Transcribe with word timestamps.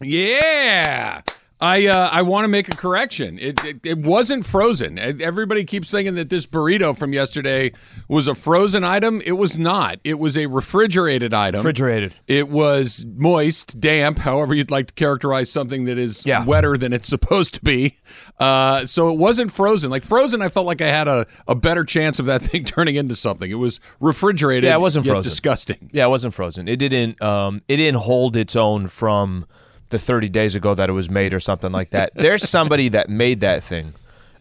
Yeah. 0.00 1.22
I 1.58 1.86
uh, 1.86 2.10
I 2.12 2.20
want 2.20 2.44
to 2.44 2.48
make 2.48 2.68
a 2.68 2.76
correction. 2.76 3.38
It, 3.38 3.64
it, 3.64 3.80
it 3.82 3.96
wasn't 3.98 4.44
frozen. 4.44 4.98
Everybody 4.98 5.64
keeps 5.64 5.90
thinking 5.90 6.14
that 6.16 6.28
this 6.28 6.44
burrito 6.44 6.94
from 6.94 7.14
yesterday 7.14 7.72
was 8.08 8.28
a 8.28 8.34
frozen 8.34 8.84
item. 8.84 9.22
It 9.24 9.32
was 9.32 9.56
not. 9.56 9.98
It 10.04 10.18
was 10.18 10.36
a 10.36 10.48
refrigerated 10.48 11.32
item. 11.32 11.60
Refrigerated. 11.60 12.14
It 12.26 12.50
was 12.50 13.06
moist, 13.08 13.80
damp, 13.80 14.18
however 14.18 14.54
you'd 14.54 14.70
like 14.70 14.88
to 14.88 14.92
characterize 14.94 15.50
something 15.50 15.84
that 15.84 15.96
is 15.96 16.26
Yeah. 16.26 16.44
wetter 16.44 16.76
than 16.76 16.92
it's 16.92 17.08
supposed 17.08 17.54
to 17.54 17.62
be. 17.64 17.96
Uh, 18.38 18.84
so 18.84 19.08
it 19.10 19.18
wasn't 19.18 19.50
frozen. 19.50 19.90
Like 19.90 20.04
frozen, 20.04 20.42
I 20.42 20.48
felt 20.48 20.66
like 20.66 20.82
I 20.82 20.88
had 20.88 21.08
a, 21.08 21.26
a 21.48 21.54
better 21.54 21.84
chance 21.84 22.18
of 22.18 22.26
that 22.26 22.42
thing 22.42 22.64
turning 22.64 22.96
into 22.96 23.16
something. 23.16 23.50
It 23.50 23.54
was 23.54 23.80
refrigerated. 23.98 24.64
Yeah, 24.64 24.74
it 24.76 24.80
wasn't 24.82 25.06
frozen. 25.06 25.22
Disgusting. 25.22 25.88
Yeah, 25.90 26.04
it 26.04 26.10
wasn't 26.10 26.34
frozen. 26.34 26.68
It 26.68 26.76
didn't. 26.76 27.22
Um, 27.22 27.62
it 27.66 27.76
didn't 27.76 28.00
hold 28.00 28.36
its 28.36 28.54
own 28.56 28.88
from 28.88 29.46
the 29.90 29.98
30 29.98 30.28
days 30.28 30.54
ago 30.54 30.74
that 30.74 30.88
it 30.88 30.92
was 30.92 31.08
made 31.08 31.32
or 31.32 31.40
something 31.40 31.72
like 31.72 31.90
that. 31.90 32.12
There's 32.14 32.48
somebody 32.48 32.88
that 32.90 33.08
made 33.08 33.40
that 33.40 33.62
thing. 33.62 33.94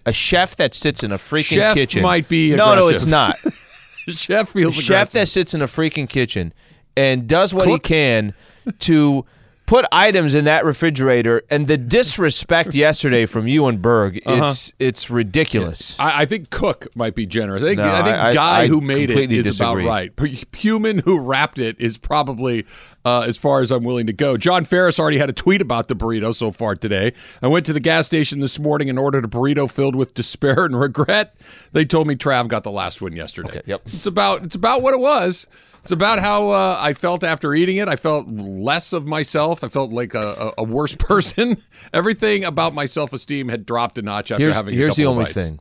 A 0.06 0.14
chef 0.14 0.56
that 0.58 0.74
sits 0.74 1.04
in 1.04 1.12
a 1.12 1.18
freaking 1.18 1.56
Chef 1.56 1.74
kitchen. 1.76 2.04
might 2.04 2.28
be 2.30 2.56
no, 2.56 2.76
no, 2.76 2.88
it's 2.90 3.06
not. 3.08 3.36
Chef 4.08 4.50
feels 4.50 4.78
A 4.78 4.82
chef 4.82 4.86
aggressive. 4.90 5.22
that 5.22 5.28
sits 5.28 5.54
in 5.56 5.62
a 5.64 5.66
freaking 5.66 6.08
kitchen 6.08 6.54
and 6.96 7.28
does 7.28 7.54
what 7.56 7.68
he 7.68 7.80
can 7.80 8.36
to 8.80 9.26
put 9.66 9.86
items 9.92 10.36
in 10.36 10.46
that 10.46 10.64
refrigerator 10.64 11.42
and 11.50 11.68
the 11.68 11.78
disrespect 11.78 12.74
yesterday 12.76 13.26
from 13.26 13.48
you 13.48 13.66
and 13.66 13.82
Berg 13.82 14.22
it's 14.26 14.74
it's 14.80 15.10
ridiculous 15.10 16.00
I, 16.00 16.22
I 16.22 16.26
think 16.26 16.50
Cook 16.50 16.88
might 16.96 17.16
be 17.16 17.26
generous. 17.26 17.64
I 17.64 17.68
think, 17.68 17.80
No, 17.80 17.86
I 17.86 18.04
think 18.04 18.16
I- 18.16 18.34
guy 18.34 18.68
who 18.68 18.80
made 18.82 19.10
it 19.10 19.32
is 19.32 19.46
disagree. 19.46 19.84
about 19.86 20.12
right. 20.20 20.56
Human 20.56 21.00
who 21.00 21.20
wrapped 21.20 21.58
it 21.60 21.76
is 21.80 21.98
probably 21.98 22.66
uh, 23.04 23.22
as 23.28 23.38
far 23.38 23.62
as 23.62 23.72
I'm 23.72 23.84
willing 23.84 24.08
to 24.08 24.14
go. 24.14 24.36
John 24.38 24.66
Ferris 24.66 25.00
already 25.00 25.18
had 25.20 25.30
a 25.30 25.34
tweet 25.34 25.62
about 25.62 25.88
the 25.88 25.96
burrito 25.96 26.34
so 26.34 26.52
far 26.52 26.76
today. 26.76 27.14
I 27.42 27.48
went 27.48 27.66
to 27.68 27.74
the 27.74 27.80
gas 27.80 28.08
station 28.08 28.40
this 28.40 28.58
morning 28.58 28.90
and 28.90 28.98
ordered 28.98 29.26
a 29.26 29.28
burrito 29.28 29.70
filled 29.70 29.96
with 29.96 30.14
despair 30.16 30.66
and 30.66 30.80
regret. 30.80 31.36
They 31.72 31.86
told 31.86 32.08
me 32.08 32.16
Trav 32.16 32.48
got 32.48 32.64
the 32.64 32.72
last 32.72 33.02
one 33.02 33.14
yesterday. 33.16 33.50
Okay, 33.50 33.62
yep. 33.66 33.82
It's 33.86 34.06
about 34.08 34.44
it's 34.44 34.56
about 34.56 34.82
what 34.82 34.94
it 34.94 35.00
was. 35.00 35.48
It's 35.84 35.92
about 35.92 36.18
how 36.18 36.50
uh, 36.50 36.80
I 36.82 36.94
felt 36.94 37.24
after 37.24 37.54
eating 37.54 37.78
it. 37.78 37.88
I 37.88 37.96
felt 37.96 38.28
less 38.28 38.92
of 38.92 39.06
myself. 39.06 39.55
I 39.64 39.68
felt 39.70 39.92
like 39.92 40.14
a, 40.14 40.54
a, 40.58 40.62
a 40.62 40.64
worse 40.64 40.96
person. 41.00 41.62
Everything 41.94 42.44
about 42.46 42.74
my 42.74 42.86
self 42.86 43.14
esteem 43.14 43.50
had 43.50 43.66
dropped 43.66 43.98
a 43.98 44.02
notch 44.02 44.32
after 44.32 44.44
here's, 44.44 44.56
having. 44.56 44.74
a 44.74 44.78
here's 44.78 44.96
the 44.96 45.06
only 45.06 45.26
bites. 45.26 45.36
thing 45.36 45.60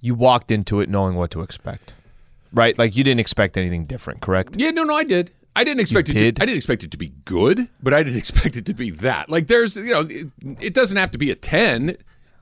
you 0.00 0.14
walked 0.14 0.50
into 0.50 0.80
it 0.80 0.88
knowing 0.88 1.16
what 1.16 1.30
to 1.32 1.42
expect 1.42 1.94
right 2.52 2.78
like 2.78 2.94
you 2.96 3.02
didn't 3.02 3.18
expect 3.20 3.56
anything 3.56 3.84
different 3.84 4.20
correct 4.20 4.54
Yeah, 4.56 4.70
no, 4.70 4.84
no, 4.84 4.94
I 4.94 5.02
did. 5.04 5.32
I 5.56 5.64
didn't 5.64 5.80
expect 5.80 6.08
it. 6.08 6.12
did? 6.12 6.36
To, 6.36 6.42
I 6.42 6.46
didn't 6.46 6.58
expect 6.58 6.84
it 6.84 6.92
to 6.92 6.96
be 6.96 7.08
good, 7.24 7.68
but 7.82 7.92
I 7.92 8.04
didn't 8.04 8.18
expect 8.24 8.56
it 8.56 8.64
to 8.66 8.74
be 8.74 8.90
that. 8.90 9.28
Like, 9.28 9.48
there's, 9.48 9.76
you 9.76 9.90
know, 9.90 10.06
it, 10.08 10.28
it 10.60 10.72
doesn't 10.74 10.96
have 10.96 11.10
to 11.10 11.18
be 11.18 11.30
a 11.32 11.34
ten, 11.34 11.96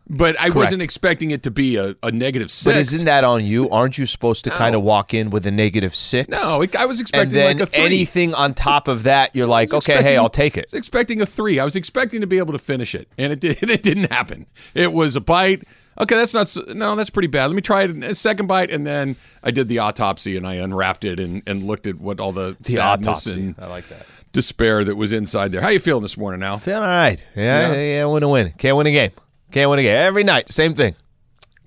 but 0.08 0.38
I 0.40 0.50
wasn't 0.50 0.82
expecting 0.82 1.30
it 1.32 1.42
to 1.44 1.50
be 1.50 1.76
a, 1.76 1.96
a 2.02 2.12
negative 2.12 2.50
six. 2.50 2.64
but 2.64 2.76
isn't 2.76 3.06
that 3.06 3.24
on 3.24 3.44
you 3.44 3.68
aren't 3.70 3.98
you 3.98 4.06
supposed 4.06 4.44
to 4.44 4.50
kind 4.50 4.74
of 4.74 4.82
walk 4.82 5.12
in 5.14 5.30
with 5.30 5.46
a 5.46 5.50
negative 5.50 5.94
six 5.94 6.28
No, 6.28 6.62
it, 6.62 6.76
I 6.76 6.86
was 6.86 6.98
and 6.98 7.04
expecting 7.08 7.34
then 7.34 7.56
like 7.58 7.68
a 7.68 7.70
three. 7.70 7.84
anything 7.84 8.34
on 8.34 8.54
top 8.54 8.88
of 8.88 9.02
that 9.04 9.34
you're 9.34 9.46
like 9.46 9.72
okay 9.72 10.02
hey 10.02 10.16
i'll 10.16 10.28
take 10.30 10.56
I 10.56 10.60
it 10.60 10.66
was 10.66 10.74
expecting 10.74 11.20
a 11.20 11.26
three. 11.26 11.58
I 11.58 11.64
was 11.64 11.76
expecting 11.76 12.20
to 12.20 12.26
be 12.26 12.38
able 12.38 12.52
to 12.52 12.58
finish 12.58 12.94
it, 12.94 13.08
and 13.18 13.32
it 13.32 13.40
did, 13.40 13.62
it 13.70 13.82
didn't 13.82 14.12
happen. 14.12 14.46
It 14.74 14.92
was 14.92 15.16
a 15.16 15.20
bite. 15.20 15.64
Okay, 15.98 16.14
that's 16.14 16.34
not. 16.34 16.54
No, 16.76 16.94
that's 16.94 17.08
pretty 17.10 17.28
bad. 17.28 17.46
Let 17.46 17.56
me 17.56 17.62
try 17.62 17.84
it. 17.84 18.04
A 18.04 18.14
second 18.14 18.46
bite, 18.48 18.70
and 18.70 18.86
then 18.86 19.16
I 19.42 19.50
did 19.50 19.66
the 19.68 19.78
autopsy, 19.78 20.36
and 20.36 20.46
I 20.46 20.54
unwrapped 20.54 21.04
it 21.04 21.18
and, 21.18 21.42
and 21.46 21.62
looked 21.62 21.86
at 21.86 21.98
what 21.98 22.20
all 22.20 22.32
the, 22.32 22.54
the 22.60 22.72
sadness 22.74 23.08
autopsy 23.08 23.32
and 23.32 23.54
i 23.58 23.66
like 23.66 23.88
that 23.88 24.06
despair 24.32 24.84
that 24.84 24.94
was 24.96 25.12
inside 25.14 25.50
there. 25.52 25.62
How 25.62 25.68
you 25.70 25.78
feeling 25.78 26.02
this 26.02 26.18
morning, 26.18 26.40
now? 26.40 26.58
feeling 26.58 26.82
all 26.82 26.88
right 26.88 27.24
yeah 27.34 27.42
Yeah. 27.70 27.72
yeah, 27.74 27.80
yeah 27.94 28.04
win 28.04 28.22
a 28.22 28.28
win 28.28 28.52
can't 28.58 28.76
win 28.76 28.86
a 28.86 28.92
game 28.92 29.10
can't 29.56 29.70
win 29.70 29.78
a 29.78 29.82
game 29.82 29.96
every 29.96 30.22
night 30.22 30.50
same 30.50 30.74
thing 30.74 30.94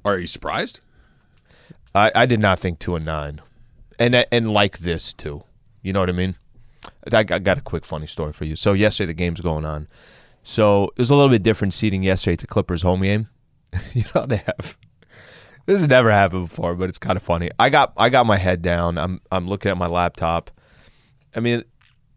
Are 0.06 0.20
you 0.20 0.28
surprised? 0.28 0.82
I, 1.96 2.12
I 2.14 2.26
did 2.28 2.40
not 2.40 2.60
think 2.60 2.78
two 2.78 2.96
and 2.96 3.04
nine, 3.04 3.42
and 3.98 4.28
and 4.32 4.54
like 4.54 4.78
this 4.78 5.12
too. 5.12 5.44
You 5.82 5.94
know 5.94 6.00
what 6.00 6.10
I 6.10 6.14
mean? 6.14 6.36
I, 7.12 7.18
I 7.18 7.24
got 7.24 7.58
a 7.58 7.62
quick 7.62 7.86
funny 7.86 8.06
story 8.06 8.32
for 8.32 8.46
you. 8.46 8.56
So 8.56 8.74
yesterday 8.74 9.08
the 9.08 9.14
game's 9.16 9.42
going 9.42 9.66
on. 9.66 9.88
So 10.44 10.86
it 10.90 11.00
was 11.00 11.10
a 11.10 11.16
little 11.16 11.32
bit 11.32 11.42
different 11.42 11.74
seating 11.74 12.04
yesterday. 12.04 12.34
It's 12.36 12.44
a 12.44 12.48
Clippers 12.48 12.84
home 12.84 13.02
game. 13.02 13.28
you 13.94 14.04
know 14.14 14.28
they 14.28 14.38
have. 14.38 14.78
This 15.66 15.80
has 15.80 15.88
never 15.88 16.12
happened 16.12 16.48
before, 16.48 16.76
but 16.76 16.90
it's 16.90 17.00
kind 17.00 17.18
of 17.18 17.24
funny. 17.24 17.50
I 17.58 17.70
got 17.70 17.94
I 17.98 18.10
got 18.10 18.28
my 18.28 18.38
head 18.38 18.62
down. 18.62 19.00
I'm 19.00 19.20
I'm 19.32 19.48
looking 19.48 19.72
at 19.72 19.78
my 19.78 19.88
laptop. 19.88 20.52
I 21.36 21.40
mean, 21.40 21.64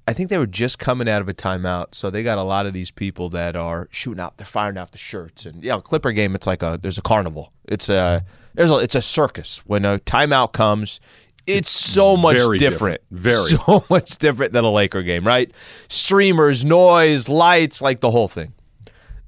I 0.07 0.13
think 0.13 0.31
they 0.31 0.39
were 0.39 0.47
just 0.47 0.79
coming 0.79 1.09
out 1.09 1.21
of 1.23 1.29
a 1.29 1.35
timeout, 1.35 1.95
so 1.95 2.11
they 2.11 2.23
got 2.23 2.39
a 2.39 2.43
lot 2.43 2.67
of 2.67 2.73
these 2.73 2.91
people 2.91 3.29
that 3.31 3.55
are 3.55 3.89
shooting 3.93 4.21
out. 4.21 4.37
They're 4.37 4.45
firing 4.45 4.77
out 4.77 4.91
the 4.91 4.99
shirts, 4.99 5.47
and 5.47 5.63
yeah, 5.63 5.79
Clipper 5.81 6.13
game. 6.13 6.35
It's 6.35 6.47
like 6.47 6.63
a 6.63 6.79
there's 6.81 6.99
a 6.99 7.03
carnival. 7.03 7.53
It's 7.67 7.89
a 7.89 8.25
there's 8.55 8.71
a 8.71 8.77
it's 8.77 8.95
a 8.95 9.03
circus. 9.03 9.59
When 9.65 9.85
a 9.85 9.99
timeout 10.01 10.53
comes, 10.53 11.01
it's 11.47 11.71
so 11.71 12.17
much 12.17 12.39
very 12.39 12.59
different. 12.59 13.01
different. 13.11 13.11
Very. 13.11 13.59
so 13.67 13.85
much 13.89 14.19
different 14.19 14.53
than 14.53 14.65
a 14.65 14.71
Laker 14.71 15.03
game, 15.03 15.27
right? 15.27 15.53
Streamers, 15.89 16.65
noise, 16.65 17.29
lights, 17.29 17.81
like 17.81 18.01
the 18.01 18.11
whole 18.11 18.29
thing. 18.29 18.55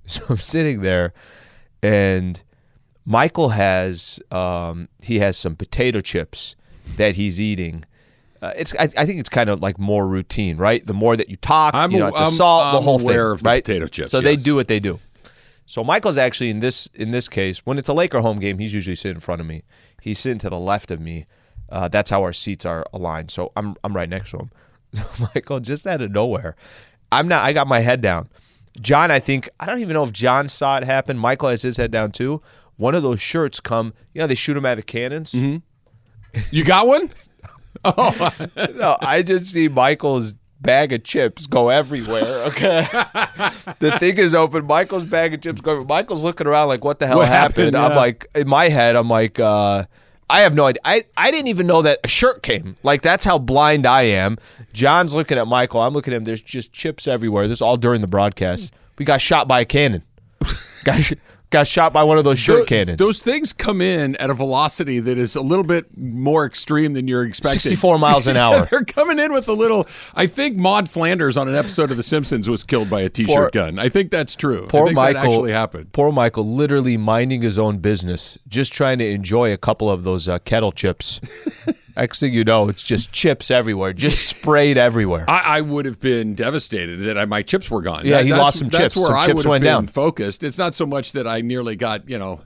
So 0.07 0.21
I'm 0.29 0.37
sitting 0.37 0.83
there, 0.83 1.15
and 1.83 2.43
Michael 3.07 3.49
has 3.49 4.21
um, 4.31 4.91
he 5.01 5.21
has 5.21 5.39
some 5.39 5.57
potato 5.57 6.03
chips 6.03 6.57
that 6.97 7.17
he's 7.17 7.41
eating. 7.41 7.87
Uh, 8.45 8.53
it's 8.57 8.75
I, 8.77 8.85
I 8.99 9.07
think 9.07 9.21
it's 9.21 9.29
kind 9.31 9.49
of 9.49 9.63
like 9.63 9.79
more 9.79 10.07
routine, 10.07 10.57
right? 10.59 10.87
The 10.87 10.93
more 10.93 11.17
that 11.17 11.29
you 11.31 11.37
talk, 11.37 11.75
I'm 11.75 11.91
you 11.91 11.99
know, 11.99 12.11
the 12.11 12.17
I'm- 12.17 12.31
salt, 12.31 12.73
the 12.73 12.79
I'm 12.79 12.85
whole 12.85 13.01
aware 13.01 13.29
thing, 13.29 13.33
of 13.33 13.43
the 13.43 13.49
right? 13.49 13.65
potato 13.65 13.87
chips, 13.87 14.11
So 14.11 14.21
they 14.21 14.37
do 14.37 14.55
what 14.55 14.69
they 14.69 14.81
do. 14.81 14.99
So 15.67 15.83
Michael's 15.83 16.19
actually 16.19 16.51
in 16.51 16.61
this 16.61 16.89
in 16.95 17.11
this 17.11 17.27
case 17.29 17.61
when 17.65 17.79
it's 17.79 17.89
a 17.89 17.95
Laker 17.95 18.21
home 18.21 18.39
game, 18.39 18.59
he's 18.59 18.75
usually 18.75 18.97
sitting 18.97 19.17
in 19.17 19.21
front 19.21 19.41
of 19.41 19.47
me. 19.47 19.63
He's 20.03 20.19
sitting 20.19 20.39
to 20.41 20.51
the 20.51 20.59
left 20.59 20.91
of 20.91 21.01
me. 21.01 21.25
Uh, 21.71 21.89
that's 21.89 22.11
how 22.11 22.23
our 22.23 22.35
seats 22.35 22.67
are 22.67 22.85
aligned. 22.93 23.31
So 23.31 23.51
I'm 23.57 23.75
I'm 23.83 23.97
right 23.97 24.09
next 24.09 24.31
to 24.33 24.39
him. 24.41 24.51
Michael, 25.35 25.61
just 25.61 25.87
out 25.87 26.03
of 26.03 26.11
nowhere, 26.11 26.55
I'm 27.11 27.27
not. 27.29 27.45
I 27.45 27.55
got 27.55 27.67
my 27.67 27.81
head 27.81 28.03
down. 28.03 28.29
John, 28.81 29.11
I 29.11 29.21
think 29.21 29.49
I 29.59 29.65
don't 29.65 29.79
even 29.81 29.95
know 29.95 30.03
if 30.03 30.13
John 30.13 30.49
saw 30.49 30.77
it 30.77 30.85
happen. 30.85 31.17
Michael 31.17 31.49
has 31.49 31.63
his 31.63 31.79
head 31.79 31.91
down 31.91 32.13
too. 32.13 32.43
One 32.77 32.95
of 32.95 33.03
those 33.03 33.21
shirts 33.23 33.59
come. 33.59 33.95
You 34.13 34.21
know 34.21 34.27
they 34.27 34.35
shoot 34.35 34.55
them 34.55 34.67
out 34.67 34.79
of 34.79 34.85
cannons. 34.87 35.33
You 36.51 36.65
got 36.65 36.87
one? 36.87 37.11
No, 37.85 38.97
I 39.01 39.23
just 39.23 39.47
see 39.47 39.69
Michael's 39.69 40.35
bag 40.61 40.93
of 40.93 41.05
chips 41.05 41.47
go 41.47 41.69
everywhere. 41.69 42.45
Okay, 42.49 42.87
the 43.81 43.97
thing 43.99 44.17
is 44.19 44.35
open. 44.35 44.67
Michael's 44.67 45.05
bag 45.05 45.35
of 45.35 45.41
chips 45.43 45.61
go. 45.61 45.73
everywhere. 45.73 45.89
Michael's 45.89 46.25
looking 46.25 46.47
around 46.47 46.69
like, 46.69 46.85
"What 46.85 46.99
the 46.99 47.07
hell 47.07 47.19
What 47.19 47.29
happened?" 47.29 47.75
happened? 47.75 47.77
I'm 47.77 47.97
like, 47.97 48.27
in 48.35 48.49
my 48.49 48.69
head, 48.69 48.97
I'm 48.97 49.09
like, 49.09 49.39
uh, 49.39 49.85
I 50.31 50.41
have 50.41 50.55
no 50.55 50.67
idea. 50.67 50.81
I 50.85 51.05
I 51.17 51.31
didn't 51.31 51.49
even 51.49 51.67
know 51.67 51.83
that 51.83 52.01
a 52.05 52.09
shirt 52.09 52.43
came. 52.43 52.77
Like 52.83 53.03
that's 53.03 53.25
how 53.25 53.39
blind 53.39 53.87
I 53.87 54.03
am. 54.03 54.39
John's 54.73 55.15
looking 55.15 55.39
at 55.39 55.47
Michael. 55.47 55.83
I'm 55.83 55.93
looking 55.93 56.15
at 56.15 56.19
him. 56.19 56.25
There's 56.25 56.41
just 56.41 56.73
chips 56.73 57.07
everywhere. 57.07 57.47
This 57.47 57.59
is 57.59 57.63
all 57.63 57.77
during 57.77 58.01
the 58.01 58.07
broadcast. 58.07 58.73
We 58.99 59.05
got 59.05 59.21
shot 59.21 59.47
by 59.49 59.61
a 59.61 59.65
cannon. 59.65 60.03
got 60.85 61.13
got 61.51 61.67
shot 61.69 61.93
by 61.93 62.03
one 62.03 62.19
of 62.19 62.25
those 62.25 62.39
shirt 62.39 62.67
cannons. 62.67 62.99
Those 62.99 63.23
things 63.23 63.53
come 63.53 63.81
in 63.81 64.17
at 64.17 64.29
a 64.31 64.35
velocity 64.35 64.99
that 65.01 65.19
is 65.19 65.37
a 65.37 65.41
little 65.41 65.65
bit 65.65 65.97
more 65.97 66.45
extreme 66.45 66.93
than 66.95 67.07
you're 67.07 67.25
expecting. 67.25 67.61
64 67.61 67.99
miles 67.99 68.27
an 68.27 68.37
hour. 68.39 68.67
They're 68.71 68.85
coming 68.85 69.19
in 69.19 69.33
with 69.33 69.49
a 69.49 69.53
little. 69.53 69.87
I 70.15 70.27
think 70.27 70.57
Maud 70.57 70.89
Flanders 70.89 71.37
on 71.37 71.49
an 71.49 71.55
episode 71.55 71.91
of 71.91 71.97
The 71.97 72.03
Simpsons 72.03 72.51
was 72.51 72.65
killed 72.65 72.91
by 72.91 73.03
a 73.03 73.09
t-shirt 73.09 73.35
Poor- 73.35 73.51
gun. 73.51 73.79
I 73.79 73.89
think 73.89 74.11
that's 74.11 74.35
true. 74.35 74.67
Poor 74.69 74.91
Michael 74.93 75.21
that 75.21 75.27
actually 75.29 75.53
happened. 75.53 75.93
Poor 75.93 76.11
Michael, 76.11 76.47
literally 76.47 76.97
minding 76.97 77.43
his 77.43 77.59
own 77.59 77.79
business, 77.79 78.37
just 78.49 78.73
trying 78.73 78.99
to 78.99 79.07
enjoy 79.09 79.53
a 79.53 79.57
couple 79.59 79.91
of 79.91 80.03
those 80.05 80.29
uh, 80.29 80.39
kettle 80.41 80.73
chips. 80.73 81.21
Next 81.97 82.21
thing 82.21 82.33
oh, 82.33 82.35
you 82.35 82.45
know, 82.45 82.69
it's 82.69 82.83
just 82.83 83.13
chips 83.13 83.51
everywhere, 83.51 83.93
just 83.93 84.27
sprayed 84.29 84.77
everywhere. 84.77 85.25
I, 85.29 85.59
I 85.59 85.61
would 85.61 85.87
have 85.87 86.01
been 86.01 86.35
devastated 86.35 87.01
that 87.01 87.17
I, 87.17 87.25
my 87.25 87.43
chips 87.43 87.71
were 87.71 87.83
gone. 87.83 88.05
Yeah, 88.05 88.23
he 88.23 88.33
lost 88.33 88.59
some 88.59 88.69
that's 88.69 88.95
chips. 88.95 88.97
Where 88.97 89.07
Some 89.07 89.15
I 89.17 89.27
chips 89.27 89.35
would 89.37 89.45
have 89.45 89.51
went 89.51 89.63
been 89.63 89.73
down. 89.73 89.87
focused. 89.87 90.43
It's 90.43 90.59
not 90.59 90.75
so 90.75 90.87
much 90.87 91.13
that 91.13 91.27
I 91.27 91.41
nearly 91.41 91.77
got 91.77 92.09
you 92.09 92.19
know 92.19 92.41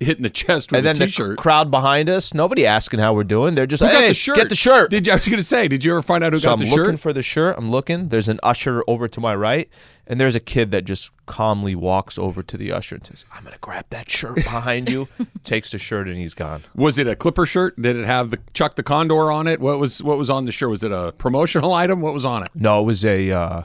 hit 0.00 0.16
in 0.16 0.22
the 0.22 0.30
chest 0.30 0.72
with 0.72 0.78
and 0.78 0.86
a 0.86 0.88
then 0.90 0.98
the 0.98 1.06
t-shirt. 1.06 1.38
crowd 1.38 1.70
behind 1.70 2.08
us, 2.08 2.34
nobody 2.34 2.66
asking 2.66 3.00
how 3.00 3.12
we're 3.14 3.24
doing. 3.24 3.54
They're 3.54 3.66
just 3.66 3.82
Who 3.82 3.88
hey, 3.88 4.08
the 4.08 4.14
shirt? 4.14 4.36
get 4.36 4.48
the 4.48 4.54
shirt. 4.54 4.90
Did 4.90 5.06
you, 5.06 5.12
I 5.12 5.16
was 5.16 5.26
going 5.26 5.38
to 5.38 5.44
say, 5.44 5.68
did 5.68 5.84
you 5.84 5.92
ever 5.92 6.02
find 6.02 6.24
out 6.24 6.32
who 6.32 6.38
so 6.38 6.48
got 6.48 6.52
I'm 6.54 6.58
the 6.64 6.70
looking 6.74 6.92
shirt? 6.94 7.00
for 7.00 7.12
the 7.12 7.22
shirt. 7.22 7.54
I'm 7.58 7.70
looking. 7.70 8.08
There's 8.08 8.28
an 8.28 8.40
usher 8.42 8.82
over 8.88 9.08
to 9.08 9.20
my 9.20 9.34
right, 9.34 9.68
and 10.06 10.20
there's 10.20 10.34
a 10.34 10.40
kid 10.40 10.70
that 10.72 10.84
just 10.84 11.10
calmly 11.26 11.74
walks 11.74 12.18
over 12.18 12.42
to 12.42 12.56
the 12.56 12.72
usher 12.72 12.96
and 12.96 13.06
says, 13.06 13.24
"I'm 13.32 13.44
gonna 13.44 13.56
grab 13.60 13.86
that 13.90 14.10
shirt 14.10 14.34
behind 14.36 14.90
you." 14.90 15.08
Takes 15.44 15.70
the 15.70 15.78
shirt 15.78 16.08
and 16.08 16.16
he's 16.16 16.34
gone. 16.34 16.62
Was 16.74 16.98
it 16.98 17.06
a 17.06 17.14
Clipper 17.16 17.46
shirt? 17.46 17.80
Did 17.80 17.96
it 17.96 18.04
have 18.04 18.30
the 18.30 18.38
Chuck 18.52 18.74
the 18.74 18.82
Condor 18.82 19.30
on 19.32 19.46
it? 19.46 19.60
What 19.60 19.78
was 19.78 20.02
what 20.02 20.18
was 20.18 20.28
on 20.30 20.44
the 20.44 20.52
shirt? 20.52 20.70
Was 20.70 20.82
it 20.84 20.92
a 20.92 21.12
promotional 21.16 21.72
item? 21.72 22.00
What 22.00 22.12
was 22.14 22.24
on 22.24 22.42
it? 22.42 22.50
No, 22.54 22.80
it 22.80 22.84
was 22.84 23.04
a. 23.04 23.30
Uh, 23.30 23.62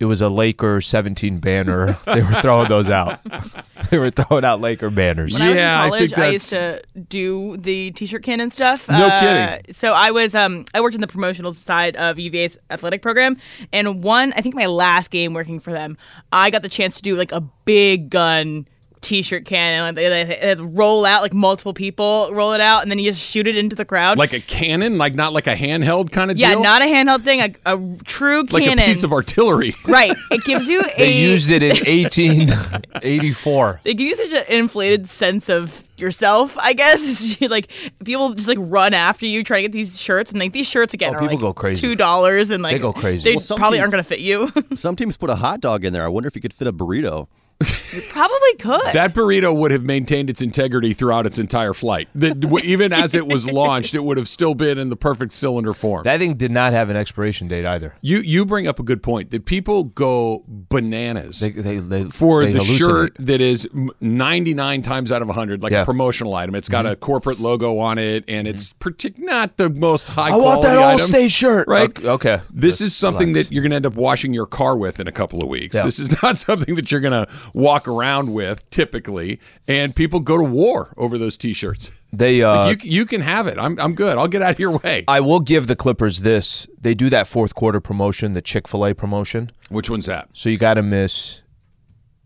it 0.00 0.06
was 0.06 0.20
a 0.22 0.28
Laker 0.28 0.80
17 0.80 1.38
banner. 1.38 1.96
they 2.06 2.22
were 2.22 2.32
throwing 2.40 2.68
those 2.68 2.88
out. 2.88 3.20
they 3.90 3.98
were 3.98 4.10
throwing 4.10 4.44
out 4.44 4.60
Laker 4.60 4.90
banners. 4.90 5.38
When 5.38 5.54
Yeah, 5.54 5.80
I 5.82 5.86
I 5.86 5.90
was 5.90 6.00
in 6.00 6.08
college, 6.10 6.28
I, 6.28 6.30
used 6.32 6.50
to 6.50 6.82
do 7.08 7.56
the 7.58 7.90
t-shirt 7.92 8.22
cannon 8.22 8.50
stuff. 8.50 8.88
No 8.88 9.06
Uh, 9.06 9.20
kidding. 9.20 9.72
So 9.74 9.92
I 9.92 10.10
was 10.10 10.34
um 10.34 10.64
I 10.74 10.80
worked 10.80 10.94
in 10.94 11.00
the 11.02 11.06
promotional 11.06 11.52
side 11.52 11.96
of 11.96 12.18
UVA's 12.18 12.58
athletic 12.70 13.02
program, 13.02 13.36
and 13.72 14.02
one 14.02 14.32
I 14.32 14.40
think 14.40 14.54
my 14.54 14.66
last 14.66 15.10
game 15.10 15.34
working 15.34 15.60
for 15.60 15.70
them, 15.72 15.96
I 16.32 16.50
got 16.50 16.62
the 16.62 16.68
chance 16.68 16.96
to 16.96 17.02
do 17.02 17.14
like 17.14 17.30
a 17.32 17.42
big 17.64 18.10
gun 18.10 18.66
t-shirt 19.00 19.44
cannon. 19.44 19.82
Like, 19.82 19.94
they, 19.96 20.24
they, 20.24 20.54
they 20.54 20.62
roll 20.62 21.04
out 21.04 21.22
like 21.22 21.32
multiple 21.32 21.72
people 21.72 22.28
roll 22.32 22.52
it 22.52 22.60
out, 22.60 22.82
and 22.82 22.90
then 22.90 22.98
you 22.98 23.10
just 23.10 23.22
shoot 23.22 23.46
it 23.46 23.56
into 23.56 23.76
the 23.76 23.84
crowd. 23.84 24.18
Like 24.18 24.32
a 24.32 24.40
cannon, 24.40 24.98
like 24.98 25.14
not 25.14 25.32
like 25.32 25.46
a 25.46 25.54
handheld 25.56 26.12
kind 26.12 26.30
of 26.30 26.36
yeah, 26.36 26.50
deal. 26.50 26.62
not 26.62 26.82
a 26.82 26.86
handheld 26.86 27.22
thing, 27.22 27.40
a, 27.40 27.50
a 27.66 27.96
true 28.04 28.42
like 28.50 28.64
cannon. 28.64 28.84
a 28.84 28.86
piece 28.86 29.02
of 29.02 29.12
artillery. 29.12 29.74
right. 29.88 30.12
It 30.30 30.44
gives 30.44 30.68
you 30.68 30.80
a 30.82 30.96
They 30.98 31.22
used 31.22 31.50
it 31.50 31.62
in 31.62 31.70
1884. 31.70 33.80
they 33.84 33.94
give 33.94 34.08
you 34.08 34.14
such 34.14 34.32
an 34.32 34.44
inflated 34.48 35.08
sense 35.08 35.48
of 35.48 35.84
yourself, 35.96 36.56
I 36.58 36.72
guess. 36.72 37.40
like 37.42 37.70
people 38.04 38.32
just 38.34 38.48
like 38.48 38.58
run 38.60 38.94
after 38.94 39.26
you 39.26 39.44
trying 39.44 39.62
to 39.64 39.68
get 39.68 39.72
these 39.72 40.00
shirts, 40.00 40.30
and 40.30 40.40
like 40.40 40.52
these 40.52 40.68
shirts 40.68 40.94
again 40.94 41.14
Oh, 41.14 41.18
are 41.18 41.20
people 41.20 41.36
like 41.36 41.40
go 41.42 41.52
crazy. 41.52 41.80
two 41.80 41.96
dollars, 41.96 42.50
and 42.50 42.62
like 42.62 42.72
They 42.74 42.78
go 42.78 42.92
crazy. 42.92 43.30
They 43.30 43.36
Well, 43.36 43.56
probably 43.58 43.78
teams- 43.78 43.82
aren't 43.82 43.92
going 43.92 44.04
to 44.04 44.08
fit 44.08 44.20
you. 44.20 44.52
Some 44.76 44.96
teams 44.96 45.16
put 45.16 45.30
a 45.30 45.34
hot 45.36 45.60
dog 45.60 45.84
in 45.84 45.92
there. 45.92 46.04
I 46.04 46.08
wonder 46.08 46.26
if 46.28 46.34
you 46.36 46.42
could 46.42 46.54
fit 46.54 46.68
a 46.68 46.72
burrito. 46.72 47.26
Probably 47.60 48.54
could. 48.58 48.92
That 48.92 49.12
burrito 49.14 49.54
would 49.54 49.70
have 49.70 49.82
maintained 49.84 50.30
its 50.30 50.40
integrity 50.42 50.92
throughout 50.92 51.26
its 51.26 51.38
entire 51.38 51.74
flight. 51.74 52.08
The, 52.14 52.60
even 52.64 52.92
as 52.92 53.14
it 53.14 53.26
was 53.26 53.50
launched, 53.50 53.94
it 53.94 54.02
would 54.02 54.16
have 54.16 54.28
still 54.28 54.54
been 54.54 54.78
in 54.78 54.88
the 54.90 54.96
perfect 54.96 55.32
cylinder 55.32 55.72
form. 55.74 56.04
That 56.04 56.18
thing 56.18 56.34
did 56.34 56.50
not 56.50 56.72
have 56.72 56.90
an 56.90 56.96
expiration 56.96 57.48
date 57.48 57.66
either. 57.66 57.94
you 58.00 58.18
you 58.18 58.46
bring 58.46 58.66
up 58.66 58.78
a 58.78 58.82
good 58.82 59.02
point 59.02 59.30
that 59.30 59.44
people 59.44 59.84
go 59.84 60.44
bananas. 60.46 61.40
They, 61.40 61.50
they, 61.50 61.78
they, 61.78 62.04
for 62.04 62.44
they 62.44 62.52
the 62.52 62.58
hallucinate. 62.60 62.78
shirt 62.78 63.16
that 63.18 63.40
is 63.40 63.68
99 64.00 64.82
times 64.82 65.12
out 65.12 65.22
of 65.22 65.28
100 65.28 65.62
like 65.62 65.72
Yeah. 65.72 65.82
a 65.82 65.84
promotional 65.84 66.34
item 66.34 66.54
it's 66.54 66.68
got 66.68 66.84
mm-hmm. 66.84 66.92
a 66.92 66.96
corporate 66.96 67.40
logo 67.40 67.78
on 67.78 67.98
it 67.98 68.24
and 68.28 68.46
it's 68.48 68.72
mm-hmm. 68.72 68.88
partic- 68.88 69.18
not 69.18 69.56
the 69.56 69.68
most 69.70 70.08
high 70.08 70.28
I 70.28 70.36
want 70.36 70.60
quality 70.60 70.68
that 70.68 70.78
item, 70.78 71.06
Allstate 71.06 71.30
shirt. 71.30 71.68
right 71.68 71.90
Okay. 71.90 72.08
okay. 72.08 72.40
this 72.50 72.80
Let's 72.80 72.92
is 72.92 72.96
something 72.96 73.28
relax. 73.28 73.48
that 73.48 73.54
you're 73.54 73.62
going 73.62 73.70
to 73.70 73.76
end 73.76 73.86
up 73.86 73.94
washing 73.94 74.32
your 74.34 74.46
car 74.46 74.76
with 74.76 75.00
in 75.00 75.06
a 75.06 75.12
couple 75.12 75.42
of 75.42 75.48
weeks 75.48 75.74
Yeah. 75.76 75.84
this 75.84 75.98
is 75.98 76.22
not 76.22 76.38
something 76.38 76.74
that 76.76 76.90
you're 76.90 77.00
going 77.00 77.26
to 77.26 77.32
walk 77.54 77.86
around 77.88 78.32
with 78.32 78.68
typically 78.70 79.40
and 79.66 79.94
people 79.94 80.20
go 80.20 80.36
to 80.36 80.44
war 80.44 80.92
over 80.96 81.18
those 81.18 81.36
t-shirts 81.36 81.90
they 82.12 82.42
uh, 82.42 82.66
Like, 82.66 82.84
you, 82.84 82.90
you 82.90 83.06
can 83.06 83.20
have 83.20 83.46
it 83.46 83.58
I'm, 83.58 83.78
I'm 83.78 83.94
good 83.94 84.18
i'll 84.18 84.28
get 84.28 84.42
out 84.42 84.52
of 84.52 84.58
your 84.58 84.78
way 84.78 85.04
I 85.08 85.20
will 85.20 85.40
give 85.40 85.66
the 85.66 85.76
Clippers 85.76 86.20
this. 86.20 86.66
They 86.80 86.94
do 86.94 87.08
that 87.10 87.26
fourth 87.26 87.54
quarter 87.54 87.80
promotion, 87.80 88.32
the 88.32 88.42
Chick 88.42 88.66
fil 88.68 88.86
A 88.86 88.94
promotion. 88.94 89.50
which 89.70 89.88
one's 89.90 90.06
that 90.06 90.28
So 90.32 90.48
you 90.48 90.58
got 90.58 90.74
to 90.74 90.82
miss. 90.82 91.42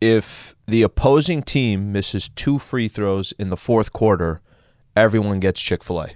If 0.01 0.55
the 0.67 0.83
opposing 0.83 1.43
team 1.43 1.93
misses 1.93 2.29
two 2.29 2.59
free 2.59 2.89
throws 2.89 3.33
in 3.39 3.49
the 3.49 3.57
fourth 3.57 3.93
quarter, 3.93 4.43
everyone 4.97 5.41
gets 5.41 5.61
Chick 5.61 5.83
fil 5.83 6.03
A. 6.03 6.09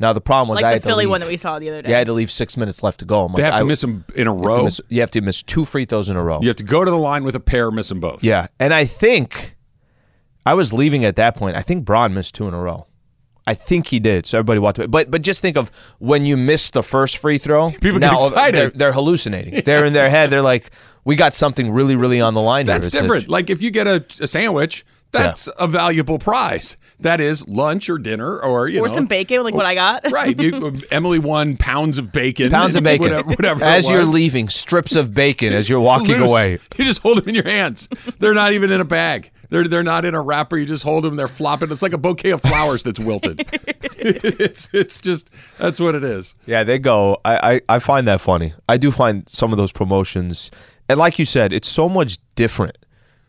Now, 0.00 0.12
the 0.12 0.20
problem 0.20 0.48
was 0.48 0.58
I 0.60 0.62
like 0.62 0.72
had 0.74 0.82
the 0.82 0.86
Philly 0.88 1.04
to 1.04 1.08
leave. 1.08 1.10
one 1.10 1.20
that 1.20 1.28
we 1.28 1.36
saw 1.36 1.58
the 1.58 1.68
other 1.70 1.82
day. 1.82 1.90
Yeah, 1.90 1.96
I 1.96 1.98
had 1.98 2.06
to 2.06 2.12
leave 2.12 2.30
six 2.30 2.56
minutes 2.56 2.82
left 2.82 3.00
to 3.00 3.04
go. 3.04 3.24
I'm 3.24 3.32
they 3.32 3.42
like, 3.42 3.52
have 3.52 3.60
to 3.60 3.64
I- 3.64 3.68
miss 3.68 3.80
them 3.80 4.04
in 4.14 4.28
a 4.28 4.30
you 4.30 4.36
have 4.36 4.42
to 4.42 4.48
row 4.48 4.64
miss- 4.64 4.80
you 4.88 5.00
have 5.00 5.10
to 5.10 5.20
miss 5.20 5.42
two 5.42 5.64
free 5.64 5.84
throws 5.84 6.08
in 6.08 6.16
a 6.16 6.22
row. 6.22 6.40
you 6.40 6.46
have 6.48 6.56
to 6.56 6.62
go 6.64 6.84
to 6.84 6.90
the 6.90 6.96
line 6.96 7.24
with 7.24 7.34
a 7.34 7.40
pair 7.40 7.70
miss 7.70 7.88
them 7.88 7.98
both 8.00 8.22
Yeah, 8.22 8.46
and 8.60 8.72
I 8.72 8.84
think 8.84 9.56
I 10.46 10.54
was 10.54 10.72
leaving 10.72 11.04
at 11.04 11.16
that 11.16 11.34
point. 11.36 11.56
I 11.56 11.62
think 11.62 11.84
Bron 11.84 12.14
missed 12.14 12.34
two 12.34 12.46
in 12.48 12.54
a 12.54 12.60
row. 12.60 12.86
I 13.46 13.54
think 13.54 13.86
he 13.86 13.98
did. 13.98 14.26
So 14.26 14.38
everybody 14.38 14.60
walked 14.60 14.78
away. 14.78 14.86
But 14.88 15.10
but 15.10 15.22
just 15.22 15.40
think 15.40 15.56
of 15.56 15.70
when 15.98 16.24
you 16.24 16.36
miss 16.36 16.70
the 16.70 16.82
first 16.82 17.16
free 17.16 17.38
throw. 17.38 17.70
People 17.70 17.92
get 17.98 18.00
now 18.00 18.18
uh, 18.18 18.26
excited. 18.28 18.54
They're, 18.54 18.70
they're 18.70 18.92
hallucinating. 18.92 19.62
They're 19.64 19.86
in 19.86 19.94
their 19.94 20.10
head. 20.10 20.28
They're 20.30 20.42
like, 20.42 20.70
we 21.04 21.16
got 21.16 21.32
something 21.34 21.70
really 21.72 21.96
really 21.96 22.20
on 22.20 22.34
the 22.34 22.42
line. 22.42 22.66
That's 22.66 22.84
here. 22.84 22.88
It's 22.88 22.96
different. 23.00 23.28
Like 23.28 23.48
if 23.50 23.62
you 23.62 23.70
get 23.70 23.86
a, 23.86 24.04
a 24.20 24.26
sandwich, 24.26 24.84
that's 25.12 25.48
a 25.58 25.66
valuable 25.66 26.18
prize. 26.18 26.76
That 27.00 27.20
is 27.20 27.46
lunch 27.46 27.88
or 27.88 27.98
dinner 27.98 28.40
or 28.40 28.68
you 28.68 28.82
or 28.84 28.88
know 28.88 28.94
some 28.94 29.06
bacon, 29.06 29.42
like 29.44 29.54
what 29.54 29.66
I 29.66 29.74
got. 29.74 30.10
Right. 30.18 30.40
You, 30.40 30.74
Emily 30.90 31.18
won 31.18 31.56
pounds 31.56 31.96
of 31.98 32.10
bacon. 32.12 32.50
Pounds 32.50 32.74
of 32.76 32.82
bacon. 32.82 33.04
Whatever. 33.04 33.28
whatever 33.28 33.64
as 33.64 33.88
you're 33.88 34.04
leaving, 34.04 34.48
strips 34.48 34.96
of 34.96 35.14
bacon 35.14 35.52
as 35.52 35.68
you're 35.68 35.80
walking 35.92 36.18
Loose. 36.18 36.28
away. 36.28 36.58
You 36.76 36.84
just 36.84 37.02
hold 37.02 37.18
them 37.18 37.28
in 37.28 37.34
your 37.34 37.44
hands. 37.44 37.88
They're 38.18 38.34
not 38.34 38.52
even 38.52 38.72
in 38.72 38.80
a 38.80 38.84
bag. 38.84 39.30
They're 39.50 39.64
they're 39.64 39.82
not 39.82 40.04
in 40.04 40.14
a 40.14 40.20
wrapper. 40.20 40.58
You 40.58 40.66
just 40.66 40.82
hold 40.84 41.04
them. 41.04 41.16
They're 41.16 41.28
flopping. 41.28 41.70
It's 41.70 41.82
like 41.82 41.92
a 41.92 41.98
bouquet 41.98 42.30
of 42.30 42.42
flowers 42.42 42.82
that's 42.82 43.00
wilted. 43.00 43.46
it's 43.52 44.68
it's 44.74 45.00
just 45.00 45.30
that's 45.58 45.80
what 45.80 45.94
it 45.94 46.04
is. 46.04 46.34
Yeah, 46.46 46.64
they 46.64 46.78
go. 46.78 47.20
I, 47.24 47.54
I, 47.54 47.76
I 47.76 47.78
find 47.78 48.06
that 48.08 48.20
funny. 48.20 48.52
I 48.68 48.76
do 48.76 48.90
find 48.90 49.28
some 49.28 49.52
of 49.52 49.56
those 49.56 49.72
promotions, 49.72 50.50
and 50.88 50.98
like 50.98 51.18
you 51.18 51.24
said, 51.24 51.52
it's 51.52 51.68
so 51.68 51.88
much 51.88 52.18
different, 52.34 52.76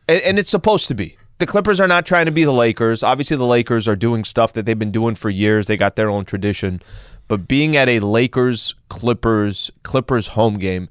and, 0.08 0.22
and 0.22 0.40
it's 0.40 0.52
supposed 0.52 0.88
to 0.90 0.96
be. 0.96 1.18
The 1.40 1.48
Clippers 1.48 1.80
are 1.80 1.88
not 1.88 2.06
trying 2.06 2.26
to 2.26 2.32
be 2.32 2.44
the 2.44 2.52
Lakers. 2.52 3.02
Obviously, 3.02 3.38
the 3.38 3.46
Lakers 3.46 3.88
are 3.88 3.96
doing 3.96 4.26
stuff 4.26 4.54
that 4.54 4.66
they've 4.66 4.78
been 4.78 4.92
doing 4.92 5.16
for 5.16 5.30
years. 5.30 5.68
They 5.68 5.78
got 5.78 5.96
their 5.96 6.10
own 6.10 6.26
tradition, 6.26 6.82
but 7.30 7.48
being 7.48 7.78
at 7.78 7.88
a 7.88 8.00
Lakers 8.00 8.76
Clippers 8.90 9.72
Clippers 9.84 10.28
home 10.28 10.60
game, 10.60 10.90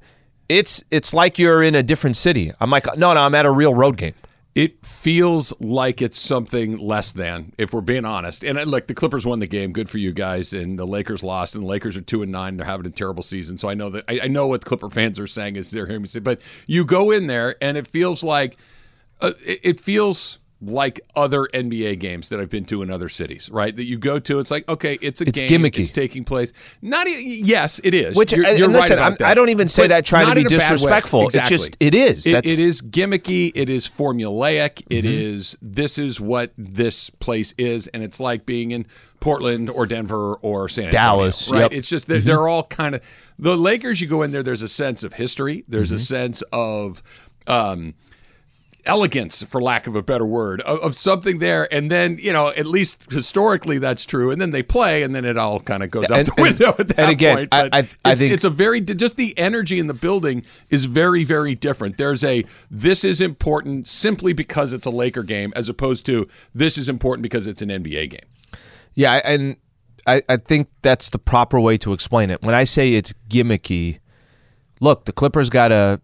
it's 0.49 0.83
it's 0.89 1.13
like 1.13 1.37
you're 1.37 1.61
in 1.61 1.75
a 1.75 1.83
different 1.83 2.17
city. 2.17 2.51
I'm 2.59 2.71
like, 2.71 2.87
no, 2.97 3.13
no, 3.13 3.21
I'm 3.21 3.35
at 3.35 3.45
a 3.45 3.51
real 3.51 3.75
road 3.75 3.97
game. 3.97 4.15
It 4.55 4.83
feels 4.83 5.53
like 5.61 6.01
it's 6.01 6.17
something 6.17 6.79
less 6.79 7.11
than, 7.11 7.53
if 7.59 7.71
we're 7.71 7.81
being 7.81 8.03
honest. 8.03 8.43
And 8.43 8.57
uh, 8.57 8.63
look, 8.63 8.87
the 8.87 8.95
Clippers 8.95 9.25
won 9.25 9.37
the 9.37 9.47
game. 9.47 9.71
Good 9.71 9.89
for 9.89 9.99
you 9.99 10.11
guys. 10.11 10.51
And 10.53 10.77
the 10.77 10.87
Lakers 10.87 11.23
lost. 11.23 11.53
And 11.53 11.63
the 11.63 11.67
Lakers 11.67 11.95
are 11.95 12.01
two 12.01 12.23
and 12.23 12.31
nine. 12.31 12.57
They're 12.57 12.65
having 12.65 12.87
a 12.87 12.89
terrible 12.89 13.21
season. 13.21 13.57
So 13.57 13.69
I 13.69 13.75
know 13.75 13.91
that 13.91 14.05
I, 14.09 14.21
I 14.23 14.27
know 14.27 14.47
what 14.47 14.65
Clipper 14.65 14.89
fans 14.89 15.19
are 15.19 15.27
saying 15.27 15.55
is 15.55 15.69
they're 15.69 15.85
hearing 15.85 16.01
me 16.01 16.07
say. 16.07 16.19
But 16.19 16.41
you 16.65 16.83
go 16.83 17.11
in 17.11 17.27
there, 17.27 17.55
and 17.61 17.77
it 17.77 17.87
feels 17.87 18.23
like 18.23 18.57
uh, 19.21 19.31
it, 19.45 19.59
it 19.63 19.79
feels 19.79 20.39
like 20.61 20.99
other 21.15 21.47
NBA 21.53 21.99
games 22.01 22.27
that 22.27 22.41
I've 22.41 22.49
been 22.49 22.65
to 22.65 22.81
in 22.81 22.91
other 22.91 23.07
cities. 23.07 23.49
Right? 23.49 23.73
That 23.73 23.85
you 23.85 23.97
go 23.97 24.19
to, 24.19 24.39
it's 24.39 24.51
like 24.51 24.67
okay, 24.67 24.97
it's 25.01 25.21
a 25.21 25.27
It's 25.29 25.39
game. 25.39 25.49
gimmicky. 25.61 25.79
It's 25.79 25.91
taking 25.91 26.25
place. 26.25 26.51
Not 26.81 27.07
e- 27.07 27.41
yes, 27.45 27.79
it 27.81 27.93
is. 27.93 28.17
Which 28.17 28.33
you're, 28.33 28.45
you're 28.49 28.67
listen, 28.67 28.73
right 28.73 28.91
about 28.91 29.03
I'm- 29.03 29.15
that. 29.19 29.27
I 29.29 29.33
don't 29.35 29.47
even 29.49 29.69
say 29.69 29.83
But 29.83 29.89
that 29.89 30.05
trying 30.05 30.27
to 30.27 30.35
be 30.35 30.41
in 30.41 30.47
a 30.47 30.49
bad 30.49 30.55
way. 30.55 30.59
disrespectful. 30.75 31.25
Exactly. 31.27 31.57
just- 31.57 31.77
it 31.79 31.95
is. 31.95 32.27
It- 32.27 32.33
That's- 32.33 32.59
it 32.59 32.59
is 32.61 32.81
gimmicky. 32.81 33.53
It 33.55 33.69
is 33.69 33.87
formulaic. 33.87 34.83
It 34.89 35.05
Mm-hmm. 35.05 35.13
is 35.37 35.57
this 35.61 35.97
is 35.97 36.19
what 36.19 36.51
this 36.57 37.09
place 37.09 37.53
is, 37.57 37.87
and 37.87 38.03
it's 38.03 38.19
like 38.19 38.45
being 38.45 38.71
in 38.71 38.85
Portland 39.21 39.69
or 39.69 39.85
Denver 39.85 40.33
or 40.41 40.67
San 40.67 40.85
Antonio. 40.87 41.01
Dallas, 41.01 41.49
right? 41.49 41.59
yep. 41.59 41.71
Mm-hmm. 41.71 41.79
It's 41.79 41.89
just 41.89 42.07
that 42.07 42.25
they're 42.25 42.49
all 42.49 42.63
kind 42.63 42.95
of 42.95 43.01
the 43.37 43.55
Lakers. 43.57 44.01
You 44.01 44.07
go 44.07 44.23
in 44.23 44.31
there. 44.33 44.43
There's 44.43 44.61
a 44.61 44.67
sense 44.67 45.03
of 45.03 45.13
history. 45.13 45.63
There's 45.69 45.91
a 45.91 45.95
Mm-hmm. 45.95 46.01
sense 46.01 46.41
of. 46.51 47.01
Um, 47.47 47.93
elegance 48.89 49.43
for 49.43 49.61
lack 49.61 49.87
of 49.87 49.95
a 49.95 50.01
better 50.01 50.25
word 50.25 50.61
of, 50.61 50.79
of 50.79 50.95
something 50.95 51.37
there 51.37 51.71
and 51.73 51.89
then 51.91 52.17
you 52.19 52.33
know 52.33 52.49
at 52.57 52.65
least 52.65 53.09
historically 53.11 53.77
that's 53.77 54.05
true 54.05 54.31
and 54.31 54.41
then 54.41 54.51
they 54.51 54.63
play 54.63 55.03
and 55.03 55.13
then 55.13 55.23
it 55.25 55.37
all 55.37 55.59
kind 55.59 55.83
of 55.83 55.89
goes 55.91 56.09
out 56.11 56.17
And- 56.19 56.27
the 56.27 56.33
window 56.41 56.71
and- 56.71 56.79
at 56.79 56.87
that 56.89 56.99
and 56.99 57.11
again, 57.11 57.35
point 57.37 57.49
I- 57.51 57.61
but 57.69 57.73
I- 57.75 57.77
I 58.05 58.11
it's, 58.11 58.21
think- 58.21 58.33
it's 58.33 58.43
a 58.45 58.49
very 58.49 58.81
just 58.81 59.15
the 59.15 59.37
energy 59.37 59.79
in 59.79 59.87
the 59.87 59.93
building 59.93 60.43
is 60.69 60.85
very 60.85 61.23
very 61.23 61.55
different 61.55 61.97
there's 61.97 62.23
a 62.23 62.43
this 62.71 63.03
is 63.03 63.21
important 63.21 63.87
simply 63.87 64.33
because 64.33 64.73
it's 64.73 64.85
a 64.87 64.91
laker 64.91 65.23
game 65.23 65.53
as 65.55 65.69
opposed 65.69 66.05
to 66.07 66.27
this 66.55 66.77
is 66.77 66.89
important 66.89 67.21
because 67.23 67.47
it's 67.47 67.61
an 67.61 67.69
nba 67.69 68.09
game 68.09 68.27
Yeah, 68.95 69.21
and 69.23 69.57
I, 70.07 70.23
I 70.27 70.37
think 70.37 70.67
that's 70.81 71.11
the 71.11 71.19
proper 71.19 71.59
way 71.59 71.77
to 71.79 71.93
explain 71.93 72.31
it. 72.31 72.41
When 72.41 72.55
I 72.55 72.63
say 72.63 72.93
it's 72.93 73.13
gimmicky, 73.29 73.99
look, 74.79 75.05
the 75.05 75.11
Clippers 75.11 75.49
got 75.49 75.71
a. 75.71 76.01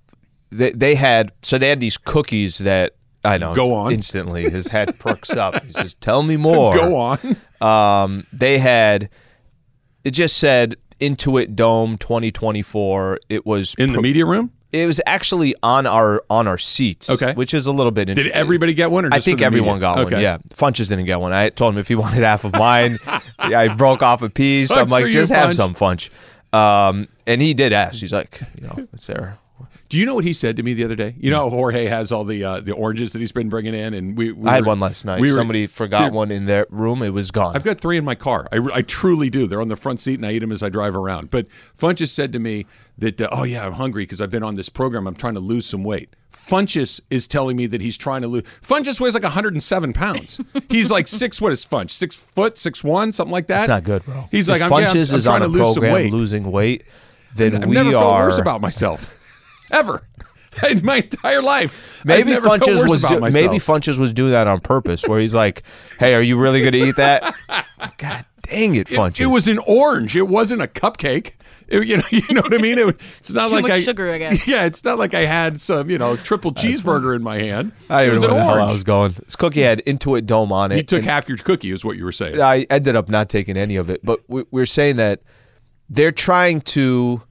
They, 0.58 0.72
they 0.72 0.96
had 0.96 1.32
so 1.42 1.58
they 1.58 1.70
had 1.70 1.80
these 1.80 1.98
cookies 1.98 2.60
that 2.60 2.96
I 3.24 3.38
know. 3.38 3.56
Go 3.56 3.74
on. 3.74 3.92
instantly. 3.92 4.50
His 4.50 4.68
head 4.70 4.98
perks 5.00 5.32
up. 5.32 5.64
He 5.64 5.74
says, 5.74 5.94
"Tell 5.96 6.24
me 6.24 6.38
more." 6.38 6.74
go 6.76 6.96
on 6.96 7.20
Um, 7.62 8.26
they 8.32 8.60
had 8.60 9.10
it 10.04 10.12
just 10.12 10.38
said 10.38 10.76
Intuit 11.00 11.56
Dome 11.56 11.98
2024. 11.98 13.20
It 13.30 13.46
was 13.46 13.76
in 13.78 13.92
the 13.94 14.02
media 14.02 14.26
room 14.26 14.52
It 14.72 14.86
was 14.86 15.02
actually 15.08 15.56
on 15.64 15.88
our 15.88 16.24
on 16.30 16.48
our 16.48 16.58
seats. 16.58 17.10
Okay. 17.10 17.34
which 17.34 17.54
is 17.54 17.66
a 17.68 17.72
little 17.72 17.92
bit. 17.92 18.10
Interesting. 18.10 18.32
Did 18.32 18.38
everybody 18.38 18.74
get 18.76 18.92
one 18.92 19.06
or 19.06 19.10
I 19.12 19.20
think 19.20 19.42
everyone 19.42 19.76
media? 19.76 19.82
got 19.82 20.12
one. 20.12 20.22
Yeah, 20.22 20.38
Funches 20.50 20.90
didn't 20.90 21.06
get 21.06 21.20
one. 21.20 21.34
I 21.34 21.50
told 21.50 21.74
him 21.74 21.80
if 21.80 21.88
he 21.88 21.96
wanted 22.04 22.24
half 22.24 22.44
of 22.46 22.54
mine, 22.54 23.00
yeah, 23.50 23.60
I 23.60 23.70
broke 23.70 24.04
off 24.04 24.22
a 24.22 24.30
piece. 24.30 24.70
I'm 24.72 24.88
Sucks 24.88 24.92
for 24.92 24.98
like, 25.00 25.06
you, 25.08 25.12
just 25.12 25.32
have 25.32 25.50
Funch. 25.50 25.56
some 25.56 25.74
Funch. 25.74 26.10
Um, 26.54 27.08
and 27.28 27.42
he 27.42 27.54
did 27.54 27.74
ask. 27.74 28.00
He's 28.02 28.14
like, 28.14 28.40
you 28.56 28.68
know, 28.68 28.88
it's 28.94 29.08
there. 29.08 29.38
Do 29.88 30.00
you 30.00 30.06
know 30.06 30.16
what 30.16 30.24
he 30.24 30.34
said 30.34 30.58
to 30.58 30.64
me 30.64 30.74
the 30.74 30.84
other 30.84 30.96
day? 30.96 31.14
You 31.20 31.30
know, 31.30 31.48
how 31.48 31.56
Jorge 31.56 31.86
has 31.86 32.12
all 32.12 32.24
the 32.24 32.44
uh, 32.44 32.60
the 32.60 32.74
oranges 32.74 33.14
that 33.14 33.20
he's 33.20 33.32
been 33.32 33.50
bringing 33.50 33.76
in, 33.76 33.94
and 33.94 34.18
we. 34.18 34.32
we 34.32 34.50
I 34.50 34.56
had 34.56 34.64
were- 34.64 34.70
one 34.70 34.80
last 34.80 35.06
night. 35.06 35.22
we 35.22 35.30
were- 35.30 35.36
Somebody 35.36 35.68
forgot 35.68 36.12
one 36.12 36.32
in 36.32 36.46
their 36.46 36.66
room. 36.72 37.04
It 37.04 37.12
was 37.12 37.30
gone. 37.32 37.56
I've 37.56 37.64
got 37.64 37.80
three 37.80 37.98
in 37.98 38.04
my 38.04 38.16
car. 38.16 38.48
I, 38.52 38.58
I 38.74 38.82
truly 38.82 39.30
do. 39.30 39.48
They're 39.48 39.62
on 39.62 39.68
the 39.68 39.76
front 39.76 40.00
seat, 40.00 40.16
and 40.16 40.26
I 40.26 40.32
eat 40.32 40.40
them 40.40 40.52
as 40.52 40.64
I 40.64 40.70
drive 40.70 40.96
around. 40.96 41.30
But 41.30 41.46
Funchess 41.78 42.10
said 42.10 42.34
to 42.34 42.40
me 42.40 42.66
that, 42.98 43.22
uh, 43.22 43.30
oh 43.32 43.44
yeah, 43.44 43.66
I'm 43.66 43.74
hungry 43.74 44.04
because 44.04 44.22
I've 44.22 44.32
been 44.32 44.44
on 44.44 44.56
this 44.56 44.70
program. 44.70 45.06
I'm 45.08 45.16
trying 45.16 45.36
to 45.36 45.40
lose 45.40 45.66
some 45.68 45.84
weight. 45.84 46.16
Funchess 46.34 47.00
is 47.10 47.28
telling 47.28 47.56
me 47.56 47.66
that 47.68 47.82
he's 47.82 47.98
trying 47.98 48.22
to 48.24 48.28
lose. 48.28 48.44
Funchess 48.62 49.00
weighs 49.00 49.14
like 49.14 49.24
107 49.24 49.94
pounds. 49.94 50.40
he's 50.70 50.90
like 50.92 51.08
six. 51.08 51.40
What 51.42 51.52
is 51.52 51.66
Funch? 51.66 51.92
Six 51.92 52.16
foot, 52.16 52.58
six 52.58 52.84
one, 52.84 53.12
something 53.12 53.32
like 53.32 53.48
that. 53.48 53.58
That's 53.60 53.68
not 53.70 53.84
good, 53.84 54.04
bro. 54.04 54.28
He's 54.32 54.50
If 54.50 54.54
like, 54.54 54.62
I'm, 54.64 54.72
yeah, 54.80 54.88
I'm, 54.90 54.96
Funches 54.96 55.12
I'm 55.12 55.18
is 55.18 55.24
trying 55.26 55.36
on 55.36 55.42
to 55.42 55.48
a 55.48 55.50
lose 55.64 55.74
some 55.74 55.82
program 55.82 55.94
weight. 55.94 56.12
losing 56.12 56.52
weight, 56.52 56.84
then 57.36 57.56
I've 57.64 57.68
we 57.70 57.76
never 57.76 57.90
are. 57.90 57.92
felt 57.94 58.20
worse 58.26 58.38
about 58.40 58.62
myself 58.62 59.22
ever 59.72 60.08
in 60.70 60.86
my 60.86 60.98
entire 60.98 61.42
life. 61.42 62.04
Maybe 62.06 62.32
never 62.32 62.48
Funches 62.48 62.88
was 62.88 63.02
do- 63.04 63.20
maybe 63.20 63.58
Funches 63.58 64.00
was 64.00 64.14
doing 64.14 64.32
that 64.32 64.48
on 64.48 64.60
purpose, 64.60 65.08
where 65.08 65.20
he's 65.20 65.36
like, 65.36 65.64
"Hey, 66.00 66.16
are 66.16 66.22
you 66.22 66.38
really 66.38 66.62
going 66.62 66.74
to 66.74 66.90
eat 66.90 66.96
that?" 66.98 67.34
God 67.98 68.26
dang 68.44 68.76
it, 68.76 68.92
It- 68.92 68.98
Funches! 68.98 69.22
It, 69.22 69.26
was 69.28 69.48
an 69.48 69.58
orange. 69.66 70.16
It 70.16 70.28
wasn't 70.28 70.62
a 70.62 70.68
cupcake. 70.68 71.34
It- 71.68 71.88
you 71.88 71.98
know, 71.98 72.04
you 72.12 72.22
know 72.34 72.42
what 72.42 72.54
I 72.54 72.60
mean. 72.60 72.78
It, 72.78 72.96
it's 73.18 73.32
not 73.32 73.50
Too 73.50 73.56
like 73.56 73.64
much 73.64 73.72
I, 73.72 73.82
sugar, 73.82 74.12
I 74.12 74.18
guess. 74.20 74.48
Yeah, 74.48 74.66
it's 74.66 74.84
not 74.84 74.98
like 75.00 75.14
I 75.14 75.22
had 75.26 75.60
some, 75.60 75.90
you 75.90 75.98
know, 75.98 76.16
triple 76.16 76.54
cheeseburger 76.54 77.16
in 77.16 77.24
my 77.24 77.38
hand. 77.40 77.72
I 77.90 78.04
it 78.04 78.06
don't 78.06 78.14
was 78.14 78.22
know 78.22 78.30
an 78.30 78.36
where 78.36 78.40
the 78.44 78.46
hell 78.46 78.54
orange. 78.60 78.70
I 78.70 78.72
was 78.72 78.84
going. 78.84 79.12
This 79.14 79.36
cookie 79.36 79.62
had 79.62 79.84
Intuit 79.86 80.26
Dome 80.26 80.52
on 80.52 80.72
it. 80.72 80.76
He 80.76 80.84
took 80.84 81.04
half 81.04 81.28
your 81.28 81.38
cookie, 81.40 81.72
is 81.72 81.84
what 81.84 81.98
you 81.98 82.06
were 82.06 82.12
saying. 82.12 82.40
I 82.40 82.66
ended 82.70 82.96
up 82.96 83.10
not 83.10 83.30
taking 83.30 83.58
any 83.58 83.76
of 83.78 83.90
it, 83.90 84.02
but 84.04 84.20
we, 84.28 84.46
we're 84.52 84.68
saying 84.68 84.98
that 84.98 85.22
they're 85.90 86.12
trying 86.12 86.62
to 86.62 87.22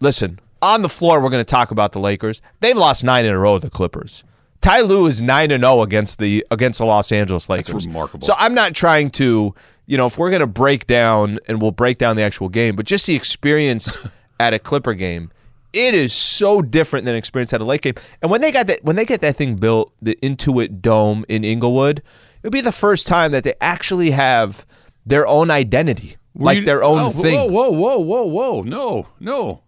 listen 0.00 0.38
on 0.62 0.82
the 0.82 0.88
floor. 0.88 1.20
We're 1.20 1.30
going 1.30 1.44
to 1.44 1.50
talk 1.50 1.70
about 1.70 1.92
the 1.92 2.00
Lakers. 2.00 2.42
They've 2.60 2.76
lost 2.76 3.04
nine 3.04 3.24
in 3.24 3.30
a 3.32 3.38
row 3.38 3.58
to 3.58 3.66
the 3.66 3.70
Clippers. 3.70 4.24
Ty 4.60 4.80
Lue 4.80 5.06
is 5.06 5.22
nine 5.22 5.50
and 5.50 5.62
zero 5.62 5.82
against 5.82 6.18
the 6.18 6.44
against 6.50 6.78
the 6.78 6.84
Los 6.84 7.12
Angeles 7.12 7.48
Lakers. 7.48 7.86
remarkable. 7.86 8.26
So 8.26 8.34
I'm 8.36 8.54
not 8.54 8.74
trying 8.74 9.10
to, 9.12 9.54
you 9.86 9.96
know, 9.96 10.06
if 10.06 10.18
we're 10.18 10.30
going 10.30 10.40
to 10.40 10.46
break 10.46 10.86
down 10.86 11.38
and 11.46 11.62
we'll 11.62 11.70
break 11.70 11.98
down 11.98 12.16
the 12.16 12.22
actual 12.22 12.48
game, 12.48 12.74
but 12.74 12.84
just 12.84 13.06
the 13.06 13.14
experience 13.14 13.98
at 14.40 14.54
a 14.54 14.58
Clipper 14.58 14.94
game, 14.94 15.30
it 15.72 15.94
is 15.94 16.12
so 16.12 16.60
different 16.60 17.04
than 17.04 17.14
experience 17.14 17.52
at 17.52 17.60
a 17.60 17.64
Lake 17.64 17.82
game. 17.82 17.94
And 18.20 18.30
when 18.30 18.40
they 18.40 18.50
got 18.50 18.66
that, 18.66 18.82
when 18.82 18.96
they 18.96 19.04
get 19.04 19.20
that 19.20 19.36
thing 19.36 19.56
built, 19.56 19.92
the 20.02 20.18
Intuit 20.22 20.80
Dome 20.80 21.24
in 21.28 21.44
Inglewood, 21.44 22.02
it'll 22.42 22.50
be 22.50 22.60
the 22.60 22.72
first 22.72 23.06
time 23.06 23.30
that 23.32 23.44
they 23.44 23.54
actually 23.60 24.10
have 24.10 24.66
their 25.06 25.26
own 25.26 25.50
identity, 25.50 26.16
Were 26.34 26.46
like 26.46 26.58
you- 26.58 26.64
their 26.64 26.82
own 26.82 26.98
oh, 26.98 27.10
thing. 27.10 27.52
Whoa, 27.52 27.70
whoa, 27.70 27.70
whoa, 27.70 27.98
whoa, 28.00 28.24
whoa! 28.24 28.62
No, 28.62 29.06
no. 29.20 29.62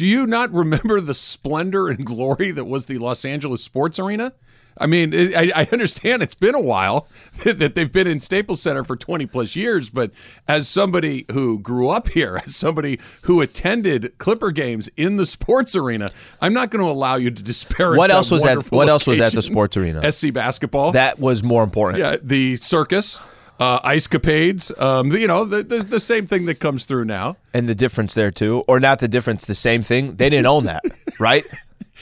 Do 0.00 0.06
you 0.06 0.26
not 0.26 0.50
remember 0.50 0.98
the 0.98 1.12
splendor 1.12 1.88
and 1.88 2.06
glory 2.06 2.52
that 2.52 2.64
was 2.64 2.86
the 2.86 2.96
Los 2.96 3.22
Angeles 3.26 3.62
Sports 3.62 3.98
Arena? 3.98 4.32
I 4.78 4.86
mean, 4.86 5.12
I, 5.14 5.52
I 5.54 5.68
understand 5.70 6.22
it's 6.22 6.34
been 6.34 6.54
a 6.54 6.60
while 6.60 7.06
that 7.44 7.74
they've 7.74 7.92
been 7.92 8.06
in 8.06 8.18
Staples 8.18 8.62
Center 8.62 8.82
for 8.82 8.96
20 8.96 9.26
plus 9.26 9.54
years, 9.54 9.90
but 9.90 10.10
as 10.48 10.68
somebody 10.68 11.26
who 11.32 11.58
grew 11.58 11.90
up 11.90 12.08
here, 12.08 12.40
as 12.46 12.56
somebody 12.56 12.98
who 13.24 13.42
attended 13.42 14.16
Clipper 14.16 14.52
games 14.52 14.88
in 14.96 15.18
the 15.18 15.26
sports 15.26 15.76
arena, 15.76 16.08
I'm 16.40 16.54
not 16.54 16.70
going 16.70 16.82
to 16.82 16.90
allow 16.90 17.16
you 17.16 17.30
to 17.30 17.42
disparage. 17.42 17.98
What 17.98 18.06
that 18.06 18.14
else 18.14 18.30
was 18.30 18.46
at- 18.46 18.72
what 18.72 18.88
else 18.88 19.06
was 19.06 19.20
at 19.20 19.32
the 19.32 19.42
sports 19.42 19.76
arena? 19.76 20.10
SC 20.10 20.32
basketball. 20.32 20.92
That 20.92 21.18
was 21.18 21.42
more 21.42 21.62
important. 21.62 21.98
Yeah, 22.02 22.16
the 22.22 22.56
circus, 22.56 23.20
uh, 23.60 23.78
ice 23.84 24.08
capades. 24.08 24.72
Um, 24.82 25.12
you 25.12 25.28
know, 25.28 25.44
the, 25.44 25.62
the 25.62 25.78
the 25.84 26.00
same 26.00 26.26
thing 26.26 26.46
that 26.46 26.56
comes 26.58 26.86
through 26.86 27.04
now. 27.04 27.36
And 27.54 27.68
the 27.68 27.74
difference 27.76 28.14
there 28.14 28.30
too, 28.32 28.64
or 28.66 28.80
not 28.80 28.98
the 28.98 29.06
difference, 29.08 29.44
the 29.46 29.54
same 29.54 29.82
thing. 29.82 30.16
They 30.16 30.30
didn't 30.30 30.46
own 30.46 30.64
that, 30.64 30.82
right? 31.20 31.44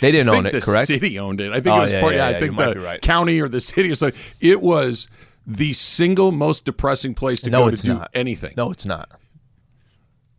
They 0.01 0.13
didn't 0.13 0.29
own 0.29 0.47
it, 0.47 0.53
the 0.53 0.61
correct? 0.61 0.87
city 0.87 1.19
owned 1.19 1.41
it. 1.41 1.51
I 1.51 1.57
think 1.61 1.67
Oh, 1.75 1.79
it 1.79 1.81
was 1.83 1.93
yeah, 1.93 2.01
part. 2.01 2.15
yeah, 2.15 2.19
Yeah, 2.19 2.31
yeah, 2.31 2.37
I 2.37 2.41
think 2.41 2.57
the 2.57 2.81
right. 2.81 3.03
county 3.03 3.41
or 3.41 3.49
the 3.49 3.61
city 3.61 3.91
or 3.91 3.97
something. 3.97 4.21
It 4.41 4.61
was 4.63 5.09
the 5.47 5.73
single 5.73 6.31
most 6.31 6.65
depressing 6.65 7.15
place 7.15 7.41
to 7.43 7.51
No, 7.51 7.65
go 7.65 7.71
to 7.75 7.83
do 7.83 7.95
not. 7.95 8.11
anything. 8.15 8.55
No, 8.57 8.71
it's 8.71 8.87
not. 8.87 9.11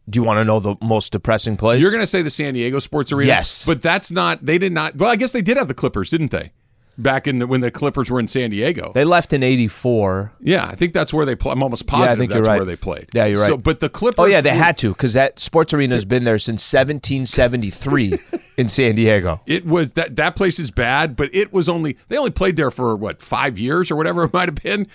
Do 0.09 0.17
you 0.17 0.23
want 0.23 0.37
to 0.39 0.45
know 0.45 0.59
the 0.59 0.75
most 0.81 1.11
depressing 1.11 1.57
place? 1.57 1.81
You're 1.81 1.91
going 1.91 2.01
to 2.01 2.07
say 2.07 2.21
the 2.21 2.29
San 2.31 2.53
Diego 2.55 2.79
Sports 2.79 3.11
Arena? 3.11 3.27
Yes. 3.27 3.65
but 3.65 3.81
that's 3.81 4.11
not. 4.11 4.43
They 4.45 4.57
did 4.57 4.71
not. 4.71 4.95
Well, 4.95 5.09
I 5.11 5.15
guess 5.17 5.33
they 5.33 5.41
did 5.41 5.57
have 5.57 5.67
the 5.67 5.73
Clippers, 5.75 6.09
didn't 6.09 6.31
they? 6.31 6.51
Back 7.01 7.27
in 7.27 7.39
the, 7.39 7.47
when 7.47 7.61
the 7.61 7.71
Clippers 7.71 8.11
were 8.11 8.19
in 8.19 8.27
San 8.27 8.49
Diego. 8.49 8.91
They 8.93 9.05
left 9.05 9.31
in 9.33 9.41
'84. 9.41 10.33
yeah, 10.41 10.65
I 10.65 10.75
think 10.75 10.93
that's 10.93 11.13
where 11.13 11.25
they 11.25 11.35
play. 11.35 11.53
I'm 11.53 11.63
almost 11.63 11.85
Yeah, 11.87 11.95
I 11.95 11.97
positive 11.99 12.19
think 12.19 12.31
that's 12.33 12.47
right. 12.47 12.57
where 12.57 12.65
they 12.65 12.75
played. 12.75 13.07
Yeah, 13.13 13.25
you're 13.25 13.37
So, 13.45 13.55
right. 13.55 13.63
but 13.63 13.79
the 13.79 13.89
Clippers. 13.89 14.19
Oh 14.19 14.25
yeah, 14.25 14.41
they 14.41 14.49
had 14.49 14.77
to 14.79 14.89
because 14.89 15.13
that 15.13 15.39
sports 15.39 15.73
arena 15.73 15.95
has 15.95 16.05
been 16.05 16.25
there 16.25 16.37
since 16.39 16.61
1773 16.73 18.19
in 18.57 18.69
San 18.69 18.95
Diego. 18.95 19.41
It 19.45 19.65
was 19.65 19.93
that 19.93 20.15
that 20.17 20.35
place 20.35 20.59
is 20.59 20.71
bad, 20.71 21.15
but 21.15 21.29
it 21.33 21.53
was 21.53 21.69
only 21.69 21.97
they 22.09 22.17
only 22.17 22.31
played 22.31 22.55
there 22.57 22.71
for 22.71 22.95
what 22.95 23.21
five 23.21 23.57
years 23.57 23.89
or 23.91 23.95
whatever 23.95 24.23
it 24.25 24.33
might 24.33 24.47
have 24.49 24.55
been. 24.55 24.87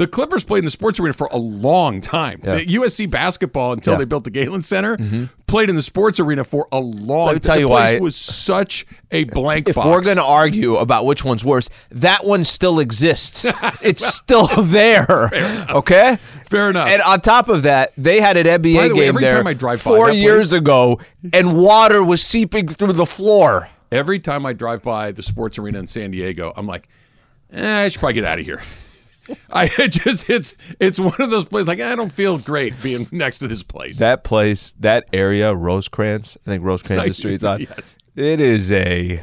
The 0.00 0.06
Clippers 0.06 0.44
played 0.44 0.60
in 0.60 0.64
the 0.64 0.70
sports 0.70 0.98
arena 0.98 1.12
for 1.12 1.28
a 1.30 1.36
long 1.36 2.00
time. 2.00 2.40
The 2.42 2.64
USC 2.64 3.10
basketball 3.10 3.74
until 3.74 3.92
Yeah. 3.92 3.96
Mm-hmm. 3.96 4.00
they 4.00 4.04
built 4.06 4.24
the 4.24 4.30
Galen 4.30 4.62
Center 4.62 4.96
played 5.46 5.68
in 5.68 5.76
the 5.76 5.82
sports 5.82 6.18
arena 6.18 6.42
for 6.42 6.66
a 6.72 6.78
long. 6.80 7.26
Let 7.26 7.34
me 7.34 7.40
tell 7.40 7.56
the 7.56 7.60
you 7.60 7.66
place 7.66 7.94
why- 7.94 8.00
was 8.00 8.16
such 8.16 8.86
a 9.10 9.24
blank. 9.24 9.68
If 9.68 9.74
box. 9.74 9.86
we're 9.86 10.00
going 10.00 10.16
to 10.16 10.24
argue 10.24 10.76
about 10.76 11.04
which 11.04 11.22
one's 11.22 11.44
worse, 11.44 11.68
that 11.90 12.24
one 12.24 12.44
still 12.44 12.80
exists. 12.80 13.44
it's 13.82 14.06
still 14.06 14.46
there. 14.62 15.28
Okay? 15.68 16.16
Fair 16.48 16.70
enough. 16.70 16.88
And 16.88 17.02
on 17.02 17.20
top 17.20 17.50
of 17.50 17.64
that, 17.64 17.92
they 17.98 18.22
had 18.22 18.38
an 18.38 18.46
NBA 18.46 18.76
By 18.76 18.88
the 18.88 18.94
way, 18.94 19.00
game 19.00 19.08
every 19.10 19.20
there 19.20 19.30
time 19.36 19.46
I 19.46 19.52
drive 19.52 19.84
by 19.84 19.90
four 19.96 20.10
years 20.10 20.48
place- 20.48 20.60
ago, 20.62 20.98
and 21.34 21.58
water 21.58 22.02
was 22.02 22.22
seeping 22.22 22.66
through 22.66 22.94
the 22.94 23.04
floor. 23.06 23.68
every 23.92 24.18
time 24.18 24.46
I 24.46 24.54
drive 24.54 24.82
by 24.82 25.12
the 25.12 25.22
sports 25.22 25.58
arena 25.58 25.78
in 25.78 25.86
San 25.86 26.10
Diego, 26.12 26.54
I'm 26.56 26.66
like, 26.66 26.88
eh, 27.52 27.82
I 27.84 27.88
should 27.88 28.00
probably 28.00 28.14
get 28.14 28.24
out 28.24 28.38
of 28.40 28.46
here. 28.46 28.62
I 29.50 29.70
it 29.78 29.88
just 29.88 30.28
it's 30.30 30.54
it's 30.78 30.98
one 30.98 31.14
of 31.18 31.30
those 31.30 31.44
places 31.44 31.68
like 31.68 31.80
I 31.80 31.94
don't 31.94 32.12
feel 32.12 32.38
great 32.38 32.74
being 32.82 33.06
next 33.12 33.38
to 33.38 33.48
this 33.48 33.62
place. 33.62 33.98
That 33.98 34.24
place, 34.24 34.72
that 34.80 35.06
area, 35.12 35.54
Rosecrans, 35.54 36.36
I 36.46 36.50
think 36.50 36.64
Rosecrans 36.64 37.02
the 37.02 37.06
Nice. 37.08 37.16
street's 37.16 37.44
on. 37.44 37.60
Yes. 37.60 37.98
It 38.16 38.40
is 38.40 38.72
a 38.72 39.22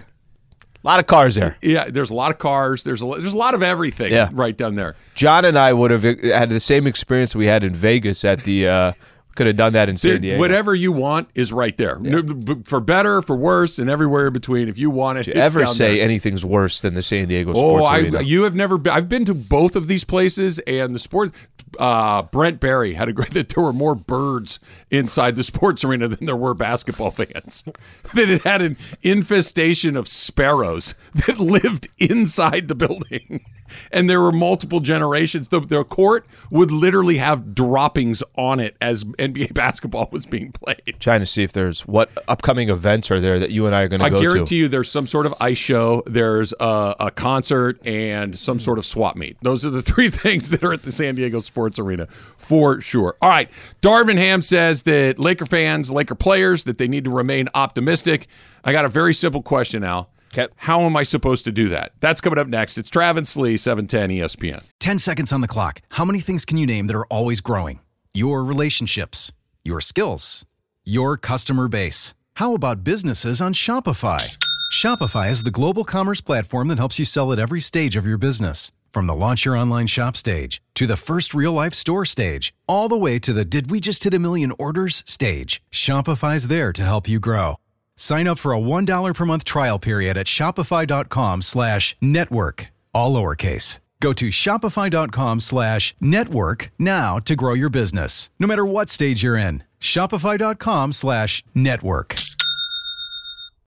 lot 0.83 0.99
of 0.99 1.07
cars 1.07 1.35
there. 1.35 1.57
Yeah, 1.61 1.85
there's 1.89 2.09
a 2.11 2.15
lot 2.15 2.31
of 2.31 2.37
cars. 2.37 2.83
There's 2.83 3.01
a 3.01 3.05
there's 3.05 3.33
a 3.33 3.37
lot 3.37 3.53
of 3.53 3.61
everything 3.63 4.11
Yeah. 4.11 4.29
right 4.31 4.55
down 4.57 4.75
there. 4.75 4.95
John 5.15 5.45
and 5.45 5.57
I 5.57 5.73
would 5.73 5.91
have 5.91 6.03
had 6.03 6.49
the 6.49 6.59
same 6.59 6.87
experience 6.87 7.35
we 7.35 7.47
had 7.47 7.63
in 7.63 7.73
Vegas 7.73 8.23
at 8.25 8.43
the. 8.43 8.67
Uh, 8.67 8.93
could 9.37 9.47
have 9.47 9.55
done 9.55 9.71
that 9.73 9.87
in 9.87 9.95
San 9.95 10.19
Diego. 10.19 10.37
Whatever 10.39 10.75
you 10.75 10.91
want 10.91 11.29
is 11.35 11.53
right 11.53 11.77
there. 11.77 11.95
B- 11.97 12.55
For 12.65 12.81
better, 12.81 13.21
for 13.21 13.37
worse, 13.37 13.79
and 13.79 13.89
everywhere 13.89 14.27
in 14.27 14.33
between. 14.33 14.67
If 14.67 14.77
you 14.77 14.89
want 14.89 15.19
it, 15.19 15.29
it's 15.29 15.37
Ever 15.39 15.65
say 15.65 15.95
there. 15.95 16.03
anything's 16.03 16.43
worse 16.43 16.81
than 16.81 16.93
the 16.95 17.01
San 17.01 17.29
Diego 17.29 17.51
Oh, 17.51 17.77
Sports 17.77 17.87
I, 17.89 17.99
Arena? 17.99 18.21
you 18.23 18.43
have 18.43 18.55
never 18.55 18.77
been. 18.77 18.91
I've 18.91 19.07
been 19.07 19.23
to 19.25 19.33
both 19.33 19.77
of 19.77 19.87
these 19.87 20.03
places, 20.03 20.59
and 20.59 20.93
the 20.93 20.99
sports. 20.99 21.31
Uh, 21.79 22.23
Brent 22.23 22.59
Barry 22.59 22.93
had 22.93 23.07
a 23.09 23.13
great 23.13 23.31
that 23.33 23.49
there 23.49 23.63
were 23.63 23.73
more 23.73 23.93
birds 23.95 24.59
inside 24.89 25.35
the 25.35 25.43
sports 25.43 25.83
arena 25.83 26.07
than 26.07 26.25
there 26.25 26.35
were 26.35 26.53
basketball 26.53 27.11
fans. 27.11 27.63
that 28.15 28.29
it 28.29 28.43
had 28.43 28.61
an 28.61 28.77
infestation 29.03 29.95
of 29.95 30.07
sparrows 30.07 30.95
that 31.27 31.39
lived 31.39 31.87
inside 31.99 32.67
the 32.67 32.75
building, 32.75 33.45
and 33.91 34.09
there 34.09 34.21
were 34.21 34.31
multiple 34.31 34.79
generations. 34.79 35.49
The, 35.49 35.59
the 35.59 35.83
court 35.83 36.25
would 36.51 36.71
literally 36.71 37.17
have 37.17 37.53
droppings 37.53 38.23
on 38.35 38.59
it 38.59 38.75
as 38.81 39.03
NBA 39.03 39.53
basketball 39.55 40.09
was 40.11 40.25
being 40.25 40.51
played. 40.51 40.95
Trying 40.99 41.21
to 41.21 41.25
see 41.25 41.43
if 41.43 41.53
there's 41.53 41.81
what 41.81 42.09
upcoming 42.27 42.69
events 42.69 43.11
are 43.11 43.19
there 43.19 43.39
that 43.39 43.51
you 43.51 43.65
and 43.65 43.75
I 43.75 43.83
are 43.83 43.87
going 43.87 43.99
to 43.99 44.05
I 44.05 44.09
guarantee 44.09 44.57
you 44.57 44.67
there's 44.67 44.89
some 44.89 45.07
sort 45.07 45.25
of 45.25 45.33
ice 45.39 45.57
show, 45.57 46.03
there's 46.05 46.53
a, 46.59 46.95
a 46.99 47.11
concert, 47.11 47.79
and 47.85 48.37
some 48.37 48.59
sort 48.59 48.77
of 48.77 48.85
swap 48.85 49.15
meet. 49.15 49.37
Those 49.41 49.65
are 49.65 49.69
the 49.69 49.81
three 49.87 50.09
things 50.09 50.49
that 50.49 50.63
are 50.63 50.73
at 50.73 50.83
the 50.83 50.91
San 50.91 51.15
Diego 51.15 51.39
Sports 51.39 51.79
Arena 51.79 52.07
for 52.37 52.81
sure. 52.81 53.15
All 53.21 53.29
right. 53.29 53.49
Darvin 53.81 54.17
Ham 54.17 54.41
says 54.41 54.83
that 54.83 55.19
Laker 55.19 55.45
fans, 55.45 55.91
Laker 55.91 56.15
players, 56.15 56.63
that 56.65 56.77
they 56.77 56.87
need 56.87 57.05
to 57.05 57.11
remain 57.11 57.49
optimistic. 57.53 58.27
I 58.63 58.71
got 58.71 58.85
a 58.85 58.89
very 58.89 59.13
simple 59.13 59.41
question, 59.41 59.83
Al. 59.83 60.09
Okay. 60.33 60.51
How 60.55 60.81
am 60.81 60.95
I 60.95 61.03
supposed 61.03 61.45
to 61.45 61.51
do 61.51 61.69
that? 61.69 61.93
That's 61.99 62.21
coming 62.21 62.39
up 62.39 62.47
next. 62.47 62.77
It's 62.77 62.89
Travis 62.89 63.35
Lee, 63.37 63.53
E 63.53 63.57
710 63.57 64.09
ESPN. 64.09 64.63
10 64.79 64.99
seconds 64.99 65.31
on 65.31 65.41
the 65.41 65.47
clock. 65.47 65.81
How 65.89 66.05
many 66.05 66.19
things 66.19 66.45
can 66.45 66.57
you 66.57 66.65
name 66.65 66.87
that 66.87 66.95
are 66.95 67.07
always 67.07 67.41
growing? 67.41 67.79
Your 68.13 68.43
relationships, 68.43 69.31
your 69.63 69.81
skills, 69.81 70.45
your 70.83 71.17
customer 71.17 71.67
base. 71.67 72.13
How 72.35 72.53
about 72.53 72.83
businesses 72.83 73.41
on 73.41 73.53
Shopify? 73.53 74.37
Shopify 74.71 75.31
is 75.31 75.43
the 75.43 75.51
global 75.51 75.83
commerce 75.83 76.21
platform 76.21 76.67
that 76.67 76.77
helps 76.77 76.99
you 76.99 77.05
sell 77.05 77.31
at 77.31 77.39
every 77.39 77.61
stage 77.61 77.95
of 77.95 78.05
your 78.05 78.17
business. 78.17 78.71
From 78.91 79.07
the 79.07 79.13
launch 79.13 79.45
your 79.45 79.55
online 79.55 79.87
shop 79.87 80.17
stage 80.17 80.61
to 80.75 80.87
the 80.87 80.97
first 80.97 81.33
real 81.33 81.51
life 81.53 81.73
store 81.73 82.05
stage, 82.05 82.53
all 82.67 82.87
the 82.87 82.97
way 82.97 83.19
to 83.19 83.33
the 83.33 83.45
did 83.45 83.69
we 83.69 83.79
just 83.79 84.03
hit 84.03 84.13
a 84.13 84.19
million 84.19 84.53
orders 84.59 85.03
stage. 85.05 85.61
Shopify's 85.71 86.47
there 86.47 86.73
to 86.73 86.83
help 86.83 87.07
you 87.07 87.19
grow. 87.19 87.57
Sign 87.97 88.27
up 88.27 88.39
for 88.39 88.53
a 88.53 88.59
$1 88.59 89.13
per 89.13 89.25
month 89.25 89.43
trial 89.43 89.79
period 89.79 90.15
at 90.15 90.27
shopify.com 90.27 91.41
slash 91.41 91.97
network, 92.01 92.67
all 92.93 93.13
lowercase. 93.13 93.79
Go 93.99 94.13
to 94.13 94.29
shopify.com 94.29 95.39
slash 95.39 95.95
network 95.99 96.71
now 96.77 97.17
to 97.19 97.35
grow 97.35 97.53
your 97.53 97.69
business, 97.69 98.29
no 98.39 98.47
matter 98.47 98.65
what 98.65 98.89
stage 98.89 99.23
you're 99.23 99.35
in. 99.35 99.63
Shopify.com 99.81 100.93
slash 100.93 101.43
network. 101.55 102.15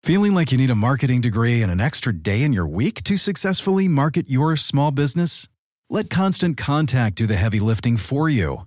Feeling 0.02 0.34
like 0.34 0.52
you 0.52 0.58
need 0.58 0.70
a 0.70 0.74
marketing 0.74 1.20
degree 1.20 1.62
and 1.62 1.70
an 1.70 1.80
extra 1.80 2.12
day 2.12 2.42
in 2.42 2.52
your 2.52 2.66
week 2.66 3.02
to 3.04 3.16
successfully 3.16 3.88
market 3.88 4.28
your 4.28 4.56
small 4.56 4.90
business? 4.90 5.48
Let 5.88 6.10
Constant 6.10 6.56
Contact 6.56 7.16
do 7.16 7.26
the 7.26 7.36
heavy 7.36 7.60
lifting 7.60 7.96
for 7.96 8.28
you. 8.28 8.66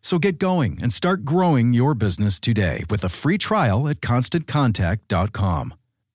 So 0.00 0.18
get 0.18 0.38
going 0.38 0.78
and 0.80 0.92
start 0.92 1.24
growing 1.24 1.72
your 1.74 1.94
business 1.94 2.40
today 2.40 2.84
with 2.88 3.04
a 3.04 3.08
free 3.08 3.38
trial 3.38 3.88
at 3.88 4.00
constantcontact.com. 4.00 5.74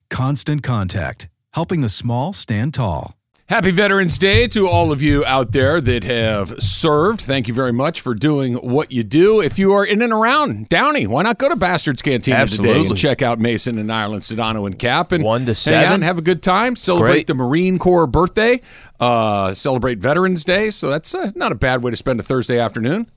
Constant 0.10 0.64
Contact, 0.64 1.28
helping 1.54 1.82
the 1.82 1.90
small 1.90 2.34
stand 2.34 2.74
tall. 2.76 3.16
Happy 3.50 3.72
Veterans 3.72 4.18
Day 4.18 4.48
to 4.48 4.68
all 4.70 4.92
of 4.92 5.02
you 5.02 5.24
out 5.26 5.52
there 5.52 5.82
that 5.82 6.04
have 6.06 6.62
served. 6.64 7.20
Thank 7.20 7.48
you 7.50 7.54
very 7.54 7.74
much 7.74 8.00
for 8.00 8.14
doing 8.16 8.54
what 8.56 8.92
you 8.92 9.04
do. 9.04 9.42
If 9.42 9.60
you 9.60 9.74
are 9.74 9.84
in 9.86 10.02
and 10.02 10.14
around 10.14 10.70
Downey, 10.70 11.08
why 11.08 11.24
not 11.24 11.40
go 11.40 11.50
to 11.50 11.56
Bastards 11.56 12.02
Cantina 12.02 12.48
today 12.48 12.86
and 12.86 12.98
check 12.98 13.22
out 13.22 13.40
Mason 13.40 13.78
and 13.78 13.92
Ireland, 13.92 14.24
Sedano 14.24 14.66
and 14.66 14.80
Kap, 14.80 15.12
and 15.12 15.24
One 15.24 15.42
to 15.42 15.48
hang 15.52 15.56
seven. 15.56 15.84
out 15.86 15.94
and 15.96 16.04
have 16.04 16.18
a 16.18 16.22
good 16.22 16.42
time. 16.42 16.76
Celebrate 16.78 17.12
great. 17.12 17.28
the 17.28 17.34
Marine 17.36 17.78
Corps 17.80 18.08
birthday. 18.08 18.62
Uh, 19.00 19.54
celebrate 19.54 20.00
Veterans 20.00 20.46
Day. 20.46 20.70
So 20.70 20.90
that's 20.90 21.14
uh, 21.14 21.32
not 21.36 21.52
a 21.52 21.56
bad 21.56 21.84
way 21.84 21.92
to 21.92 21.98
spend 21.98 22.22
a 22.22 22.24
Thursday 22.24 22.58
afternoon. 22.60 23.12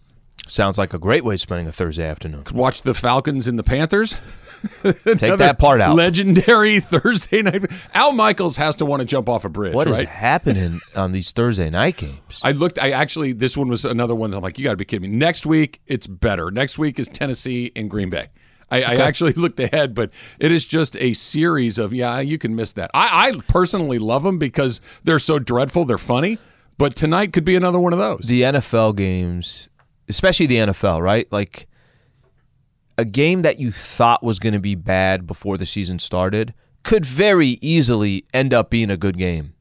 Sounds 0.47 0.79
like 0.79 0.95
a 0.95 0.99
great 0.99 1.25
way 1.25 1.35
of 1.35 1.41
spending 1.41 1.67
a 1.67 1.73
Thursday 1.73 2.07
afternoon. 2.07 2.45
Watch 2.55 2.83
the 2.83 2.95
Falcons 2.95 3.49
and 3.49 3.59
the 3.59 3.65
Panthers. 3.65 4.17
Take 4.83 5.01
that 5.39 5.57
part 5.59 5.81
out. 5.81 5.97
Legendary 5.97 6.79
Thursday 6.81 7.43
night. 7.43 7.65
Al 7.95 8.13
Michaels 8.13 8.57
has 8.57 8.77
to 8.77 8.85
want 8.87 9.01
to 9.01 9.07
jump 9.07 9.29
off 9.29 9.45
a 9.45 9.49
bridge, 9.49 9.75
What 9.75 9.89
is 9.89 9.93
right? 9.93 10.09
happening 10.09 10.81
on 10.97 11.11
these 11.13 11.33
Thursday 11.33 11.69
night 11.69 11.97
games? 11.97 12.41
I 12.45 12.53
looked. 12.53 12.79
I 12.79 12.91
actually, 12.93 13.33
this 13.33 13.57
one 13.57 13.69
was 13.69 13.85
another 13.85 14.15
one. 14.15 14.33
I'm 14.35 14.41
like, 14.43 14.57
you 14.59 14.65
got 14.65 14.71
to 14.71 14.77
be 14.77 14.85
kidding 14.85 15.11
me. 15.11 15.17
Next 15.17 15.47
week, 15.47 15.81
it's 15.87 16.07
better. 16.07 16.51
Next 16.53 16.79
week 16.79 16.99
is 17.01 17.09
Tennessee 17.09 17.73
and 17.75 17.91
Green 17.91 18.09
Bay. 18.11 18.29
I, 18.71 18.83
I 18.83 18.95
actually 18.97 19.33
looked 19.35 19.61
ahead, 19.61 19.95
but 19.95 20.11
it 20.41 20.51
is 20.53 20.65
just 20.65 20.97
a 20.97 21.13
series 21.13 21.79
of 21.79 21.93
yeah. 21.93 22.21
You 22.21 22.39
can 22.39 22.55
miss 22.57 22.73
that. 22.75 22.91
I, 22.95 23.29
I 23.31 23.41
personally 23.49 23.99
love 23.99 24.23
them 24.23 24.39
because 24.39 24.81
they're 25.05 25.19
so 25.19 25.39
dreadful. 25.39 25.85
They're 25.85 25.99
funny, 25.99 26.39
but 26.79 26.95
tonight 26.97 27.33
could 27.33 27.45
be 27.45 27.55
another 27.57 27.79
one 27.79 27.93
of 27.93 27.99
those. 27.99 28.27
the 28.27 28.43
NFL 28.43 28.97
games, 28.97 29.69
especially 30.09 30.47
the 30.47 30.57
NFL, 30.57 31.03
right? 31.03 31.31
Like 31.33 31.67
a 32.99 33.05
game 33.05 33.43
that 33.43 33.59
you 33.59 33.71
thought 33.73 34.23
was 34.23 34.39
going 34.39 34.55
to 34.55 34.59
be 34.61 34.75
bad 34.75 35.27
before 35.27 35.59
the 35.59 35.67
season 35.67 35.99
started 35.99 36.55
could 36.83 37.05
very 37.05 37.59
easily 37.61 38.25
end 38.33 38.55
up 38.55 38.71
being 38.71 38.91
a 38.91 38.97
good 38.97 39.19
game. 39.19 39.53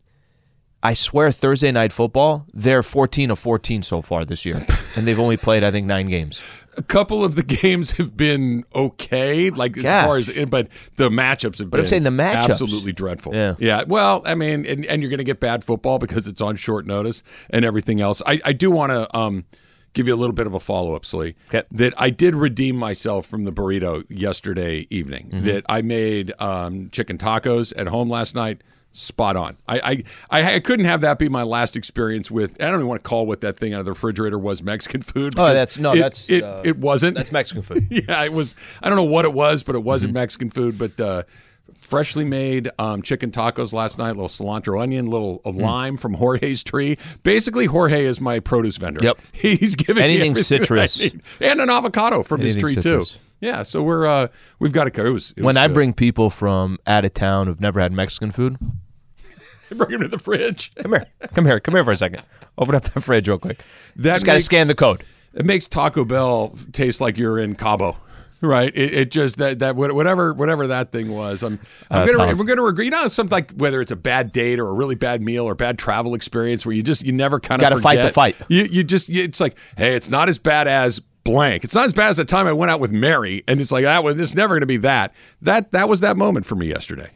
I 0.84 0.94
swear 0.94 1.32
Thursday 1.32 1.72
night 1.72 1.92
football, 1.92 2.46
they're 2.54 2.84
14 2.84 3.32
of 3.32 3.40
14 3.40 3.82
so 3.82 4.04
far 4.04 4.24
this 4.24 4.46
year. 4.46 4.64
and 4.96 5.08
they've 5.08 5.20
only 5.20 5.36
played 5.36 5.64
I 5.64 5.72
think 5.72 5.88
9 5.88 6.06
games. 6.06 6.64
a 6.78 6.84
couple 6.84 7.26
of 7.26 7.36
the 7.36 7.42
games 7.42 7.92
have 7.92 8.16
been 8.16 8.64
okay, 8.76 9.50
like 9.50 9.76
as 9.78 9.84
far 10.06 10.18
as, 10.18 10.30
but 10.48 10.68
the 10.98 11.10
matchups 11.10 11.58
have 11.58 11.72
But 11.72 11.78
been 11.78 11.80
I'm 11.82 11.86
saying 11.88 12.04
the 12.04 12.12
matchups. 12.12 12.52
absolutely 12.52 12.94
dreadful. 12.94 13.34
Yeah. 13.34 13.56
yeah. 13.58 13.84
Well, 13.88 14.22
I 14.28 14.36
mean, 14.36 14.64
and, 14.68 14.86
and 14.86 15.02
you're 15.02 15.10
going 15.10 15.18
to 15.18 15.24
get 15.24 15.40
bad 15.40 15.64
football 15.64 15.98
because 15.98 16.28
it's 16.28 16.40
on 16.42 16.56
short 16.56 16.86
notice 16.86 17.24
and 17.50 17.66
everything 17.66 18.00
else. 18.00 18.22
I, 18.28 18.40
I 18.46 18.54
do 18.54 18.70
want 18.70 18.92
to 18.92 19.18
um, 19.18 19.46
give 19.96 20.08
you 20.08 20.14
a 20.14 20.16
little 20.18 20.36
bit 20.36 20.46
of 20.46 20.54
a 20.54 20.60
follow 20.60 20.94
up, 20.94 21.04
Slee. 21.06 21.34
Okay. 21.48 21.64
That 21.72 21.94
I 21.98 22.12
did 22.12 22.36
redeem 22.36 22.76
myself 22.76 23.26
from 23.26 23.46
the 23.46 23.52
burrito 23.52 24.04
yesterday 24.10 24.86
evening. 24.92 25.30
Mm-hmm. 25.34 25.46
That 25.48 25.66
I 25.68 25.82
made 25.82 26.32
um, 26.40 26.90
chicken 26.92 27.18
tacos 27.18 27.74
at 27.76 27.88
home 27.88 28.10
last 28.10 28.36
night. 28.36 28.62
Spot 28.92 29.36
on. 29.36 29.58
I, 29.68 30.04
I 30.30 30.40
I 30.42 30.54
I 30.56 30.60
couldn't 30.62 30.86
have 30.86 31.02
that 31.02 31.20
be 31.20 31.28
my 31.28 31.44
last 31.44 31.76
experience 31.76 32.32
with. 32.32 32.56
I 32.62 32.68
don't 32.68 32.76
even 32.76 32.88
want 32.88 33.04
to 33.04 33.10
call 33.10 33.26
what 33.26 33.42
that 33.42 33.58
thing 33.58 33.74
out 33.74 33.80
of 33.82 33.86
the 33.86 33.92
refrigerator 33.92 34.40
was 34.40 34.64
Mexican 34.64 35.02
food. 35.02 35.34
Oh, 35.38 35.48
that's- 35.48 35.78
no, 35.78 35.92
it- 35.94 36.00
that's, 36.00 36.30
it. 36.30 36.44
uh, 36.46 36.62
it 36.64 36.78
wasn't. 36.78 37.18
That's 37.18 37.30
Mexican 37.30 37.62
food. 37.62 37.88
yeah, 37.92 38.24
it 38.24 38.32
was. 38.32 38.56
I 38.82 38.88
don't 38.88 38.96
know 38.96 39.04
what 39.04 39.26
it 39.26 39.34
was, 39.34 39.64
but 39.64 39.76
it 39.76 39.84
wasn't 39.84 40.12
Mm-hmm. 40.12 40.20
Mexican 40.22 40.50
food. 40.50 40.78
But 40.78 40.98
uh, 41.02 41.24
freshly 41.82 42.26
made 42.26 42.70
um, 42.80 43.02
chicken 43.02 43.32
tacos 43.32 43.74
last 43.74 43.98
night. 44.00 44.10
A 44.10 44.20
little 44.20 44.28
cilantro, 44.28 44.82
onion, 44.82 45.08
little 45.08 45.40
Mm. 45.46 45.62
lime 45.62 45.98
from 45.98 46.14
Jorge's 46.16 46.64
tree. 46.64 46.98
Basically, 47.24 47.66
Jorge 47.66 48.06
is 48.06 48.20
my 48.20 48.40
produce 48.40 48.78
vendor. 48.78 49.00
Yep. 49.04 49.20
he's 49.34 49.76
giving 49.76 49.98
me 50.02 50.04
Anything 50.16 50.36
citrus. 50.36 51.12
and 51.40 51.62
an 51.62 51.70
avocado 51.70 52.24
from 52.24 52.42
his 52.42 52.56
tree 52.56 52.74
citrus. 52.74 53.14
too. 53.14 53.20
Yeah, 53.42 53.64
so 53.64 53.84
we're 53.84 54.08
uh, 54.08 54.28
we've 54.60 54.72
got 54.72 54.88
it. 54.88 54.98
It 54.98 55.10
was, 55.10 55.34
it 55.38 55.44
When 55.44 55.58
I 55.58 55.68
good. 55.68 55.74
bring 55.74 55.94
people 55.94 56.30
from 56.30 56.80
out 56.88 57.06
of 57.06 57.14
town 57.14 57.48
who've 57.48 57.60
never 57.62 57.80
had 57.80 57.92
Mexican 57.92 58.32
food, 58.32 58.58
bring 59.76 59.92
him 59.92 60.02
to 60.02 60.08
the 60.08 60.18
fridge. 60.20 60.72
come 60.82 60.94
here. 60.94 61.06
Come 61.34 61.46
here. 61.46 61.60
Come 61.60 61.76
here 61.76 61.84
for 61.84 61.92
a 61.92 61.98
second. 61.98 62.24
Open 62.58 62.74
up 62.76 62.84
that 62.84 63.02
fridge 63.02 63.28
real 63.28 63.38
quick. 63.38 63.60
That 63.98 64.14
Just 64.14 64.26
got 64.26 64.34
to 64.36 64.40
scan 64.42 64.68
the 64.68 64.76
code. 64.76 65.04
It 65.34 65.46
makes 65.46 65.68
Taco 65.68 66.06
Bell 66.06 66.56
taste 66.72 67.02
like 67.02 67.18
you're 67.18 67.38
in 67.38 67.56
Cabo. 67.56 67.98
Right, 68.46 68.72
it, 68.76 68.94
it 68.94 69.12
just 69.12 69.38
that 69.38 69.60
that 69.60 69.76
whatever 69.76 70.34
whatever 70.34 70.68
that 70.68 70.92
thing 70.92 71.12
was. 71.12 71.44
I'm, 71.44 71.54
I'm 71.90 72.00
That's 72.06 72.12
gonna 72.12 72.24
awesome. 72.24 72.38
we're 72.40 72.46
gonna 72.46 72.66
agree. 72.66 72.86
You 72.86 72.92
know, 72.92 73.08
something 73.08 73.32
like 73.36 73.52
whether 73.52 73.82
it's 73.82 73.92
a 73.92 73.96
bad 73.96 74.32
date 74.32 74.60
or 74.60 74.68
a 74.68 74.74
really 74.74 74.96
bad 74.96 75.24
meal 75.24 75.46
or 75.46 75.56
bad 75.56 75.78
travel 75.78 76.14
experience 76.14 76.66
where 76.66 76.76
you 76.76 76.84
just 76.84 77.04
you 77.04 77.12
never 77.12 77.40
kind 77.40 77.62
of 77.62 77.70
Gotta 77.70 77.82
fight 77.82 78.02
the 78.02 78.12
fight. 78.12 78.36
You 78.48 78.66
you 78.66 78.84
just 78.84 79.10
you, 79.10 79.24
it's 79.24 79.40
like 79.40 79.58
hey, 79.78 79.96
it's 79.96 80.10
not 80.10 80.30
as 80.30 80.38
bad 80.38 80.68
as 80.68 81.00
blank. 81.24 81.64
It's 81.64 81.76
not 81.76 81.86
as 81.86 81.94
bad 81.94 82.10
as 82.10 82.18
the 82.18 82.26
time 82.26 82.48
I 82.48 82.54
went 82.54 82.72
out 82.72 82.80
with 82.80 82.92
Mary, 82.92 83.44
and 83.48 83.60
it's 83.60 83.72
like 83.72 83.84
that 83.84 84.04
was 84.04 84.20
it's 84.20 84.36
never 84.36 84.56
gonna 84.56 84.66
be 84.66 84.78
that. 84.78 85.14
That 85.42 85.72
that 85.72 85.90
was 85.90 86.02
that 86.02 86.18
moment 86.18 86.46
for 86.46 86.56
me 86.56 86.68
yesterday. 86.68 87.10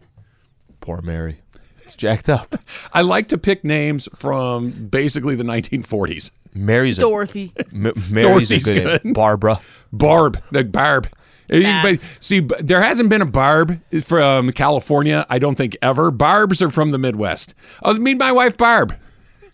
Poor 0.82 1.02
Mary. 1.02 1.40
It's 1.78 1.96
jacked 1.96 2.30
up. 2.30 2.56
I 2.94 3.02
like 3.02 3.28
to 3.30 3.38
pick 3.38 3.64
names 3.64 4.08
from 4.16 4.72
basically 4.72 5.36
the 5.36 5.44
1940s. 5.44 6.32
Mary's 6.54 6.98
a 6.98 7.02
Dorothy. 7.02 7.54
M- 7.74 7.94
Mary's 8.10 8.12
a 8.12 8.22
Dorothy's 8.22 8.66
good, 8.66 9.04
name. 9.06 9.14
Barbara. 9.14 9.60
Barb, 9.92 10.42
like 10.52 10.72
Barb. 10.72 11.08
Babs. 11.50 12.02
But 12.02 12.18
see, 12.24 12.40
there 12.60 12.82
hasn't 12.82 13.10
been 13.10 13.22
a 13.22 13.26
Barb 13.26 13.80
from 14.04 14.52
California. 14.52 15.26
I 15.30 15.40
don't 15.40 15.56
think 15.56 15.76
ever. 15.82 16.12
Barbs 16.12 16.62
are 16.62 16.70
from 16.72 16.92
the 16.92 16.98
Midwest. 17.00 17.54
Oh, 17.84 17.94
meet 17.96 18.18
my 18.18 18.32
wife, 18.32 18.58
Barb. 18.58 18.96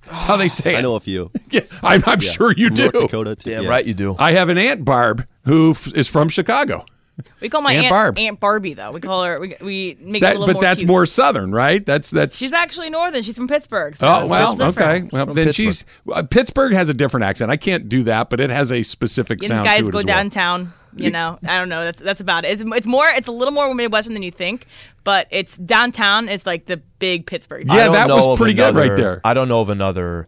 That's 0.10 0.24
how 0.24 0.38
they 0.38 0.48
say 0.48 0.74
it. 0.76 0.78
I 0.78 0.82
know 0.82 0.96
a 0.96 1.00
few. 1.00 1.32
Yeah, 1.52 1.62
I'm, 1.82 2.04
I'm 2.06 2.20
sure 2.20 2.52
you 2.52 2.68
From 2.68 2.76
do. 2.76 2.82
North 2.84 2.94
Dakota. 3.06 3.36
To, 3.38 3.50
Yeah, 3.50 3.62
yeah. 3.62 3.70
right. 3.70 3.86
You 3.86 3.94
do. 3.94 4.16
I 4.20 4.34
have 4.34 4.50
an 4.50 4.58
aunt 4.58 4.84
Barb 4.84 5.26
who 5.46 5.72
f- 5.72 5.94
is 5.96 6.08
from 6.10 6.28
Chicago. 6.30 6.86
We 7.40 7.48
call 7.48 7.62
my 7.62 7.72
Aunt 7.72 7.86
aunt, 7.86 7.92
Barb. 7.92 8.18
Aunt 8.20 8.40
Barbie 8.42 8.74
though. 8.74 8.92
We 8.92 9.00
call 9.00 9.24
her. 9.24 9.40
We, 9.40 9.56
we 9.62 9.98
make 10.02 10.22
it 10.22 10.26
a 10.26 10.28
That, 10.28 10.32
little 10.34 10.48
but 10.48 10.54
more 10.56 10.62
that's 10.62 10.80
cute. 10.82 10.88
more 10.90 11.06
southern, 11.06 11.54
right? 11.54 11.86
That's 11.86 12.12
that's. 12.12 12.38
She's 12.38 12.52
actually 12.52 12.90
northern. 12.90 13.24
She's 13.24 13.38
from 13.38 13.48
Pittsburgh. 13.48 13.96
So 13.96 14.06
Oh 14.06 14.20
it's 14.22 14.30
well, 14.30 14.50
a 14.50 14.52
little 14.52 14.68
different. 14.74 15.04
okay. 15.06 15.10
Well, 15.14 15.26
From 15.28 15.36
then 15.36 15.46
Pittsburgh. 15.46 15.66
she's 15.66 15.86
uh, 16.12 16.24
Pittsburgh 16.24 16.74
has 16.74 16.90
a 16.90 16.94
different 16.94 17.24
accent. 17.24 17.52
I 17.52 17.56
can't 17.58 17.88
do 17.88 18.04
that, 18.04 18.30
but 18.30 18.42
it 18.42 18.50
has 18.50 18.70
a 18.74 18.84
specific 18.84 19.42
You 19.44 19.48
sound 19.48 19.64
guys 19.64 19.84
to 19.84 19.88
it 19.88 19.92
go 19.94 20.00
as 20.00 20.06
well. 20.06 20.14
Downtown. 20.98 21.06
You 21.06 21.12
know, 21.12 21.40
I 21.54 21.58
don't 21.58 21.70
know. 21.70 21.84
That's 21.84 22.02
that's 22.02 22.22
about 22.22 22.46
it. 22.46 22.50
It's, 22.50 22.64
it's 22.66 22.88
more. 22.88 23.08
It's 23.08 23.28
a 23.28 23.32
little 23.32 23.54
more 23.54 23.74
Midwestern 23.74 24.14
than 24.14 24.24
you 24.24 24.32
think, 24.32 24.66
but 25.04 25.28
it's 25.30 25.58
downtown. 25.58 26.30
Is 26.30 26.46
like 26.46 26.66
the 26.66 26.78
big 27.00 27.26
Pittsburgh. 27.26 27.68
Yeah, 27.68 27.90
that 27.90 28.10
was 28.10 28.26
of 28.26 28.38
pretty 28.38 28.54
good 28.54 28.76
right 28.76 28.96
there. 28.96 29.22
I 29.24 29.34
don't 29.34 29.48
know 29.48 29.62
of 29.62 29.70
another. 29.70 30.28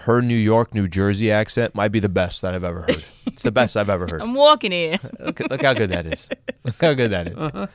Her 0.00 0.22
New 0.22 0.36
York, 0.36 0.74
New 0.74 0.86
Jersey 0.86 1.32
accent 1.32 1.74
might 1.74 1.88
be 1.88 1.98
the 2.00 2.08
best 2.08 2.42
that 2.42 2.54
I've 2.54 2.62
ever 2.64 2.82
heard. 2.82 3.02
It's 3.26 3.42
the 3.42 3.50
best 3.50 3.76
I've 3.76 3.90
ever 3.90 4.06
heard. 4.10 4.22
I'm 4.22 4.34
walking 4.34 4.72
in. 4.72 4.98
Look, 5.18 5.40
look 5.40 5.62
how 5.62 5.74
good 5.74 5.90
that 5.90 6.06
is. 6.06 6.28
Look 6.64 6.80
how 6.80 6.94
good 6.94 7.10
that 7.10 7.28
is. 7.28 7.36
Uh-huh. 7.36 7.66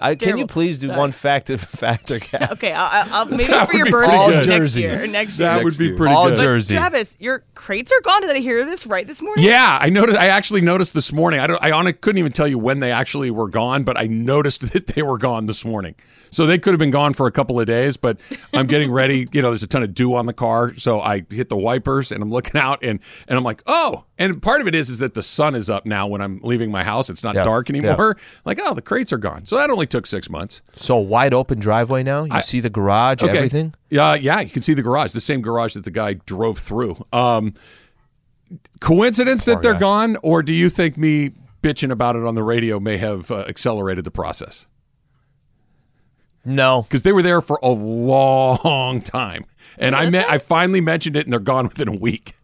I, 0.00 0.14
can 0.14 0.38
you 0.38 0.46
please 0.46 0.78
do 0.78 0.86
Sorry. 0.86 0.98
one 0.98 1.12
factor 1.12 1.58
factor 1.58 2.18
cap? 2.20 2.52
Okay, 2.52 2.72
I'll, 2.72 3.06
I'll, 3.12 3.26
maybe 3.26 3.44
That 3.44 3.68
for 3.68 3.74
your 3.76 3.90
birthday 3.90 4.28
next 4.30 4.46
Jersey. 4.46 4.80
year. 4.82 5.06
Next 5.06 5.38
year. 5.38 5.48
That 5.48 5.64
would 5.64 5.76
be 5.76 5.88
year. 5.88 5.96
pretty 5.96 6.14
All 6.14 6.30
good. 6.30 6.38
Jersey. 6.38 6.74
Travis, 6.74 7.16
your 7.20 7.42
crates 7.54 7.92
are 7.92 8.00
gone. 8.00 8.22
Did 8.22 8.30
I 8.30 8.38
hear 8.38 8.64
this 8.64 8.86
right 8.86 9.06
this 9.06 9.20
morning? 9.20 9.44
Yeah, 9.44 9.78
I 9.80 9.90
noticed. 9.90 10.18
I 10.18 10.28
actually 10.28 10.62
noticed 10.62 10.94
this 10.94 11.12
morning. 11.12 11.40
I 11.40 11.46
don't. 11.46 11.62
I 11.62 11.70
on, 11.72 11.92
couldn't 11.92 12.18
even 12.18 12.32
tell 12.32 12.48
you 12.48 12.58
when 12.58 12.80
they 12.80 12.92
actually 12.92 13.30
were 13.30 13.48
gone, 13.48 13.82
but 13.84 13.98
I 13.98 14.06
noticed 14.06 14.72
that 14.72 14.86
they 14.86 15.02
were 15.02 15.18
gone 15.18 15.46
this 15.46 15.64
morning. 15.64 15.96
So 16.34 16.46
they 16.46 16.58
could 16.58 16.72
have 16.72 16.78
been 16.78 16.90
gone 16.90 17.14
for 17.14 17.26
a 17.26 17.30
couple 17.32 17.60
of 17.60 17.66
days. 17.66 17.96
But 17.96 18.20
I'm 18.52 18.66
getting 18.66 18.90
ready. 18.90 19.28
You 19.32 19.40
know, 19.42 19.50
there's 19.50 19.62
a 19.62 19.66
ton 19.66 19.82
of 19.82 19.94
dew 19.94 20.14
on 20.14 20.26
the 20.26 20.32
car, 20.32 20.74
so 20.76 21.00
I 21.00 21.24
hit 21.30 21.48
the 21.48 21.56
wipers 21.56 22.10
and 22.12 22.22
I'm 22.22 22.30
looking 22.30 22.60
out 22.60 22.82
and 22.82 23.00
and 23.28 23.38
I'm 23.38 23.44
like, 23.44 23.62
oh. 23.66 24.04
And 24.16 24.40
part 24.40 24.60
of 24.60 24.68
it 24.68 24.74
is 24.76 24.90
is 24.90 25.00
that 25.00 25.14
the 25.14 25.22
sun 25.22 25.54
is 25.56 25.68
up 25.68 25.86
now 25.86 26.06
when 26.06 26.20
I'm 26.20 26.38
leaving 26.42 26.70
my 26.70 26.84
house. 26.84 27.10
It's 27.10 27.24
not 27.24 27.34
Yeah, 27.34 27.42
dark 27.42 27.68
anymore. 27.68 28.16
Like, 28.44 28.60
oh, 28.62 28.74
the 28.74 28.82
crates 28.82 29.12
are 29.12 29.18
gone. 29.18 29.44
So 29.46 29.56
that 29.56 29.70
only 29.70 29.86
took 29.86 30.06
six 30.06 30.30
months. 30.30 30.62
So 30.76 30.96
wide 30.96 31.34
open 31.34 31.58
driveway 31.58 32.02
now. 32.04 32.24
You 32.24 32.40
see 32.42 32.60
the 32.60 32.70
garage, 32.70 33.22
Okay. 33.22 33.36
everything. 33.36 33.74
Yeah, 33.90 34.14
yeah, 34.14 34.40
you 34.40 34.50
can 34.50 34.62
see 34.62 34.74
the 34.74 34.82
garage, 34.82 35.12
the 35.12 35.20
same 35.20 35.40
garage 35.42 35.74
that 35.74 35.84
the 35.84 35.90
guy 35.90 36.14
drove 36.14 36.58
through. 36.58 37.04
Um, 37.12 37.52
coincidence 38.80 39.44
that 39.46 39.54
Poor 39.54 39.62
they're 39.62 39.72
guy. 39.74 39.78
gone, 39.80 40.16
or 40.22 40.42
do 40.42 40.52
you 40.52 40.68
think 40.70 40.96
me 40.96 41.32
bitching 41.62 41.90
about 41.90 42.16
it 42.16 42.24
on 42.24 42.34
the 42.34 42.42
radio 42.42 42.78
may 42.80 42.98
have 42.98 43.30
uh, 43.30 43.40
accelerated 43.48 44.04
the 44.04 44.10
process? 44.10 44.66
No. 46.44 46.82
because 46.82 47.02
they 47.02 47.12
were 47.12 47.22
there 47.22 47.40
for 47.40 47.58
a 47.62 47.68
long 47.70 49.00
time, 49.00 49.44
and 49.78 49.94
I 49.96 50.10
met, 50.10 50.28
I 50.30 50.38
finally 50.38 50.80
mentioned 50.80 51.16
it, 51.16 51.24
and 51.26 51.32
they're 51.32 51.40
gone 51.40 51.64
within 51.68 51.88
a 51.88 51.96
week. 51.96 52.34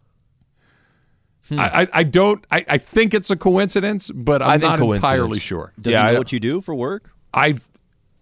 Hmm. 1.49 1.59
I, 1.59 1.81
I, 1.83 1.87
I 1.93 2.03
don't. 2.03 2.45
I, 2.51 2.65
I 2.67 2.77
think 2.77 3.13
it's 3.13 3.29
a 3.29 3.35
coincidence, 3.35 4.09
but 4.11 4.41
I 4.41 4.53
I'm 4.55 4.59
think 4.59 4.69
not 4.71 4.79
coincidence. 4.79 4.97
entirely 5.13 5.39
sure. 5.39 5.73
Does 5.79 5.91
Yeah, 5.91 6.03
he 6.03 6.09
I- 6.09 6.13
know 6.13 6.19
what 6.19 6.31
you 6.31 6.39
do 6.39 6.61
for 6.61 6.73
work? 6.75 7.11
I've 7.33 7.67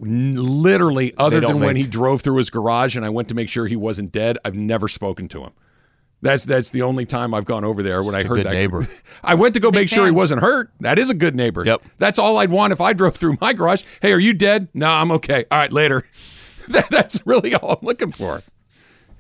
n- 0.04 0.36
literally, 0.36 1.14
other 1.18 1.40
don't 1.40 1.54
than 1.54 1.60
when 1.62 1.74
make- 1.76 1.86
he 1.86 1.90
drove 1.90 2.22
through 2.22 2.38
his 2.38 2.50
garage 2.50 2.96
and 2.96 3.06
I 3.06 3.10
went 3.10 3.28
to 3.30 3.36
make 3.36 3.50
sure 3.50 3.68
he 3.68 3.76
wasn't 3.76 4.12
dead, 4.12 4.38
I've 4.46 4.56
never 4.56 4.88
spoken 4.88 5.28
to 5.30 5.44
him. 5.44 5.52
That's 6.22 6.44
that's 6.44 6.70
the 6.72 6.82
only 6.82 7.06
time 7.06 7.34
I've 7.34 7.46
gone 7.46 7.64
over 7.64 7.82
there 7.82 8.04
when 8.04 8.14
I 8.14 8.24
heard 8.24 8.36
good 8.36 8.46
that 8.46 8.54
neighbor. 8.54 8.86
I 9.24 9.36
went 9.36 9.54
to 9.54 9.60
go 9.62 9.72
make 9.72 9.88
sure 9.88 10.06
he 10.06 10.12
wasn't 10.12 10.42
hurt. 10.42 10.70
That 10.82 11.00
is 11.00 11.10
a 11.10 11.14
good 11.14 11.34
neighbor. 11.36 11.64
Yep. 11.66 11.82
That's 11.98 12.20
all 12.20 12.38
I'd 12.38 12.52
want 12.52 12.74
if 12.74 12.82
I 12.82 12.92
drove 13.00 13.16
through 13.16 13.38
my 13.40 13.54
garage. 13.54 13.84
Hey, 14.02 14.12
are 14.12 14.20
you 14.20 14.34
dead? 14.34 14.68
No, 14.74 14.90
I'm 14.90 15.12
okay. 15.14 15.46
All 15.50 15.58
right, 15.58 15.72
later. 15.72 16.06
That- 16.70 16.90
that's 16.92 17.26
really 17.26 17.56
all 17.56 17.72
I'm 17.82 17.86
looking 17.88 18.12
for. 18.12 18.44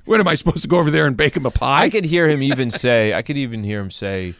When 0.05 0.19
am 0.19 0.27
I 0.27 0.35
supposed 0.35 0.61
to 0.61 0.67
go 0.67 0.77
over 0.77 0.91
there 0.91 1.07
and 1.07 1.17
bake 1.17 1.35
him 1.35 1.47
a 1.47 1.51
pie? 1.51 1.83
I 1.83 1.89
could 1.89 2.05
hear 2.05 2.27
him 2.29 2.43
even 2.43 2.69
say, 2.69 3.11
I 3.13 3.23
could 3.23 3.37
even 3.37 3.63
hear 3.63 3.79
him 3.79 3.89
say, 3.89 4.35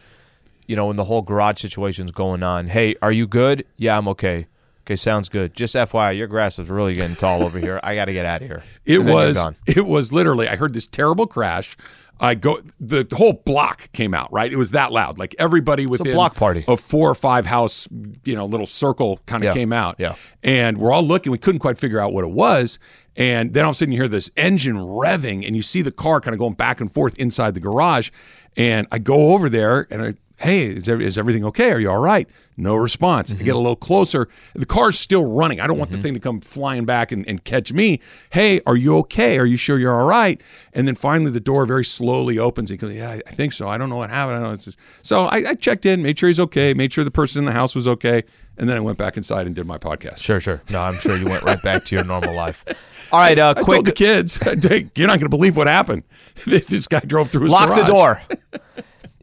you 0.68 0.76
know, 0.76 0.86
when 0.86 0.94
the 0.96 1.02
whole 1.04 1.22
garage 1.22 1.60
situation's 1.60 2.12
going 2.12 2.44
on, 2.44 2.68
hey, 2.68 2.94
are 3.02 3.10
you 3.10 3.26
good? 3.26 3.64
Yeah, 3.78 3.98
I'm 3.98 4.06
okay. 4.08 4.46
Okay, 4.82 4.94
sounds 4.94 5.28
good. 5.28 5.54
Just 5.54 5.74
FYI, 5.74 6.16
your 6.16 6.28
grass 6.28 6.58
is 6.60 6.68
really 6.70 6.94
getting 6.94 7.16
tall 7.16 7.42
over 7.42 7.58
here. 7.58 7.80
I 7.82 7.96
got 7.96 8.04
to 8.04 8.12
get 8.12 8.26
out 8.26 8.42
of 8.42 8.48
here. 8.48 8.62
It 8.84 9.00
And 9.00 9.08
was 9.08 9.44
it 9.66 9.86
was 9.86 10.12
literally 10.12 10.48
I 10.48 10.54
heard 10.54 10.72
this 10.74 10.86
terrible 10.86 11.26
crash. 11.26 11.76
I 12.20 12.34
go 12.34 12.60
the, 12.78 13.06
whole 13.16 13.32
block 13.32 13.90
came 13.92 14.12
out, 14.12 14.30
right? 14.32 14.52
It 14.52 14.56
was 14.56 14.72
that 14.72 14.92
loud. 14.92 15.18
Like 15.18 15.34
everybody 15.38 15.86
within 15.86 16.08
a 16.08 16.12
block 16.12 16.34
party. 16.34 16.64
of 16.68 16.78
four 16.80 17.08
or 17.10 17.14
five 17.14 17.46
house, 17.46 17.88
you 18.24 18.34
know, 18.36 18.44
little 18.44 18.66
circle 18.66 19.20
kind 19.26 19.42
of 19.42 19.46
Yeah. 19.46 19.52
came 19.54 19.72
out. 19.72 19.96
Yeah. 19.98 20.14
And 20.42 20.78
we're 20.78 20.92
all 20.92 21.02
looking, 21.02 21.32
we 21.32 21.38
couldn't 21.38 21.60
quite 21.60 21.78
figure 21.78 21.98
out 21.98 22.12
what 22.12 22.24
it 22.24 22.30
was. 22.30 22.78
And 23.16 23.54
then 23.54 23.64
all 23.64 23.70
of 23.70 23.74
a 23.74 23.78
sudden 23.78 23.92
you 23.92 23.98
hear 24.00 24.08
this 24.08 24.30
engine 24.36 24.76
revving 24.76 25.46
and 25.46 25.56
you 25.56 25.62
see 25.62 25.82
the 25.82 25.92
car 25.92 26.20
kind 26.20 26.34
of 26.34 26.38
going 26.38 26.54
back 26.54 26.80
and 26.80 26.92
forth 26.92 27.16
inside 27.18 27.54
the 27.54 27.60
garage. 27.60 28.10
And 28.56 28.86
I 28.92 28.98
go 28.98 29.32
over 29.34 29.48
there 29.48 29.86
and 29.90 30.02
I 30.02 30.14
Hey, 30.40 30.68
is, 30.68 30.84
there, 30.84 31.00
is 31.00 31.18
everything 31.18 31.44
okay? 31.44 31.70
Are 31.70 31.78
you 31.78 31.90
all 31.90 31.98
right? 31.98 32.28
No 32.56 32.74
response. 32.74 33.32
I 33.32 33.36
get 33.36 33.54
a 33.54 33.58
little 33.58 33.76
closer. 33.76 34.28
The 34.54 34.64
car's 34.64 34.98
still 34.98 35.24
running. 35.24 35.60
I 35.60 35.66
don't 35.66 35.78
want 35.78 35.90
the 35.90 35.98
thing 35.98 36.14
to 36.14 36.20
come 36.20 36.40
flying 36.40 36.86
back 36.86 37.12
and, 37.12 37.28
and 37.28 37.44
catch 37.44 37.72
me. 37.72 38.00
Hey, 38.30 38.60
are 38.66 38.76
you 38.76 38.96
okay? 38.98 39.38
Are 39.38 39.44
you 39.44 39.56
sure 39.56 39.78
you're 39.78 39.98
all 39.98 40.06
right? 40.06 40.40
And 40.72 40.88
then 40.88 40.94
finally, 40.94 41.30
the 41.30 41.40
door 41.40 41.66
very 41.66 41.84
slowly 41.84 42.38
opens. 42.38 42.70
He 42.70 42.76
goes, 42.78 42.94
Yeah, 42.94 43.20
I- 43.26 43.30
think 43.30 43.52
so. 43.52 43.68
I 43.68 43.76
don't 43.78 43.90
know 43.90 43.96
what 43.96 44.10
happened. 44.10 44.36
I 44.36 44.40
don't 44.40 44.48
know. 44.48 44.54
It's 44.54 44.64
just... 44.66 44.78
So 45.02 45.24
I, 45.26 45.50
I 45.50 45.54
checked 45.54 45.84
in, 45.84 46.02
made 46.02 46.18
sure 46.18 46.28
he's 46.28 46.40
okay, 46.40 46.72
made 46.74 46.92
sure 46.92 47.04
the 47.04 47.10
person 47.10 47.40
in 47.40 47.44
the 47.44 47.52
house 47.52 47.74
was 47.74 47.86
okay, 47.86 48.24
and 48.56 48.68
then 48.68 48.76
I 48.76 48.80
went 48.80 48.98
back 48.98 49.16
inside 49.16 49.46
and 49.46 49.54
did 49.54 49.66
my 49.66 49.78
podcast. 49.78 50.22
Sure, 50.22 50.40
sure. 50.40 50.62
No, 50.70 50.80
I'm 50.80 50.94
sure 50.94 51.16
you 51.16 51.26
went 51.26 51.42
right 51.42 51.62
back 51.62 51.84
to 51.86 51.96
your 51.96 52.04
normal 52.04 52.34
life. 52.34 52.64
All 53.12 53.20
right, 53.20 53.38
uh, 53.38 53.54
I 53.56 53.62
told 53.62 53.86
the 53.86 53.92
kids, 53.92 54.38
you're 54.46 55.08
not 55.08 55.18
going 55.18 55.20
to 55.20 55.28
believe 55.28 55.56
what 55.56 55.66
happened. 55.66 56.04
this 56.46 56.86
guy 56.86 57.00
drove 57.00 57.30
through 57.30 57.42
his 57.42 57.52
Lock 57.52 57.74
the 57.74 57.84
door. 57.84 58.22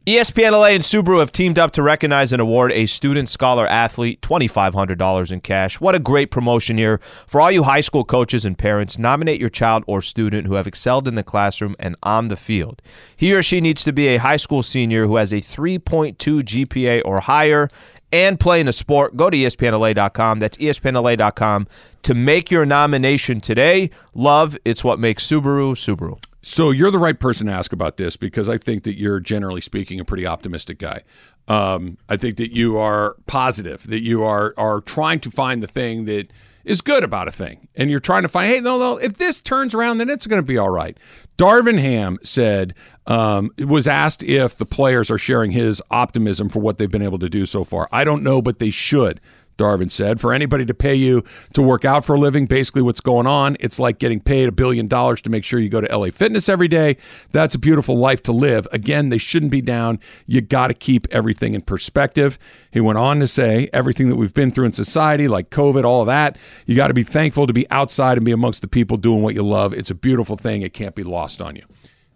ESPN 0.07 0.53
LA 0.53 0.67
and 0.67 0.83
Subaru 0.83 1.19
have 1.19 1.33
teamed 1.33 1.59
up 1.59 1.71
to 1.71 1.83
recognize 1.83 2.31
and 2.31 2.41
award 2.41 2.71
a 2.71 2.85
student 2.85 3.27
scholar 3.27 3.67
athlete 3.67 4.21
$2,500 4.21 5.33
in 5.33 5.41
cash. 5.41 5.81
What 5.81 5.95
a 5.95 5.99
great 5.99 6.31
promotion 6.31 6.77
here. 6.77 6.99
For 7.27 7.41
all 7.41 7.51
you 7.51 7.63
high 7.63 7.81
school 7.81 8.05
coaches 8.05 8.45
and 8.45 8.57
parents, 8.57 8.97
nominate 8.97 9.41
your 9.41 9.49
child 9.49 9.83
or 9.85 10.01
student 10.01 10.47
who 10.47 10.53
have 10.53 10.65
excelled 10.65 11.09
in 11.09 11.15
the 11.15 11.23
classroom 11.23 11.75
and 11.77 11.97
on 12.03 12.29
the 12.29 12.37
field. 12.37 12.81
He 13.17 13.33
or 13.33 13.43
she 13.43 13.59
needs 13.59 13.83
to 13.83 13.91
be 13.91 14.07
a 14.07 14.15
high 14.15 14.37
school 14.37 14.63
senior 14.63 15.07
who 15.07 15.17
has 15.17 15.33
a 15.33 15.41
3.2 15.41 16.15
GPA 16.15 17.01
or 17.03 17.19
higher 17.19 17.67
and 18.13 18.39
play 18.39 18.61
in 18.61 18.69
a 18.69 18.73
sport. 18.73 19.17
Go 19.17 19.29
to 19.29 19.35
ESPNLA.com. 19.35 20.39
That's 20.39 20.57
ESPNLA.com 20.57 21.67
to 22.03 22.13
make 22.13 22.49
your 22.49 22.65
nomination 22.65 23.41
today. 23.41 23.89
Love, 24.13 24.57
it's 24.63 24.85
what 24.85 24.99
makes 24.99 25.29
Subaru 25.29 25.73
Subaru. 25.73 26.17
So 26.41 26.71
you're 26.71 26.91
the 26.91 26.99
right 26.99 27.19
person 27.19 27.47
to 27.47 27.53
ask 27.53 27.73
about 27.73 27.97
this 27.97 28.15
because 28.15 28.47
I 28.47 28.57
think 28.57 28.83
that 28.83 28.97
you're 28.97 29.19
generally 29.19 29.61
speaking 29.61 29.99
a 29.99 30.05
pretty 30.05 30.25
optimistic 30.25 30.79
guy. 30.79 31.01
Um, 31.47 31.97
I 32.09 32.17
think 32.17 32.37
that 32.37 32.53
you 32.53 32.77
are 32.77 33.15
positive, 33.25 33.87
that 33.87 34.01
you 34.01 34.23
are 34.23 34.53
are 34.57 34.81
trying 34.81 35.19
to 35.21 35.31
find 35.31 35.63
the 35.63 35.67
thing 35.67 36.05
that 36.05 36.31
is 36.65 36.81
good 36.81 37.03
about 37.03 37.29
a 37.29 37.31
thing, 37.31 37.69
and 37.75 37.89
you're 37.89 38.01
trying 38.01 38.23
to 38.23 38.27
find, 38.27 38.47
hey, 38.49 38.59
no, 38.59 38.77
no, 38.77 38.97
if 38.97 39.13
this 39.13 39.41
turns 39.41 39.73
around, 39.73 39.99
then 39.99 40.09
it's 40.09 40.27
going 40.27 40.41
to 40.41 40.45
be 40.45 40.57
all 40.57 40.69
right. 40.69 40.97
Darvin 41.37 41.79
Ham 41.79 42.17
said 42.23 42.73
um, 43.05 43.51
was 43.57 43.87
asked 43.87 44.21
if 44.23 44.57
the 44.57 44.65
players 44.65 45.09
are 45.09 45.17
sharing 45.17 45.51
his 45.51 45.81
optimism 45.91 46.49
for 46.49 46.59
what 46.59 46.77
they've 46.77 46.91
been 46.91 47.01
able 47.01 47.19
to 47.19 47.29
do 47.29 47.45
so 47.45 47.63
far. 47.63 47.87
I 47.91 48.03
don't 48.03 48.21
know, 48.21 48.41
but 48.41 48.59
they 48.59 48.69
should. 48.69 49.21
Darvin 49.57 49.91
said, 49.91 50.21
for 50.21 50.33
anybody 50.33 50.65
to 50.65 50.73
pay 50.73 50.95
you 50.95 51.23
to 51.53 51.61
work 51.61 51.85
out 51.85 52.05
for 52.05 52.15
a 52.15 52.19
living, 52.19 52.45
basically 52.45 52.81
what's 52.81 53.01
going 53.01 53.27
on, 53.27 53.57
it's 53.59 53.79
like 53.79 53.99
getting 53.99 54.19
paid 54.19 54.47
a 54.47 54.51
billion 54.51 54.87
dollars 54.87 55.21
to 55.21 55.29
make 55.29 55.43
sure 55.43 55.59
you 55.59 55.69
go 55.69 55.81
to 55.81 55.97
LA 55.97 56.11
Fitness 56.11 56.47
every 56.47 56.67
day. 56.67 56.97
That's 57.31 57.55
a 57.55 57.59
beautiful 57.59 57.97
life 57.97 58.23
to 58.23 58.31
live. 58.31 58.67
Again, 58.71 59.09
they 59.09 59.17
shouldn't 59.17 59.51
be 59.51 59.61
down. 59.61 59.99
You 60.25 60.41
got 60.41 60.67
to 60.67 60.73
keep 60.73 61.07
everything 61.11 61.53
in 61.53 61.61
perspective. 61.61 62.37
He 62.71 62.79
went 62.79 62.97
on 62.97 63.19
to 63.19 63.27
say, 63.27 63.69
everything 63.73 64.09
that 64.09 64.15
we've 64.15 64.33
been 64.33 64.51
through 64.51 64.65
in 64.65 64.71
society, 64.71 65.27
like 65.27 65.49
COVID, 65.49 65.83
all 65.83 66.01
of 66.01 66.07
that, 66.07 66.37
you 66.65 66.75
got 66.75 66.87
to 66.87 66.93
be 66.93 67.03
thankful 67.03 67.47
to 67.47 67.53
be 67.53 67.69
outside 67.71 68.17
and 68.17 68.25
be 68.25 68.31
amongst 68.31 68.61
the 68.61 68.67
people 68.67 68.97
doing 68.97 69.21
what 69.21 69.33
you 69.33 69.43
love. 69.43 69.73
It's 69.73 69.89
a 69.89 69.95
beautiful 69.95 70.37
thing. 70.37 70.61
It 70.61 70.73
can't 70.73 70.95
be 70.95 71.03
lost 71.03 71.41
on 71.41 71.55
you. 71.55 71.63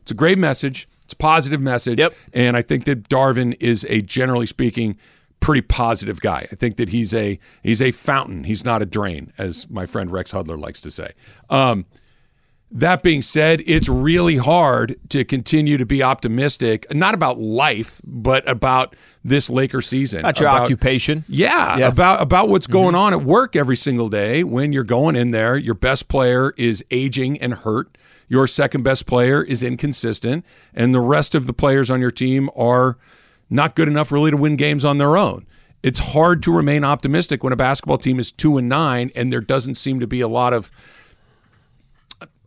It's 0.01 0.11
a 0.11 0.15
great 0.15 0.37
message. 0.37 0.87
It's 1.03 1.13
a 1.13 1.17
positive 1.17 1.61
message. 1.61 1.99
Yep. 1.99 2.13
And 2.33 2.55
I 2.55 2.61
think 2.61 2.85
that 2.85 3.09
Darvin 3.09 3.57
is 3.59 3.85
a 3.89 4.01
generally 4.01 4.45
speaking 4.45 4.97
pretty 5.41 5.61
positive 5.61 6.21
guy. 6.21 6.47
I 6.51 6.55
think 6.55 6.77
that 6.77 6.89
he's 6.89 7.13
a 7.13 7.37
he's 7.63 7.81
a 7.81 7.91
fountain. 7.91 8.45
He's 8.45 8.63
not 8.63 8.81
a 8.81 8.85
drain, 8.85 9.33
as 9.37 9.69
my 9.69 9.85
friend 9.85 10.09
Rex 10.09 10.31
Hudler 10.31 10.57
likes 10.57 10.79
to 10.81 10.91
say. 10.91 11.11
Um, 11.49 11.85
that 12.73 13.03
being 13.03 13.21
said, 13.21 13.61
it's 13.65 13.89
really 13.89 14.37
hard 14.37 14.95
to 15.09 15.25
continue 15.25 15.77
to 15.77 15.85
be 15.85 16.01
optimistic, 16.01 16.85
not 16.95 17.13
about 17.13 17.37
life, 17.37 17.99
but 18.05 18.47
about 18.49 18.95
this 19.25 19.49
Laker 19.49 19.81
season. 19.81 20.21
About 20.21 20.39
your 20.39 20.47
about- 20.47 20.61
occupation. 20.63 21.25
yeah, 21.27 21.75
Yeah. 21.77 21.87
about 21.89 22.21
about 22.21 22.47
what's 22.47 22.67
going 22.67 22.95
on 22.95 23.11
at 23.11 23.23
work 23.23 23.57
every 23.57 23.75
single 23.75 24.07
day. 24.07 24.45
When 24.45 24.71
you're 24.71 24.85
going 24.85 25.17
in 25.17 25.31
there, 25.31 25.57
your 25.57 25.73
best 25.73 26.07
player 26.07 26.53
is 26.55 26.81
aging 26.91 27.39
and 27.41 27.53
hurt. 27.55 27.97
Your 28.29 28.47
second 28.47 28.83
best 28.83 29.05
player 29.05 29.43
is 29.43 29.63
inconsistent, 29.63 30.45
and 30.73 30.95
the 30.95 31.01
rest 31.01 31.35
of 31.35 31.47
the 31.47 31.53
players 31.53 31.91
on 31.91 31.99
your 31.99 32.11
team 32.11 32.49
are 32.55 32.97
not 33.51 33.75
good 33.75 33.87
enough 33.87 34.11
really 34.11 34.31
to 34.31 34.37
win 34.37 34.55
games 34.55 34.83
on 34.83 34.97
their 34.97 35.17
own. 35.17 35.45
It's 35.83 35.99
hard 35.99 36.41
to 36.43 36.51
remain 36.53 36.83
optimistic 36.83 37.43
when 37.43 37.53
a 37.53 37.55
basketball 37.55 37.97
team 37.97 38.19
is 38.19 38.31
two 38.31 38.57
and 38.57 38.69
nine, 38.69 39.11
and 39.13 39.31
there 39.31 39.41
doesn't 39.41 39.75
seem 39.75 39.99
to 39.99 40.07
be 40.07 40.21
a 40.21 40.27
lot 40.27 40.53
of 40.53 40.71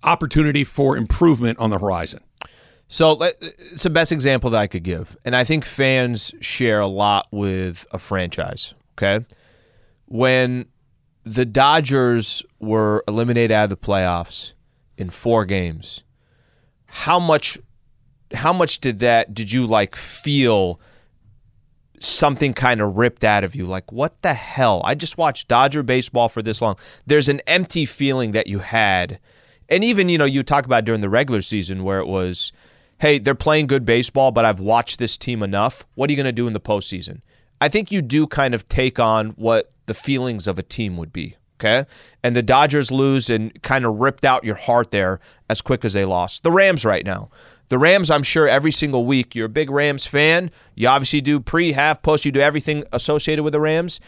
opportunity 0.03 0.65
for 0.65 0.97
improvement 0.97 1.59
on 1.59 1.71
the 1.71 1.79
horizon. 1.79 2.21
So 2.89 3.21
it's 3.23 3.83
the 3.83 3.91
best 3.91 4.13
example 4.13 4.51
that 4.51 4.61
I 4.61 4.67
could 4.67 4.83
give, 4.83 5.17
and 5.25 5.35
I 5.35 5.45
think 5.45 5.65
fans 5.65 6.35
share 6.41 6.81
a 6.81 6.87
lot 6.87 7.27
with 7.31 7.87
a 7.91 7.99
franchise. 7.99 8.75
Okay, 8.93 9.27
when 10.07 10.67
the 11.25 11.45
Dodgers 11.45 12.45
were 12.61 13.03
eliminated 13.09 13.51
out 13.51 13.65
of 13.65 13.71
the 13.71 13.77
playoffs 13.77 14.53
in 14.97 15.11
four 15.11 15.45
games, 15.45 16.05
how 16.87 17.19
much, 17.19 17.59
how 18.33 18.53
much 18.53 18.79
did 18.81 19.01
that 19.01 19.35
did 19.35 19.51
you 19.51 19.67
like 19.67 19.97
feel? 19.97 20.81
Something 22.05 22.53
kind 22.53 22.81
of 22.81 22.97
ripped 22.97 23.25
out 23.25 23.45
of 23.45 23.55
you, 23.55 23.65
like 23.65 23.91
what 23.91 24.21
the 24.23 24.35
hell? 24.35 24.83
I 24.85 24.95
just 24.95 25.17
watched 25.17 25.49
Dodger 25.49 25.83
baseball 25.83 26.29
for 26.29 26.43
this 26.43 26.61
long. 26.61 26.77
There's 27.07 27.29
an 27.29 27.41
empty 27.47 27.87
feeling 27.87 28.33
that 28.33 28.47
you 28.47 28.59
had. 28.59 29.19
And 29.69 29.83
even 29.83 30.11
you 30.11 30.19
know 30.19 30.27
you 30.27 30.43
talk 30.43 30.67
about 30.67 30.85
during 30.85 31.01
the 31.01 31.09
regular 31.09 31.41
season 31.41 31.83
where 31.83 32.01
it 32.01 32.07
was 32.07 32.53
hey 32.99 33.19
they're 33.19 33.35
playing 33.35 33.67
good 33.67 33.85
baseball 33.85 34.31
but 34.31 34.45
i've 34.45 34.61
watched 34.61 34.99
this 34.99 35.17
team 35.17 35.43
enough. 35.43 35.87
What 35.95 36.11
are 36.11 36.13
you 36.13 36.17
going 36.17 36.27
to 36.27 36.33
do 36.33 36.47
in 36.47 36.53
the 36.53 36.61
postseason? 36.61 37.23
I 37.61 37.69
think 37.69 37.91
you 37.91 38.03
do 38.03 38.27
kind 38.27 38.55
of 38.55 38.69
take 38.69 39.01
on 39.01 39.31
what 39.31 39.73
the 39.87 39.95
feelings 39.95 40.47
of 40.47 40.59
a 40.59 40.63
team 40.63 40.99
would 40.99 41.13
be 41.13 41.37
okay? 41.65 41.89
And 42.23 42.37
the 42.37 42.43
dodgers 42.43 42.91
lose 42.91 43.31
and 43.31 43.61
kind 43.63 43.85
of 43.85 43.95
ripped 43.95 44.25
out 44.25 44.45
your 44.45 44.55
heart 44.55 44.91
there 44.91 45.21
as 45.49 45.63
quick 45.63 45.85
as 45.85 45.93
they 45.93 46.05
lost. 46.05 46.43
The 46.43 46.53
rams 46.53 46.85
right 46.85 47.05
now 47.05 47.31
the 47.75 47.79
Rams, 47.79 48.09
I'm 48.09 48.23
sure 48.23 48.47
every 48.47 48.71
single 48.71 49.05
week, 49.05 49.35
you're 49.35 49.47
a 49.47 49.49
big 49.49 49.69
Rams 49.69 50.07
fan. 50.07 50.53
You 50.77 50.87
obviously 50.87 51.21
do 51.21 51.41
pre, 51.41 51.73
half, 51.73 52.03
post, 52.03 52.25
you 52.25 52.31
do 52.31 52.39
everything 52.39 52.85
associated 52.93 53.43
with 53.43 53.53
the 53.53 53.59
Rams. 53.59 53.99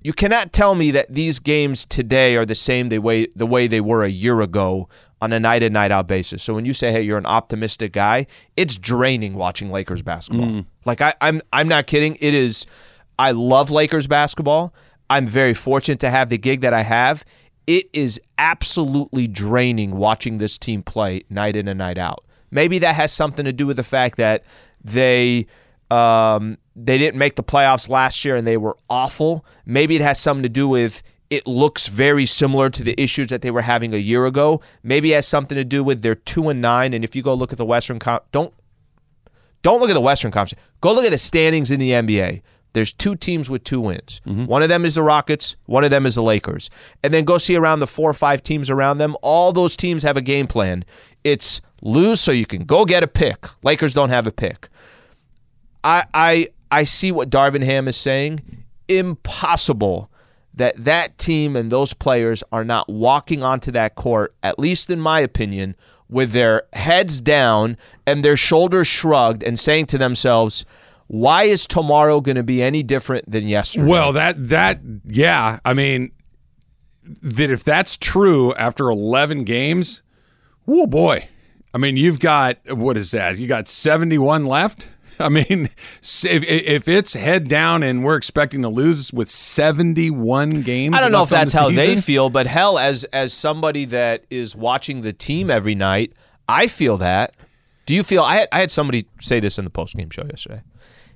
You 0.00 0.12
cannot 0.12 0.52
tell 0.52 0.76
me 0.76 0.92
that 0.92 1.12
these 1.12 1.40
games 1.40 1.84
today 1.84 2.36
are 2.36 2.46
the 2.46 2.54
same 2.54 2.88
the 2.88 2.98
way 2.98 3.26
the 3.34 3.44
way 3.44 3.66
they 3.66 3.80
were 3.80 4.04
a 4.04 4.08
year 4.08 4.42
ago 4.42 4.88
on 5.20 5.32
a 5.32 5.40
night 5.40 5.64
in 5.64 5.72
night 5.72 5.90
out 5.90 6.06
basis. 6.06 6.40
So 6.40 6.54
when 6.54 6.66
you 6.66 6.72
say, 6.72 6.92
"Hey, 6.92 7.02
you're 7.02 7.18
an 7.18 7.26
optimistic 7.26 7.92
guy," 7.92 8.28
it's 8.56 8.78
draining 8.78 9.34
watching 9.34 9.72
Lakers 9.72 10.02
basketball. 10.02 10.46
Mm. 10.46 10.66
Like 10.84 11.00
I, 11.00 11.12
I'm 11.20 11.42
I'm 11.52 11.66
not 11.66 11.88
kidding. 11.88 12.16
It 12.20 12.32
is. 12.32 12.64
I 13.18 13.32
love 13.32 13.72
Lakers 13.72 14.06
basketball. 14.06 14.72
I'm 15.10 15.26
very 15.26 15.52
fortunate 15.52 15.98
to 15.98 16.10
have 16.10 16.28
the 16.28 16.38
gig 16.38 16.60
that 16.60 16.72
I 16.72 16.82
have. 16.82 17.24
It 17.66 17.90
is 17.92 18.20
absolutely 18.38 19.26
draining 19.26 19.96
watching 19.96 20.38
this 20.38 20.56
team 20.56 20.84
play 20.84 21.24
night 21.28 21.56
in 21.56 21.66
and 21.66 21.78
night 21.78 21.98
out. 21.98 22.22
Maybe 22.50 22.78
that 22.80 22.94
has 22.94 23.12
something 23.12 23.44
to 23.44 23.52
do 23.52 23.66
with 23.66 23.76
the 23.76 23.84
fact 23.84 24.16
that 24.16 24.44
they 24.82 25.46
um, 25.90 26.58
they 26.74 26.98
didn't 26.98 27.18
make 27.18 27.36
the 27.36 27.42
playoffs 27.42 27.88
last 27.88 28.24
year 28.24 28.36
and 28.36 28.46
they 28.46 28.56
were 28.56 28.76
awful. 28.90 29.44
Maybe 29.64 29.96
it 29.96 30.02
has 30.02 30.18
something 30.18 30.42
to 30.42 30.48
do 30.48 30.68
with 30.68 31.02
it 31.30 31.46
looks 31.46 31.88
very 31.88 32.26
similar 32.26 32.70
to 32.70 32.84
the 32.84 33.00
issues 33.00 33.28
that 33.28 33.42
they 33.42 33.50
were 33.50 33.62
having 33.62 33.94
a 33.94 33.98
year 33.98 34.26
ago. 34.26 34.60
Maybe 34.82 35.12
it 35.12 35.16
has 35.16 35.26
something 35.26 35.56
to 35.56 35.64
do 35.64 35.82
with 35.82 36.02
their 36.02 36.14
two 36.14 36.48
and 36.48 36.60
nine. 36.60 36.94
And 36.94 37.02
if 37.04 37.16
you 37.16 37.22
go 37.22 37.34
look 37.34 37.52
at 37.52 37.58
the 37.58 37.64
Western, 37.64 37.98
Con- 37.98 38.20
don't 38.32 38.52
don't 39.62 39.80
look 39.80 39.90
at 39.90 39.94
the 39.94 40.00
Western 40.00 40.30
Conference. 40.30 40.60
Go 40.80 40.92
look 40.92 41.04
at 41.04 41.10
the 41.10 41.18
standings 41.18 41.70
in 41.70 41.80
the 41.80 41.90
NBA. 41.90 42.42
There's 42.72 42.92
two 42.92 43.16
teams 43.16 43.48
with 43.48 43.64
two 43.64 43.80
wins. 43.80 44.20
One 44.46 44.62
of 44.62 44.68
them 44.68 44.84
is 44.84 44.96
the 44.96 45.02
Rockets. 45.02 45.56
One 45.64 45.82
of 45.82 45.90
them 45.90 46.04
is 46.04 46.14
the 46.14 46.22
Lakers. 46.22 46.68
And 47.02 47.12
then 47.12 47.24
go 47.24 47.38
see 47.38 47.56
around 47.56 47.80
the 47.80 47.86
four 47.86 48.10
or 48.10 48.14
five 48.14 48.42
teams 48.42 48.68
around 48.68 48.98
them. 48.98 49.16
All 49.22 49.50
those 49.52 49.76
teams 49.76 50.02
have 50.02 50.18
a 50.18 50.20
game 50.20 50.46
plan. 50.46 50.84
It's 51.24 51.62
lose 51.82 52.20
so 52.20 52.32
you 52.32 52.46
can 52.46 52.64
go 52.64 52.84
get 52.84 53.02
a 53.02 53.06
pick. 53.08 53.46
Lakers 53.62 53.94
don't 53.94 54.10
have 54.10 54.26
a 54.26 54.32
pick. 54.32 54.68
I 55.84 56.04
I 56.14 56.48
I 56.70 56.84
see 56.84 57.12
what 57.12 57.30
Darvin 57.30 57.64
Ham 57.64 57.88
is 57.88 57.96
saying. 57.96 58.40
Impossible 58.88 60.10
that 60.54 60.84
that 60.84 61.18
team 61.18 61.54
and 61.54 61.70
those 61.70 61.92
players 61.92 62.42
are 62.50 62.64
not 62.64 62.88
walking 62.88 63.42
onto 63.42 63.70
that 63.72 63.94
court, 63.94 64.34
at 64.42 64.58
least 64.58 64.90
in 64.90 64.98
my 65.00 65.20
opinion, 65.20 65.76
with 66.08 66.32
their 66.32 66.62
heads 66.72 67.20
down 67.20 67.76
and 68.06 68.24
their 68.24 68.36
shoulders 68.36 68.86
shrugged 68.86 69.42
and 69.42 69.58
saying 69.58 69.86
to 69.86 69.98
themselves, 69.98 70.64
"Why 71.08 71.44
is 71.44 71.66
tomorrow 71.66 72.20
going 72.20 72.36
to 72.36 72.42
be 72.42 72.62
any 72.62 72.82
different 72.82 73.30
than 73.30 73.46
yesterday?" 73.46 73.86
Well, 73.86 74.12
that 74.12 74.48
that 74.48 74.80
yeah, 75.04 75.58
I 75.64 75.74
mean 75.74 76.12
that 77.22 77.50
if 77.50 77.62
that's 77.62 77.96
true 77.96 78.52
after 78.54 78.88
11 78.88 79.44
games, 79.44 80.02
oh 80.66 80.86
boy. 80.86 81.28
I 81.76 81.78
mean, 81.78 81.98
you've 81.98 82.20
got 82.20 82.56
what 82.74 82.96
is 82.96 83.10
that? 83.10 83.36
You 83.36 83.46
got 83.46 83.68
71 83.68 84.46
left? 84.46 84.88
I 85.20 85.28
mean, 85.28 85.68
if, 86.00 86.24
if 86.24 86.88
it's 86.88 87.12
head 87.12 87.48
down 87.48 87.82
and 87.82 88.02
we're 88.02 88.16
expecting 88.16 88.62
to 88.62 88.70
lose 88.70 89.12
with 89.12 89.28
71 89.28 90.62
games, 90.62 90.96
I 90.96 91.00
don't 91.00 91.12
know 91.12 91.22
if 91.22 91.28
that's 91.28 91.52
the 91.52 91.58
how 91.58 91.70
they 91.70 91.96
feel, 91.96 92.30
but 92.30 92.46
hell, 92.46 92.78
as 92.78 93.04
as 93.04 93.34
somebody 93.34 93.84
that 93.86 94.24
is 94.30 94.56
watching 94.56 95.02
the 95.02 95.12
team 95.12 95.50
every 95.50 95.74
night, 95.74 96.14
I 96.48 96.66
feel 96.66 96.96
that. 96.96 97.36
Do 97.84 97.94
you 97.94 98.02
feel? 98.02 98.22
I 98.22 98.36
had, 98.36 98.48
I 98.52 98.60
had 98.60 98.70
somebody 98.70 99.06
say 99.20 99.38
this 99.38 99.58
in 99.58 99.64
the 99.64 99.70
post 99.70 99.94
game 99.96 100.08
show 100.08 100.24
yesterday. 100.24 100.62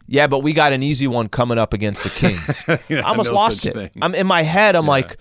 Yeah, 0.08 0.26
but 0.26 0.40
we 0.40 0.52
got 0.52 0.74
an 0.74 0.82
easy 0.82 1.06
one 1.06 1.30
coming 1.30 1.56
up 1.56 1.72
against 1.72 2.04
the 2.04 2.10
Kings. 2.10 2.66
Yeah, 2.90 2.98
I 2.98 3.08
almost 3.08 3.30
no 3.30 3.36
lost 3.36 3.64
it. 3.64 3.72
thing. 3.72 3.90
I'm 4.02 4.14
in 4.14 4.26
my 4.26 4.42
head. 4.42 4.76
I'm 4.76 4.86
like, 4.86 5.16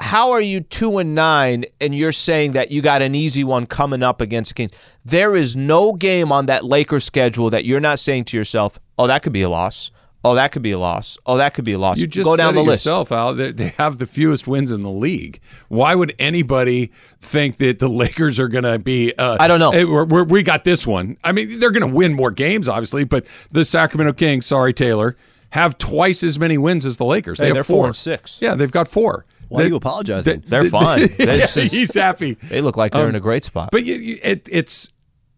how 0.00 0.32
are 0.32 0.40
you 0.40 0.60
two 0.60 0.98
and 0.98 1.14
nine, 1.14 1.64
and 1.80 1.94
you're 1.94 2.12
saying 2.12 2.52
that 2.52 2.70
you 2.70 2.82
got 2.82 3.02
an 3.02 3.14
easy 3.14 3.44
one 3.44 3.66
coming 3.66 4.02
up 4.02 4.20
against 4.20 4.50
the 4.50 4.54
Kings? 4.54 4.72
There 5.04 5.36
is 5.36 5.56
no 5.56 5.92
game 5.92 6.32
on 6.32 6.46
that 6.46 6.64
Lakers 6.64 7.04
schedule 7.04 7.50
that 7.50 7.64
you're 7.64 7.80
not 7.80 7.98
saying 7.98 8.24
to 8.26 8.36
yourself, 8.36 8.78
"Oh, 8.98 9.06
that 9.06 9.22
could 9.22 9.32
be 9.32 9.42
a 9.42 9.48
loss." 9.48 9.90
Oh, 10.26 10.34
that 10.36 10.52
could 10.52 10.62
be 10.62 10.70
a 10.70 10.78
loss. 10.78 11.18
Oh, 11.26 11.36
that 11.36 11.52
could 11.52 11.66
be 11.66 11.72
a 11.74 11.78
loss. 11.78 12.00
You 12.00 12.06
just 12.06 12.24
go 12.24 12.34
down 12.34 12.54
the 12.54 12.62
list. 12.62 12.86
yourself, 12.86 13.12
Al. 13.12 13.34
They, 13.34 13.52
they 13.52 13.68
have 13.68 13.98
the 13.98 14.06
fewest 14.06 14.46
wins 14.46 14.72
in 14.72 14.82
the 14.82 14.90
league. 14.90 15.38
Why 15.68 15.94
would 15.94 16.14
anybody 16.18 16.90
think 17.20 17.58
that 17.58 17.78
the 17.78 17.88
Lakers 17.88 18.40
are 18.40 18.48
going 18.48 18.64
to 18.64 18.78
be? 18.78 19.12
Uh, 19.18 19.36
I 19.38 19.46
don't 19.46 19.60
know. 19.60 19.72
hey, 19.72 19.84
we're, 19.84 20.06
we're, 20.06 20.24
we 20.24 20.42
got 20.42 20.64
this 20.64 20.86
one. 20.86 21.18
I 21.22 21.32
mean, 21.32 21.58
they're 21.58 21.70
going 21.70 21.86
to 21.86 21.94
win 21.94 22.14
more 22.14 22.30
games, 22.30 22.70
obviously, 22.70 23.04
but 23.04 23.26
the 23.50 23.66
Sacramento 23.66 24.14
Kings, 24.14 24.46
sorry 24.46 24.72
Taylor, 24.72 25.14
have 25.50 25.76
twice 25.76 26.22
as 26.22 26.38
many 26.38 26.56
wins 26.56 26.86
as 26.86 26.96
the 26.96 27.04
Lakers. 27.04 27.38
Hey, 27.38 27.44
they 27.44 27.48
have 27.48 27.56
they're 27.56 27.64
four 27.64 27.86
and 27.86 27.94
six. 27.94 28.40
Yeah, 28.40 28.54
they've 28.54 28.72
got 28.72 28.88
four. 28.88 29.26
Why 29.48 29.60
They- 29.60 29.66
are 29.66 29.68
you 29.70 29.76
apologizing? 29.76 30.44
They're 30.46 30.64
fine. 30.70 31.08
They're 31.18 31.36
Yeah, 31.38 31.46
just- 31.46 31.72
he's 31.72 31.94
happy. 31.94 32.34
They 32.34 32.60
look 32.60 32.76
like 32.76 32.92
they're 32.92 33.02
Um, 33.04 33.10
in 33.10 33.14
a 33.14 33.20
great 33.20 33.44
spot. 33.44 33.70
But 33.72 33.84
you, 33.84 33.94
you, 33.96 34.18
it, 34.22 34.48
it's, 34.50 34.92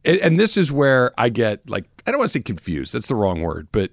it, 0.04 0.20
and 0.20 0.38
this 0.38 0.56
is 0.56 0.70
where 0.72 1.12
I 1.18 1.28
get 1.28 1.68
like, 1.68 1.84
I 2.06 2.10
don't 2.10 2.18
want 2.18 2.28
to 2.28 2.38
say 2.38 2.42
confused. 2.42 2.94
That's 2.94 3.08
the 3.08 3.14
wrong 3.16 3.40
word, 3.40 3.68
but 3.72 3.90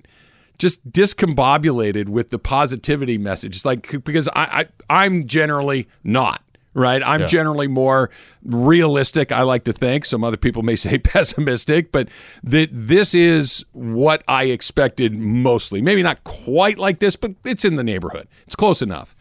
just 0.60 0.88
discombobulated 0.92 2.10
with 2.10 2.30
the 2.30 2.40
positivity 2.40 3.18
message. 3.18 3.56
It's 3.56 3.66
like, 3.66 4.04
because 4.04 4.30
I, 4.30 4.66
I 4.90 5.04
I'm 5.06 5.26
generally 5.28 5.88
not. 6.04 6.42
Right. 6.76 7.04
I'm 7.06 7.28
generally 7.28 7.68
more 7.68 8.10
realistic, 8.44 9.32
I 9.32 9.44
like 9.44 9.64
to 9.66 9.74
think. 9.74 10.06
Some 10.06 10.24
other 10.24 10.38
people 10.38 10.64
may 10.64 10.76
say 10.86 10.98
pessimistic, 10.98 11.92
but 11.92 12.10
that 12.44 12.70
this 12.72 13.14
is 13.14 13.64
what 13.74 14.24
I 14.28 14.46
expected 14.46 15.14
mostly. 15.14 15.84
Maybe 15.84 16.02
not 16.02 16.24
quite 16.24 16.80
like 16.80 16.98
this, 16.98 17.16
but 17.16 17.34
it's 17.46 17.64
in 17.64 17.76
the 17.76 17.84
neighborhood. 17.84 18.28
It's 18.48 18.56
close 18.56 18.82
enough 18.82 19.16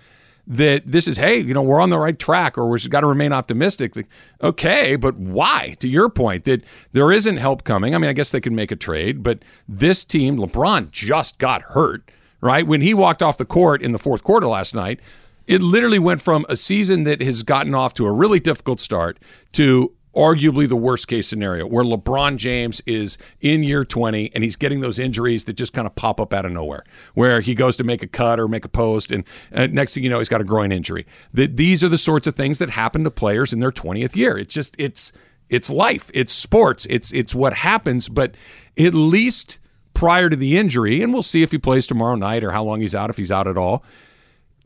that 0.47 0.83
this 0.85 1.07
is 1.07 1.17
hey 1.17 1.39
you 1.39 1.55
know 1.55 1.63
we're 1.63 1.81
on 1.81 1.91
the 1.91 1.99
right 1.99 2.19
track 2.19 2.59
or 2.59 2.69
we've 2.69 2.91
got 2.91 3.01
to 3.01 3.07
remain 3.07 3.33
optimistic. 3.33 3.95
Okay 4.43 4.97
but 4.97 5.17
why? 5.17 5.77
To 5.81 5.89
your 5.89 6.09
point 6.09 6.45
that 6.45 6.65
there 6.93 7.13
isn't 7.13 7.37
help 7.37 7.65
coming. 7.65 7.95
I 7.95 7.99
mean 7.99 8.11
i 8.11 8.13
guess 8.13 8.33
they 8.33 8.41
could 8.41 8.53
make 8.53 8.71
a 8.71 8.77
trade 8.77 9.23
but 9.23 9.45
this 9.69 10.05
team 10.05 10.37
lebron 10.37 10.91
just 10.91 11.39
got 11.39 11.63
hurt 11.63 12.11
right? 12.41 12.67
When 12.67 12.81
he 12.81 12.93
walked 12.93 13.23
off 13.23 13.39
the 13.39 13.45
court 13.45 13.83
in 13.83 13.93
the 13.93 14.01
fourth 14.01 14.25
quarter 14.25 14.49
last 14.49 14.75
night 14.75 15.01
it 15.47 15.61
literally 15.61 15.99
went 15.99 16.23
from 16.23 16.47
a 16.49 16.57
season 16.57 17.05
that 17.05 17.21
has 17.21 17.43
gotten 17.43 17.75
off 17.75 17.95
to 17.95 18.07
a 18.07 18.13
really 18.13 18.41
difficult 18.41 18.81
start 18.81 19.19
to 19.53 19.93
arguably 20.15 20.69
the 20.69 20.77
worst 20.77 21.09
case 21.09 21.27
scenario 21.27 21.67
where 21.67 21.85
LeBron 21.85 22.37
James 22.37 22.83
is 22.87 23.17
in 23.41 23.63
year 23.63 23.85
20 23.85 24.31
and 24.35 24.45
he's 24.45 24.57
getting 24.57 24.81
those 24.81 24.99
injuries 24.99 25.47
that 25.47 25.55
just 25.55 25.73
kind 25.73 25.87
of 25.87 25.95
pop 25.95 26.21
up 26.21 26.35
out 26.35 26.45
of 26.45 26.53
nowhere 26.53 26.85
where 27.15 27.41
he 27.41 27.55
goes 27.55 27.77
to 27.77 27.85
make 27.85 28.03
a 28.03 28.07
cut 28.07 28.39
or 28.39 28.47
make 28.47 28.65
a 28.65 28.69
post 28.69 29.11
and 29.11 29.25
uh, 29.55 29.67
next 29.69 29.95
thing 29.95 30.05
you 30.05 30.11
know 30.11 30.19
he's 30.19 30.29
got 30.29 30.41
a 30.41 30.45
groin 30.45 30.71
injury. 30.71 31.07
These 31.33 31.83
are 31.83 31.89
the 31.89 31.99
sorts 31.99 32.27
of 32.27 32.35
things 32.35 32.59
that 32.59 32.71
happen 32.71 33.05
to 33.05 33.11
players 33.11 33.53
in 33.53 33.59
their 33.61 33.73
20th 33.73 34.15
year. 34.15 34.37
It's 34.37 34.53
just 34.53 34.75
it's 34.79 35.13
it's 35.49 35.71
life, 35.71 36.11
it's 36.13 36.33
sports, 36.33 36.87
it's 36.91 37.13
it's 37.13 37.35
what 37.35 37.55
happens, 37.55 38.09
but 38.09 38.35
at 38.79 38.95
least 38.95 39.59
prior 39.95 40.29
to 40.29 40.37
the 40.37 40.57
injury 40.57 41.03
and 41.03 41.13
we'll 41.13 41.23
see 41.23 41.43
if 41.43 41.53
he 41.53 41.59
plays 41.59 41.87
tomorrow 41.87 42.15
night 42.15 42.43
or 42.43 42.51
how 42.53 42.63
long 42.63 42.81
he's 42.81 42.95
out 42.95 43.11
if 43.11 43.19
he's 43.19 43.31
out 43.31 43.47
at 43.47 43.59
all 43.59 43.85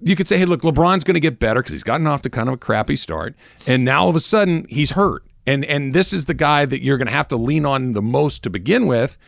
you 0.01 0.15
could 0.15 0.29
say, 0.29 0.39
hey, 0.39 0.45
look, 0.45 0.63
LeBron's 0.63 1.05
going 1.05 1.15
to 1.15 1.21
get 1.21 1.39
better 1.39 1.61
because 1.61 1.73
he's 1.73 1.83
gotten 1.83 2.07
off 2.07 2.23
to 2.23 2.31
kind 2.31 2.49
of 2.49 2.55
a 2.55 2.59
crappy 2.59 2.97
start, 2.97 3.35
and 3.67 3.85
now 3.85 4.03
all 4.03 4.11
of 4.11 4.17
a 4.17 4.21
sudden 4.21 4.67
he's 4.69 4.91
hurt, 4.91 5.25
and 5.47 5.65
and 5.65 5.93
this 5.95 6.13
is 6.13 6.27
the 6.27 6.35
guy 6.35 6.67
that 6.67 6.83
you're 6.83 6.99
going 6.99 7.07
to 7.07 7.13
have 7.13 7.29
to 7.29 7.37
lean 7.37 7.65
on 7.65 7.93
the 7.93 8.03
most 8.03 8.43
to 8.43 8.51
begin 8.51 8.87
with. 8.87 9.19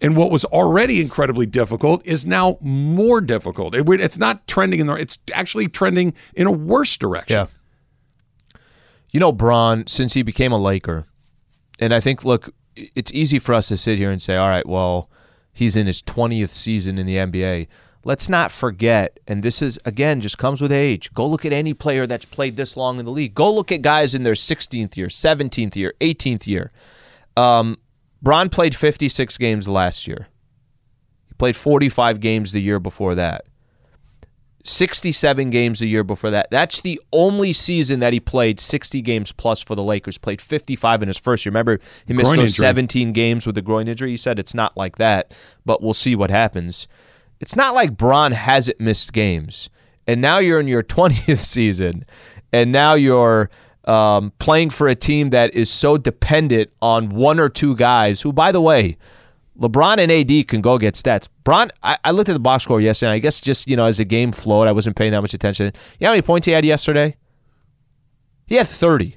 And 0.00 0.16
what 0.16 0.30
was 0.30 0.44
already 0.46 1.00
incredibly 1.00 1.46
difficult 1.46 2.04
is 2.04 2.26
now 2.26 2.58
more 2.60 3.20
difficult. 3.20 3.74
It, 3.74 3.88
it's 4.00 4.18
not 4.18 4.46
trending 4.46 4.80
in 4.80 4.86
the. 4.86 4.94
It's 4.94 5.18
actually 5.32 5.68
trending 5.68 6.14
in 6.34 6.46
a 6.46 6.52
worse 6.52 6.96
direction. 6.96 7.38
Yeah. 7.38 7.46
You 9.12 9.20
know, 9.20 9.32
Bron, 9.32 9.86
since 9.86 10.12
he 10.12 10.22
became 10.22 10.50
a 10.50 10.58
Laker, 10.58 11.06
and 11.78 11.94
I 11.94 12.00
think, 12.00 12.24
look, 12.24 12.52
it's 12.74 13.12
easy 13.12 13.38
for 13.38 13.54
us 13.54 13.68
to 13.68 13.76
sit 13.76 13.96
here 13.96 14.10
and 14.10 14.20
say, 14.20 14.36
all 14.36 14.48
right, 14.48 14.66
well, 14.66 15.08
he's 15.52 15.76
in 15.76 15.86
his 15.86 16.02
20th 16.02 16.48
season 16.48 16.98
in 16.98 17.06
the 17.06 17.16
NBA. 17.16 17.68
Let's 18.04 18.28
not 18.28 18.52
forget, 18.52 19.18
and 19.26 19.42
this 19.42 19.62
is, 19.62 19.78
again, 19.86 20.20
just 20.20 20.36
comes 20.36 20.60
with 20.60 20.70
age. 20.70 21.12
Go 21.14 21.26
look 21.26 21.44
at 21.44 21.52
any 21.52 21.72
player 21.72 22.06
that's 22.06 22.26
played 22.26 22.56
this 22.56 22.76
long 22.76 22.98
in 22.98 23.06
the 23.06 23.10
league. 23.10 23.34
Go 23.34 23.52
look 23.52 23.72
at 23.72 23.80
guys 23.80 24.14
in 24.14 24.24
their 24.24 24.34
16th 24.34 24.96
year, 24.96 25.06
17th 25.06 25.74
year, 25.74 25.94
18th 26.00 26.46
year. 26.46 26.70
Um, 27.36 27.78
Bron 28.20 28.50
played 28.50 28.76
56 28.76 29.38
games 29.38 29.68
last 29.68 30.06
year. 30.06 30.28
He 31.28 31.34
played 31.34 31.56
45 31.56 32.20
games 32.20 32.52
the 32.52 32.60
year 32.60 32.78
before 32.78 33.14
that. 33.14 33.46
67 34.64 35.50
games 35.50 35.82
a 35.82 35.86
year 35.86 36.02
before 36.02 36.30
that. 36.30 36.50
That's 36.50 36.80
the 36.80 37.00
only 37.12 37.52
season 37.52 38.00
that 38.00 38.14
he 38.14 38.20
played 38.20 38.58
60 38.58 39.02
games 39.02 39.30
plus 39.30 39.62
for 39.62 39.74
the 39.74 39.82
Lakers. 39.82 40.16
Played 40.16 40.40
55 40.40 41.02
in 41.02 41.08
his 41.08 41.18
first 41.18 41.44
year. 41.44 41.50
Remember, 41.50 41.78
he 42.06 42.14
missed 42.14 42.34
those 42.34 42.56
17 42.56 43.12
games 43.12 43.46
with 43.46 43.54
the 43.54 43.62
groin 43.62 43.88
injury. 43.88 44.10
He 44.10 44.16
said 44.16 44.38
it's 44.38 44.54
not 44.54 44.74
like 44.76 44.96
that, 44.96 45.34
but 45.66 45.82
we'll 45.82 45.92
see 45.92 46.16
what 46.16 46.30
happens. 46.30 46.88
It's 47.40 47.56
not 47.56 47.74
like 47.74 47.96
Bron 47.96 48.32
hasn't 48.32 48.80
missed 48.80 49.12
games. 49.12 49.70
And 50.06 50.20
now 50.20 50.38
you're 50.38 50.60
in 50.60 50.68
your 50.68 50.82
20th 50.94 51.42
season, 51.42 52.04
and 52.52 52.72
now 52.72 52.94
you're 52.94 53.50
um, 53.84 54.32
playing 54.38 54.70
for 54.70 54.88
a 54.88 54.94
team 54.94 55.30
that 55.30 55.54
is 55.54 55.70
so 55.70 55.96
dependent 55.96 56.70
on 56.80 57.10
one 57.10 57.38
or 57.38 57.48
two 57.48 57.76
guys 57.76 58.20
who, 58.20 58.32
by 58.32 58.52
the 58.52 58.60
way, 58.60 58.96
LeBron 59.58 59.98
and 59.98 60.10
AD 60.10 60.48
can 60.48 60.60
go 60.60 60.78
get 60.78 60.94
stats. 60.94 61.28
Bron, 61.44 61.70
I, 61.82 61.96
I 62.04 62.10
looked 62.10 62.28
at 62.28 62.32
the 62.32 62.40
box 62.40 62.64
score 62.64 62.80
yesterday. 62.80 63.12
I 63.12 63.18
guess 63.18 63.40
just 63.40 63.68
you 63.68 63.76
know 63.76 63.86
as 63.86 63.98
the 63.98 64.04
game 64.04 64.32
flowed, 64.32 64.66
I 64.66 64.72
wasn't 64.72 64.96
paying 64.96 65.12
that 65.12 65.20
much 65.20 65.34
attention. 65.34 65.66
You 65.66 65.72
know 66.00 66.08
how 66.08 66.12
many 66.12 66.22
points 66.22 66.46
he 66.46 66.52
had 66.52 66.64
yesterday? 66.64 67.16
He 68.46 68.56
had 68.56 68.66
thirty. 68.66 69.16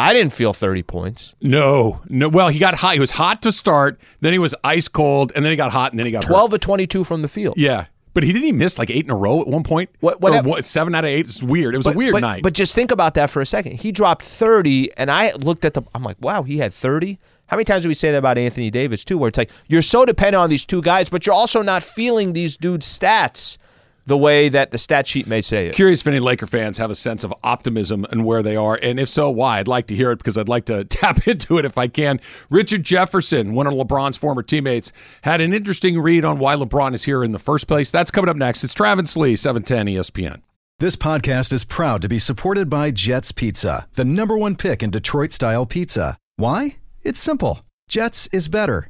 I 0.00 0.12
didn't 0.12 0.32
feel 0.32 0.52
thirty 0.52 0.82
points. 0.82 1.34
No, 1.40 2.00
no. 2.08 2.28
Well, 2.28 2.48
he 2.48 2.58
got 2.58 2.74
hot. 2.74 2.94
He 2.94 3.00
was 3.00 3.10
hot 3.12 3.42
to 3.42 3.52
start. 3.52 4.00
Then 4.20 4.32
he 4.32 4.38
was 4.38 4.54
ice 4.64 4.88
cold, 4.88 5.32
and 5.34 5.44
then 5.44 5.50
he 5.52 5.56
got 5.56 5.72
hot, 5.72 5.92
and 5.92 5.98
then 5.98 6.06
he 6.06 6.12
got 6.12 6.24
hurt. 6.24 6.30
Twelve 6.32 6.52
of 6.52 6.60
twenty-two 6.60 7.04
from 7.04 7.22
the 7.22 7.28
field. 7.28 7.54
Yeah, 7.58 7.86
but 8.14 8.22
he 8.22 8.32
didn't 8.32 8.46
he 8.46 8.52
miss 8.52 8.78
like 8.78 8.90
eight 8.90 9.04
in 9.04 9.10
a 9.10 9.16
row 9.16 9.40
at 9.40 9.46
one 9.46 9.62
point. 9.62 9.90
What- 10.00 10.20
what 10.20 10.44
what, 10.44 10.64
seven 10.64 10.94
out 10.94 11.04
of 11.04 11.08
eight? 11.10 11.20
It's 11.20 11.42
weird. 11.42 11.74
It 11.74 11.78
was 11.78 11.86
a 11.86 11.92
weird 11.92 12.12
but, 12.12 12.20
night. 12.20 12.42
But 12.42 12.54
just 12.54 12.74
think 12.74 12.90
about 12.90 13.14
that 13.14 13.30
for 13.30 13.40
a 13.40 13.46
second. 13.46 13.80
He 13.80 13.92
dropped 13.92 14.24
30, 14.24 14.96
and 14.96 15.10
I 15.10 15.32
looked 15.32 15.64
at 15.64 15.74
the. 15.74 15.82
I'm 15.94 16.02
like, 16.02 16.16
wow, 16.20 16.42
he 16.42 16.58
had 16.58 16.72
30. 16.72 17.18
How 17.46 17.56
many 17.56 17.64
times 17.64 17.82
do 17.82 17.88
we 17.88 17.94
say 17.94 18.12
that 18.12 18.18
about 18.18 18.38
Anthony 18.38 18.70
Davis 18.70 19.04
too? 19.04 19.18
Where 19.18 19.28
it's 19.28 19.38
like 19.38 19.50
you're 19.66 19.82
so 19.82 20.04
dependent 20.04 20.40
on 20.40 20.50
these 20.50 20.64
two 20.64 20.82
guys, 20.82 21.08
but 21.08 21.26
you're 21.26 21.34
also 21.34 21.62
not 21.62 21.82
feeling 21.82 22.32
these 22.32 22.56
dudes' 22.56 22.86
stats. 22.86 23.58
The 24.06 24.16
way 24.16 24.48
that 24.48 24.70
the 24.70 24.78
stat 24.78 25.06
sheet 25.06 25.26
may 25.26 25.40
say 25.40 25.66
it. 25.66 25.74
Curious 25.74 26.00
if 26.00 26.08
any 26.08 26.20
Laker 26.20 26.46
fans 26.46 26.78
have 26.78 26.90
a 26.90 26.94
sense 26.94 27.24
of 27.24 27.34
optimism 27.42 28.06
and 28.10 28.24
where 28.24 28.42
they 28.42 28.56
are, 28.56 28.78
and 28.82 28.98
if 28.98 29.08
so, 29.08 29.30
why? 29.30 29.58
I'd 29.58 29.68
like 29.68 29.86
to 29.86 29.96
hear 29.96 30.10
it 30.10 30.16
because 30.16 30.36
I'd 30.36 30.48
like 30.48 30.66
to 30.66 30.84
tap 31.00 31.26
into 31.26 31.58
it 31.58 31.64
if 31.64 31.78
I 31.78 31.88
can. 31.88 32.20
Richard 32.50 32.82
Jefferson, 32.82 33.54
one 33.54 33.66
of 33.66 33.74
LeBron's 33.74 34.16
former 34.16 34.42
teammates, 34.42 34.92
had 35.22 35.40
an 35.40 35.52
interesting 35.52 36.00
read 36.00 36.24
on 36.24 36.38
why 36.38 36.56
LeBron 36.56 36.94
is 36.94 37.04
here 37.04 37.24
in 37.24 37.32
the 37.32 37.38
first 37.38 37.66
place. 37.66 37.90
That's 37.90 38.10
coming 38.10 38.28
up 38.28 38.36
next. 38.36 38.64
It's 38.64 38.74
Travis 38.74 39.16
Lee, 39.16 39.36
710 39.36 39.94
ESPN. 39.94 40.42
This 40.78 40.96
podcast 40.96 41.52
is 41.52 41.64
proud 41.64 42.00
to 42.02 42.08
be 42.08 42.18
supported 42.18 42.70
by 42.70 42.90
Jets 42.90 43.32
Pizza, 43.32 43.86
the 43.94 44.04
number 44.04 44.38
one 44.38 44.56
pick 44.56 44.82
in 44.82 44.90
Detroit 44.90 45.30
style 45.30 45.66
pizza. 45.66 46.16
Why? 46.36 46.78
It's 47.02 47.20
simple. 47.20 47.60
Jets 47.88 48.28
is 48.32 48.48
better. 48.48 48.89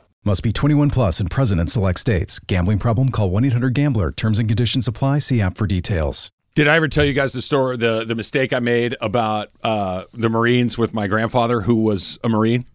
Must 0.23 0.43
be 0.43 0.53
21 0.53 0.91
plus 0.91 1.19
and 1.19 1.31
present 1.31 1.59
in 1.59 1.65
select 1.65 1.99
states. 1.99 2.37
Gambling 2.37 2.77
problem? 2.77 3.09
Call 3.09 3.31
1 3.31 3.43
800 3.45 3.73
Gambler. 3.73 4.11
Terms 4.11 4.37
and 4.37 4.47
conditions 4.47 4.87
apply. 4.87 5.17
See 5.17 5.41
app 5.41 5.57
for 5.57 5.65
details. 5.65 6.31
Did 6.53 6.67
I 6.67 6.75
ever 6.75 6.87
tell 6.87 7.03
you 7.03 7.13
guys 7.13 7.33
the 7.33 7.41
story, 7.41 7.77
the 7.77 8.05
the 8.05 8.13
mistake 8.13 8.53
I 8.53 8.59
made 8.59 8.95
about 9.01 9.49
uh, 9.63 10.03
the 10.13 10.29
Marines 10.29 10.77
with 10.77 10.93
my 10.93 11.07
grandfather, 11.07 11.61
who 11.61 11.77
was 11.77 12.19
a 12.23 12.29
Marine? 12.29 12.65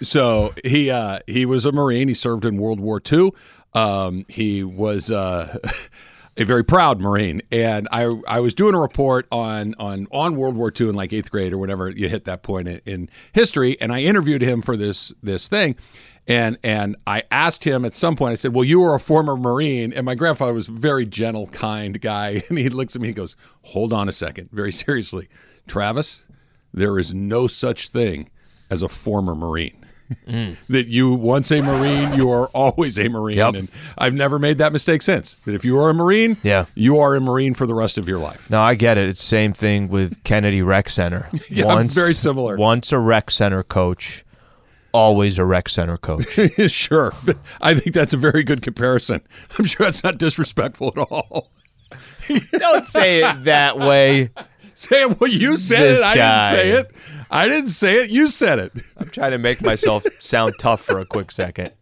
So 0.00 0.54
he 0.64 0.90
uh, 0.90 1.18
he 1.26 1.44
was 1.44 1.66
a 1.66 1.72
Marine. 1.72 2.08
He 2.08 2.14
served 2.14 2.46
in 2.46 2.56
World 2.56 2.80
War 2.80 3.02
II. 3.12 3.32
Um, 3.74 4.24
he 4.28 4.64
was 4.64 5.10
uh, 5.10 5.58
a 6.38 6.44
very 6.44 6.64
proud 6.64 6.98
Marine, 6.98 7.42
and 7.52 7.88
I 7.92 8.04
I 8.26 8.40
was 8.40 8.54
doing 8.54 8.74
a 8.74 8.80
report 8.80 9.26
on 9.30 9.74
on 9.78 10.06
on 10.10 10.36
World 10.36 10.56
War 10.56 10.72
II 10.74 10.88
in 10.88 10.94
like 10.94 11.12
eighth 11.12 11.30
grade 11.30 11.52
or 11.52 11.58
whatever 11.58 11.90
you 11.90 12.08
hit 12.08 12.24
that 12.24 12.42
point 12.42 12.68
in, 12.68 12.80
in 12.86 13.10
history, 13.32 13.78
and 13.82 13.92
I 13.92 14.00
interviewed 14.00 14.40
him 14.40 14.62
for 14.62 14.78
this 14.78 15.12
this 15.22 15.48
thing. 15.48 15.76
And 16.28 16.58
and 16.62 16.94
I 17.06 17.22
asked 17.30 17.64
him 17.64 17.84
at 17.86 17.96
some 17.96 18.14
point. 18.14 18.32
I 18.32 18.34
said, 18.36 18.54
"Well, 18.54 18.64
you 18.64 18.80
were 18.80 18.94
a 18.94 19.00
former 19.00 19.36
Marine." 19.36 19.92
And 19.94 20.04
my 20.04 20.14
grandfather 20.14 20.52
was 20.52 20.68
a 20.68 20.72
very 20.72 21.06
gentle, 21.06 21.46
kind 21.48 21.98
guy. 22.00 22.42
And 22.50 22.58
he 22.58 22.68
looks 22.68 22.94
at 22.94 23.00
me. 23.02 23.08
He 23.08 23.14
goes, 23.14 23.34
"Hold 23.62 23.92
on 23.94 24.08
a 24.08 24.12
second, 24.12 24.50
very 24.52 24.70
seriously, 24.72 25.28
Travis. 25.66 26.24
There 26.74 26.98
is 26.98 27.14
no 27.14 27.46
such 27.46 27.88
thing 27.88 28.28
as 28.70 28.82
a 28.82 28.88
former 28.88 29.34
Marine. 29.34 29.74
Mm. 30.26 30.56
that 30.70 30.86
you 30.86 31.12
once 31.12 31.50
a 31.52 31.60
Marine, 31.60 32.14
you 32.14 32.30
are 32.30 32.46
always 32.54 32.98
a 32.98 33.08
Marine. 33.08 33.36
Yep. 33.36 33.54
And 33.56 33.68
I've 33.98 34.14
never 34.14 34.38
made 34.38 34.56
that 34.56 34.72
mistake 34.72 35.02
since. 35.02 35.36
That 35.44 35.54
if 35.54 35.66
you 35.66 35.78
are 35.78 35.90
a 35.90 35.94
Marine, 35.94 36.38
Yeah. 36.42 36.64
you 36.74 36.98
are 36.98 37.14
a 37.14 37.20
Marine 37.20 37.52
for 37.52 37.66
the 37.66 37.74
rest 37.74 37.98
of 37.98 38.08
your 38.08 38.18
life. 38.18 38.48
No, 38.50 38.58
I 38.58 38.74
get 38.74 38.96
it. 38.96 39.06
It's 39.06 39.22
same 39.22 39.52
thing 39.52 39.88
with 39.88 40.24
Kennedy 40.24 40.62
Rec 40.62 40.88
Center. 40.88 41.28
Yeah, 41.50 41.82
very 41.82 42.14
similar. 42.14 42.56
Once 42.56 42.90
a 42.90 42.98
rec 42.98 43.30
center 43.30 43.62
coach, 43.62 44.24
always 44.92 45.38
a 45.38 45.44
rec 45.44 45.68
center 45.68 45.96
coach. 45.96 46.26
sure, 46.70 47.12
I 47.60 47.74
think 47.74 47.94
that's 47.94 48.12
a 48.12 48.16
very 48.16 48.42
good 48.42 48.62
comparison. 48.62 49.20
I'm 49.58 49.64
sure 49.64 49.86
that's 49.86 50.02
not 50.04 50.18
disrespectful 50.18 50.92
at 50.96 51.06
all. 51.10 51.50
Don't 52.52 52.86
say 52.86 53.22
it 53.24 53.44
that 53.44 53.78
way. 53.78 54.30
Say 54.74 55.02
it. 55.02 55.18
Well, 55.20 55.30
you 55.30 55.56
said 55.56 55.80
This 55.80 56.00
it. 56.00 56.06
I 56.06 56.14
guy. 56.16 56.50
didn't 56.52 56.60
say 56.60 56.70
it. 56.80 56.96
I 57.30 57.48
didn't 57.48 57.68
say 57.70 58.04
it. 58.04 58.10
You 58.10 58.28
said 58.28 58.58
it. 58.58 58.72
I'm 58.98 59.08
trying 59.08 59.32
to 59.32 59.38
make 59.38 59.60
myself 59.62 60.04
sound 60.20 60.54
tough 60.60 60.82
for 60.82 61.00
a 61.00 61.04
quick 61.06 61.30
second. 61.32 61.72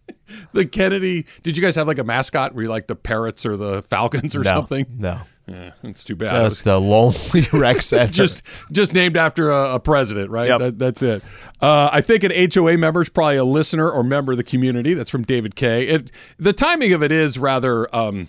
The 0.53 0.65
Kennedy. 0.65 1.27
Did 1.43 1.57
you 1.57 1.63
guys 1.63 1.77
have 1.77 1.87
like 1.87 1.99
a 1.99 2.05
mascot? 2.05 2.55
Were 2.55 2.63
you 2.63 2.69
like 2.69 2.87
the 2.87 2.97
parrots 2.97 3.45
or 3.45 3.57
the 3.57 3.83
falcons 3.83 4.35
or 4.35 4.41
no, 4.41 4.45
something? 4.51 4.87
No. 4.99 5.21
Yeah, 5.47 5.73
that's 5.83 6.03
too 6.03 6.17
bad. 6.17 6.43
Just 6.43 6.65
the 6.65 6.81
lonely 6.81 7.47
rec 7.53 7.81
center. 7.81 8.13
just 8.13 8.43
just 8.73 8.93
named 8.93 9.17
after 9.17 9.51
a, 9.51 9.75
a 9.75 9.81
president, 9.81 10.31
right? 10.31 10.49
Yep. 10.49 10.59
That, 10.59 10.79
that's 10.79 11.03
it. 11.03 11.23
Uh, 11.61 11.89
I 11.93 12.01
think 12.01 12.25
an 12.25 12.33
HOA 12.53 12.77
member 12.77 13.01
is 13.01 13.09
probably 13.09 13.37
a 13.37 13.45
listener 13.45 13.89
or 13.89 14.03
member 14.03 14.33
of 14.33 14.39
the 14.39 14.45
community. 14.45 14.95
That's 14.95 15.11
from 15.11 15.23
David 15.23 15.55
K. 15.55 15.87
It, 15.87 16.11
the 16.39 16.53
timing 16.53 16.93
of 16.93 17.03
it 17.03 17.13
is 17.13 17.39
rather. 17.39 17.95
Um, 17.95 18.29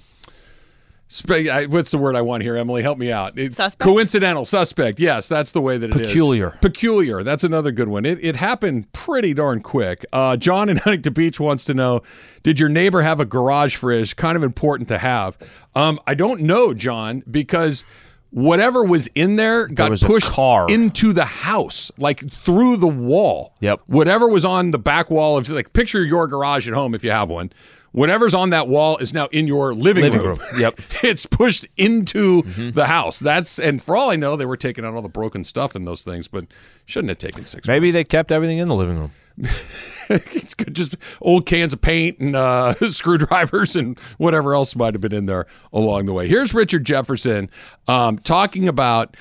spe- 1.07 1.31
I- 1.51 1.65
what's 1.65 1.91
the 1.91 1.97
word 1.97 2.15
I 2.15 2.21
want 2.21 2.43
here, 2.43 2.55
Emily? 2.55 2.81
Help 2.81 2.97
me 2.97 3.11
out. 3.11 3.37
It- 3.37 3.53
Suspect? 3.53 3.81
Coincidental, 3.81 4.45
suspect. 4.45 4.99
Yes, 4.99 5.27
that's 5.27 5.51
the 5.51 5.61
way 5.61 5.77
that 5.77 5.89
it 5.95 6.01
is. 6.01 6.07
Peculiar. 6.07 6.57
Peculiar. 6.61 7.23
That's 7.23 7.43
another 7.43 7.71
good 7.71 7.87
one. 7.87 8.05
It, 8.05 8.19
it 8.21 8.35
happened 8.35 8.91
pretty 8.93 9.33
darn 9.33 9.61
quick. 9.61 10.05
Uh, 10.13 10.37
John 10.37 10.69
in 10.69 10.77
Huntington 10.83 11.13
Beach 11.13 11.39
wants 11.39 11.65
to 11.65 11.73
know 11.73 12.01
Did 12.43 12.59
your 12.59 12.69
neighbor 12.69 13.01
have 13.01 13.19
a 13.19 13.25
garage 13.25 13.75
fridge? 13.75 14.15
Kind 14.15 14.35
of 14.35 14.43
important 14.43 14.87
to 14.89 14.97
have. 14.97 15.37
Um, 15.75 15.99
I 16.07 16.13
don't 16.13 16.41
know, 16.41 16.73
John, 16.73 17.23
because 17.29 17.85
whatever 18.31 18.83
was 18.83 19.07
in 19.15 19.37
there 19.37 19.67
got 19.67 19.89
was 19.89 20.03
pushed 20.03 20.27
car. 20.29 20.67
into 20.69 21.13
the 21.13 21.23
house, 21.25 21.91
like 21.97 22.29
through 22.29 22.75
the 22.77 22.87
wall. 22.87 23.53
Yep. 23.61 23.81
Whatever 23.87 24.27
was 24.27 24.43
on 24.43 24.71
the 24.71 24.77
back 24.79 25.09
wall 25.09 25.37
of, 25.37 25.47
like, 25.49 25.71
picture 25.73 26.03
your 26.03 26.27
garage 26.27 26.67
at 26.67 26.73
home 26.73 26.93
if 26.93 27.03
you 27.03 27.11
have 27.11 27.29
one. 27.29 27.51
Whatever's 27.93 28.33
on 28.33 28.49
that 28.51 28.67
wall 28.67 28.97
is 28.97 29.13
now 29.13 29.27
in 29.31 29.47
your 29.47 29.73
living, 29.73 30.03
Living 30.03 30.21
room. 30.21 30.37
room. 30.37 30.59
Yep. 30.59 30.79
it's 31.03 31.25
pushed 31.25 31.65
into 31.77 32.41
the 32.43 32.85
house. 32.87 33.19
That's 33.19 33.57
and 33.59 33.81
for 33.81 33.95
all 33.95 34.09
I 34.11 34.15
know, 34.15 34.35
they 34.35 34.45
were 34.45 34.57
taking 34.57 34.85
out 34.85 34.93
all 34.93 35.01
the 35.01 35.09
broken 35.09 35.43
stuff 35.43 35.73
and 35.75 35.87
those 35.87 36.03
things, 36.03 36.27
but 36.27 36.45
shouldn't 36.85 37.09
have 37.09 37.17
taken 37.17 37.45
six. 37.45 37.67
Maybe 37.67 37.89
they 37.91 38.03
kept 38.03 38.31
everything 38.31 38.57
in 38.59 38.67
the 38.67 38.75
living 38.75 38.97
room. 38.99 39.11
it's 40.09 40.53
just 40.71 40.95
old 41.21 41.45
cans 41.45 41.71
of 41.73 41.79
paint 41.81 42.19
and 42.19 42.35
uh, 42.35 42.73
screwdrivers 42.89 43.75
and 43.75 43.97
whatever 44.17 44.53
else 44.55 44.75
might 44.75 44.93
have 44.93 45.01
been 45.01 45.13
in 45.13 45.25
there 45.27 45.45
along 45.71 46.05
the 46.05 46.13
way. 46.13 46.27
Here's 46.27 46.53
Richard 46.53 46.85
Jefferson 46.85 47.49
um, 47.87 48.17
talking 48.19 48.67
about 48.67 49.15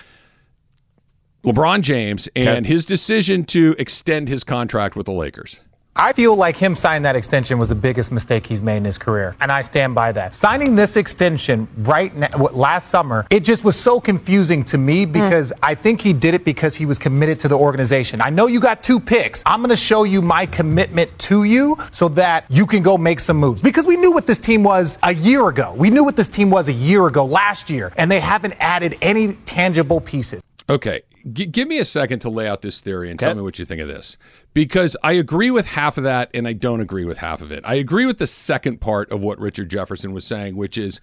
LeBron 1.45 1.83
James 1.83 2.29
and 2.35 2.49
Okay. 2.67 2.69
his 2.69 2.85
decision 2.87 3.45
to 3.45 3.75
extend 3.79 4.29
his 4.29 4.43
contract 4.43 4.97
with 4.97 5.07
the 5.07 5.13
Lakers. 5.13 5.61
I 5.99 6.13
feel 6.13 6.37
like 6.37 6.59
him 6.59 6.77
signing 6.77 7.05
that 7.05 7.17
extension 7.17 7.59
was 7.59 7.71
the 7.71 7.75
biggest 7.75 8.13
mistake 8.13 8.47
he's 8.47 8.61
made 8.61 8.77
in 8.77 8.85
his 8.85 8.99
career, 8.99 9.35
and 9.41 9.51
I 9.51 9.63
stand 9.63 9.95
by 9.95 10.13
that. 10.13 10.35
Signing 10.35 10.75
this 10.75 10.95
extension 10.95 11.67
right 11.79 12.15
now, 12.15 12.29
last 12.53 12.91
summer, 12.91 13.27
it 13.31 13.41
just 13.41 13.65
was 13.65 13.81
so 13.81 13.99
confusing 13.99 14.63
to 14.67 14.77
me 14.77 15.07
hmm. 15.07 15.13
because 15.13 15.55
I 15.63 15.75
think 15.75 16.03
he 16.03 16.13
did 16.13 16.35
it 16.35 16.45
because 16.45 16.75
he 16.75 16.85
was 16.85 16.99
committed 16.99 17.41
to 17.41 17.49
the 17.49 17.57
organization. 17.57 18.21
I 18.21 18.29
know 18.29 18.47
you 18.47 18.61
got 18.61 18.83
two 18.83 19.01
picks. 19.01 19.43
I'm 19.47 19.61
going 19.61 19.71
to 19.71 19.77
show 19.77 20.05
you 20.05 20.21
my 20.21 20.45
commitment 20.45 21.19
to 21.21 21.45
you 21.45 21.79
so 21.93 22.09
that 22.11 22.45
you 22.51 22.67
can 22.67 22.83
go 22.83 22.99
make 22.99 23.19
some 23.19 23.39
moves 23.39 23.63
because 23.63 23.87
we 23.87 23.97
knew 23.97 24.13
what 24.13 24.27
this 24.27 24.39
team 24.39 24.63
was 24.63 24.99
a 25.03 25.15
year 25.15 25.49
ago. 25.49 25.75
We 25.79 25.89
knew 25.89 26.05
what 26.05 26.17
this 26.17 26.29
team 26.29 26.51
was 26.51 26.69
a 26.69 26.75
year 26.75 27.07
ago, 27.07 27.25
last 27.25 27.71
year, 27.71 27.95
and 27.97 28.11
they 28.11 28.21
haven't 28.21 28.55
added 28.61 28.99
any 29.01 29.33
tangible 29.47 30.03
pieces. 30.03 30.43
Okay, 30.69 31.03
G- 31.33 31.47
give 31.47 31.69
me 31.69 31.79
a 31.79 31.85
second 31.85 32.21
to 32.21 32.31
lay 32.31 32.49
out 32.49 32.63
this 32.63 32.81
theory 32.81 33.11
and 33.11 33.19
tell 33.19 33.35
me 33.35 33.43
what 33.43 33.59
you 33.59 33.65
think 33.65 33.81
of 33.81 33.89
this. 33.89 34.17
Because 34.55 34.97
I 35.03 35.13
agree 35.13 35.51
with 35.51 35.67
half 35.67 35.99
of 35.99 36.05
that 36.05 36.31
and 36.33 36.47
I 36.47 36.53
don't 36.53 36.81
agree 36.81 37.05
with 37.05 37.19
half 37.19 37.43
of 37.43 37.53
it. 37.53 37.65
I 37.67 37.75
agree 37.75 38.07
with 38.07 38.19
the 38.19 38.27
second 38.27 38.81
part 38.81 39.11
of 39.11 39.21
what 39.21 39.39
Richard 39.39 39.69
Jefferson 39.69 40.13
was 40.13 40.25
saying, 40.25 40.57
which 40.57 40.79
is 40.79 41.01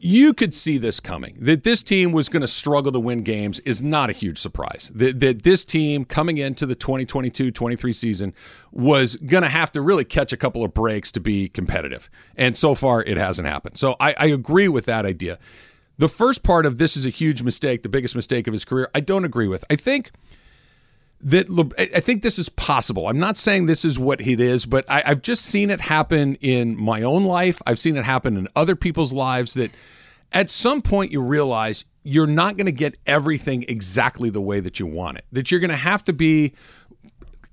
you 0.00 0.32
could 0.32 0.54
see 0.54 0.78
this 0.78 1.00
coming. 1.00 1.36
That 1.40 1.64
this 1.64 1.82
team 1.82 2.12
was 2.12 2.28
going 2.28 2.42
to 2.42 2.48
struggle 2.48 2.92
to 2.92 3.00
win 3.00 3.22
games 3.22 3.58
is 3.60 3.82
not 3.82 4.10
a 4.10 4.12
huge 4.12 4.38
surprise. 4.38 4.92
That, 4.94 5.18
that 5.20 5.42
this 5.42 5.64
team 5.64 6.04
coming 6.04 6.38
into 6.38 6.66
the 6.66 6.74
2022 6.74 7.50
23 7.50 7.92
season 7.92 8.34
was 8.70 9.16
going 9.16 9.42
to 9.42 9.48
have 9.48 9.72
to 9.72 9.80
really 9.80 10.04
catch 10.04 10.32
a 10.32 10.36
couple 10.36 10.64
of 10.64 10.72
breaks 10.72 11.10
to 11.12 11.20
be 11.20 11.48
competitive. 11.48 12.08
And 12.36 12.56
so 12.56 12.74
far, 12.74 13.02
it 13.02 13.16
hasn't 13.16 13.48
happened. 13.48 13.76
So 13.76 13.96
I, 13.98 14.14
I 14.18 14.26
agree 14.26 14.68
with 14.68 14.84
that 14.86 15.04
idea. 15.04 15.38
The 15.98 16.08
first 16.08 16.42
part 16.42 16.64
of 16.64 16.78
this 16.78 16.96
is 16.96 17.04
a 17.04 17.10
huge 17.10 17.42
mistake, 17.42 17.82
the 17.82 17.88
biggest 17.88 18.14
mistake 18.14 18.46
of 18.46 18.52
his 18.52 18.64
career, 18.64 18.88
I 18.94 19.00
don't 19.00 19.24
agree 19.24 19.48
with. 19.48 19.64
I 19.68 19.76
think 19.76 20.12
that 21.20 21.48
Le- 21.48 21.70
I 21.76 22.00
think 22.00 22.22
this 22.22 22.38
is 22.38 22.48
possible. 22.48 23.08
I'm 23.08 23.18
not 23.18 23.36
saying 23.36 23.66
this 23.66 23.84
is 23.84 23.98
what 23.98 24.20
it 24.20 24.40
is, 24.40 24.64
but 24.66 24.88
I, 24.88 25.02
I've 25.04 25.22
just 25.22 25.44
seen 25.44 25.70
it 25.70 25.80
happen 25.80 26.36
in 26.36 26.80
my 26.80 27.02
own 27.02 27.24
life. 27.24 27.60
I've 27.66 27.78
seen 27.78 27.96
it 27.96 28.04
happen 28.04 28.36
in 28.36 28.46
other 28.54 28.76
people's 28.76 29.12
lives 29.12 29.54
that 29.54 29.72
at 30.32 30.50
some 30.50 30.82
point 30.82 31.10
you 31.10 31.20
realize 31.20 31.84
you're 32.04 32.26
not 32.26 32.56
going 32.56 32.66
to 32.66 32.72
get 32.72 32.96
everything 33.06 33.64
exactly 33.68 34.30
the 34.30 34.40
way 34.40 34.60
that 34.60 34.78
you 34.78 34.86
want 34.86 35.18
it. 35.18 35.24
That 35.32 35.50
you're 35.50 35.60
going 35.60 35.70
to 35.70 35.76
have 35.76 36.04
to 36.04 36.12
be 36.12 36.54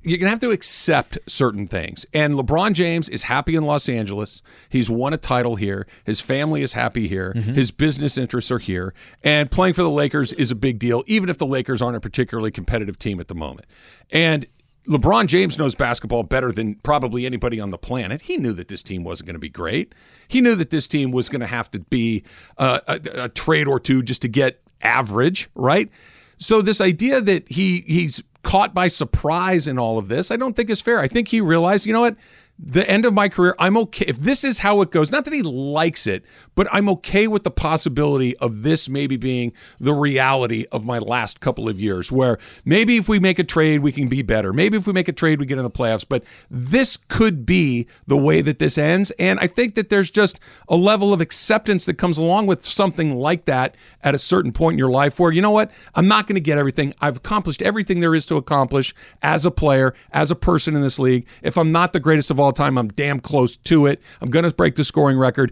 you're 0.06 0.20
going 0.20 0.28
to 0.28 0.30
have 0.30 0.39
to 0.39 0.51
accept 0.51 1.18
certain 1.28 1.68
things. 1.68 2.06
And 2.14 2.36
LeBron 2.36 2.74
James 2.74 3.10
is 3.10 3.24
happy 3.24 3.56
in 3.56 3.64
Los 3.64 3.89
Angeles. 3.89 4.43
He's 4.70 4.89
won 4.89 5.14
a 5.14 5.18
title 5.18 5.56
here. 5.56 5.88
His 6.03 6.22
family 6.22 6.62
is 6.62 6.74
happy 6.74 7.08
here. 7.08 7.34
His 7.34 7.72
business 7.72 8.18
interests 8.18 8.51
are 8.51 8.60
here. 8.60 8.93
And 9.24 9.49
playing 9.49 9.74
for 9.74 9.82
the 9.82 9.89
Lakers 9.89 10.32
is 10.34 10.51
a 10.51 10.56
big 10.56 10.78
deal, 10.78 11.03
even 11.08 11.28
if 11.28 11.39
the 11.39 11.47
Lakers 11.47 11.82
aren't 11.82 11.97
a 11.97 11.99
particularly 11.99 12.51
competitive 12.51 12.99
team 12.99 13.20
at 13.20 13.30
the 13.30 13.36
moment. 13.36 13.68
And 14.12 14.45
LeBron 14.88 15.26
James 15.26 15.58
knows 15.58 15.74
basketball 15.74 16.22
better 16.22 16.51
than 16.51 16.76
probably 16.76 17.26
anybody 17.26 17.60
on 17.60 17.72
the 17.72 17.78
planet. 17.78 18.22
He 18.22 18.38
knew 18.38 18.53
that 18.53 18.68
this 18.68 18.84
team 18.84 19.03
wasn't 19.03 19.26
going 19.26 19.36
to 19.36 19.39
be 19.39 19.49
great. 19.49 19.95
He 20.28 20.39
knew 20.39 20.53
that 20.56 20.70
this 20.70 20.88
team 20.88 21.10
was 21.10 21.30
going 21.30 21.41
to 21.41 21.47
have 21.47 21.72
to 21.72 21.80
be 21.80 22.24
uh, 22.60 22.80
a, 22.88 22.99
a 23.24 23.30
trade 23.30 23.68
or 23.68 23.80
two 23.80 24.03
just 24.03 24.22
to 24.22 24.28
get 24.28 24.62
average, 24.82 25.49
right? 25.56 25.89
So 26.38 26.62
this 26.62 26.82
idea 26.82 27.22
that 27.22 27.49
he 27.49 27.82
he's 27.88 28.22
caught 28.45 28.73
by 28.73 28.87
surprise 28.87 29.67
in 29.67 29.77
all 29.77 29.97
of 29.97 30.07
this, 30.07 30.31
I 30.31 30.37
don't 30.37 30.55
think 30.55 30.69
is 30.69 30.79
fair. 30.79 30.99
I 30.99 31.07
think 31.07 31.27
he 31.27 31.41
realized, 31.41 31.85
you 31.85 31.93
know 31.93 32.01
what? 32.01 32.15
The 32.58 32.89
end 32.89 33.06
of 33.06 33.14
my 33.14 33.28
career, 33.28 33.53
I'm 33.60 33.76
okay. 33.76 34.06
If 34.08 34.18
this 34.18 34.45
is 34.45 34.60
how 34.60 34.80
it 34.82 34.89
goes, 34.89 35.12
not 35.12 35.26
that 35.26 35.34
he 35.34 35.41
likes 35.41 36.08
it, 36.08 36.24
but 36.56 36.70
I'm 36.72 36.88
okay 36.88 37.28
with 37.28 37.43
the 37.43 37.51
possibility 37.51 38.38
of 38.38 38.64
this 38.64 38.88
maybe 38.88 39.18
being 39.18 39.51
the 39.78 39.93
reality 39.93 40.66
of 40.72 40.86
my 40.86 40.99
last 40.99 41.41
couple 41.41 41.68
of 41.68 41.78
years, 41.78 42.14
where 42.14 42.38
maybe 42.64 42.95
if 42.95 43.10
we 43.10 43.20
make 43.20 43.39
a 43.39 43.43
trade, 43.43 43.82
we 43.82 43.91
can 43.91 44.08
be 44.08 44.22
better. 44.22 44.53
Maybe 44.53 44.78
if 44.78 44.88
we 44.88 44.93
make 44.93 45.10
a 45.10 45.14
trade, 45.14 45.41
we 45.41 45.45
get 45.45 45.58
in 45.58 45.66
the 45.66 45.70
playoffs. 45.70 46.06
But 46.08 46.24
this 46.49 46.95
could 46.95 47.45
be 47.45 47.88
the 48.08 48.16
way 48.16 48.39
that 48.39 48.60
this 48.60 48.78
ends. 48.78 49.12
And 49.20 49.38
I 49.41 49.47
think 49.47 49.76
that 49.76 49.89
there's 49.89 50.10
just 50.10 50.39
a 50.70 50.78
level 50.78 51.12
of 51.12 51.20
acceptance 51.20 51.86
that 51.88 51.95
comes 51.95 52.18
along 52.18 52.47
with 52.47 52.62
something 52.62 53.18
like 53.18 53.45
that 53.45 53.76
at 54.01 54.16
a 54.16 54.20
certain 54.20 54.53
point 54.53 54.76
in 54.76 54.80
your 54.80 54.89
life 54.89 55.20
where, 55.20 55.34
you 55.34 55.41
know 55.41 55.51
what? 55.51 55.72
I'm 55.93 56.08
not 56.08 56.26
going 56.26 56.36
to 56.36 56.41
get 56.41 56.58
everything. 56.58 56.93
I've 57.01 57.18
accomplished 57.18 57.62
everything 57.62 57.99
there 57.99 58.16
is 58.16 58.26
to 58.28 58.38
accomplish 58.38 58.95
as 59.22 59.45
a 59.45 59.51
player, 59.51 59.93
as 60.14 60.32
a 60.32 60.36
person 60.36 60.74
in 60.74 60.82
this 60.82 60.99
league. 60.99 61.28
If 61.43 61.58
I'm 61.58 61.74
not 61.74 61.91
the 61.91 61.99
greatest 61.99 62.32
of 62.32 62.39
all 62.39 62.44
time, 62.51 62.77
I'm 62.77 62.89
damn 62.89 63.19
close 63.19 63.57
to 63.57 63.85
it. 63.85 64.01
I'm 64.21 64.29
going 64.29 64.43
to 64.43 64.53
break 64.55 64.75
the 64.75 64.83
scoring 64.83 65.17
record. 65.17 65.51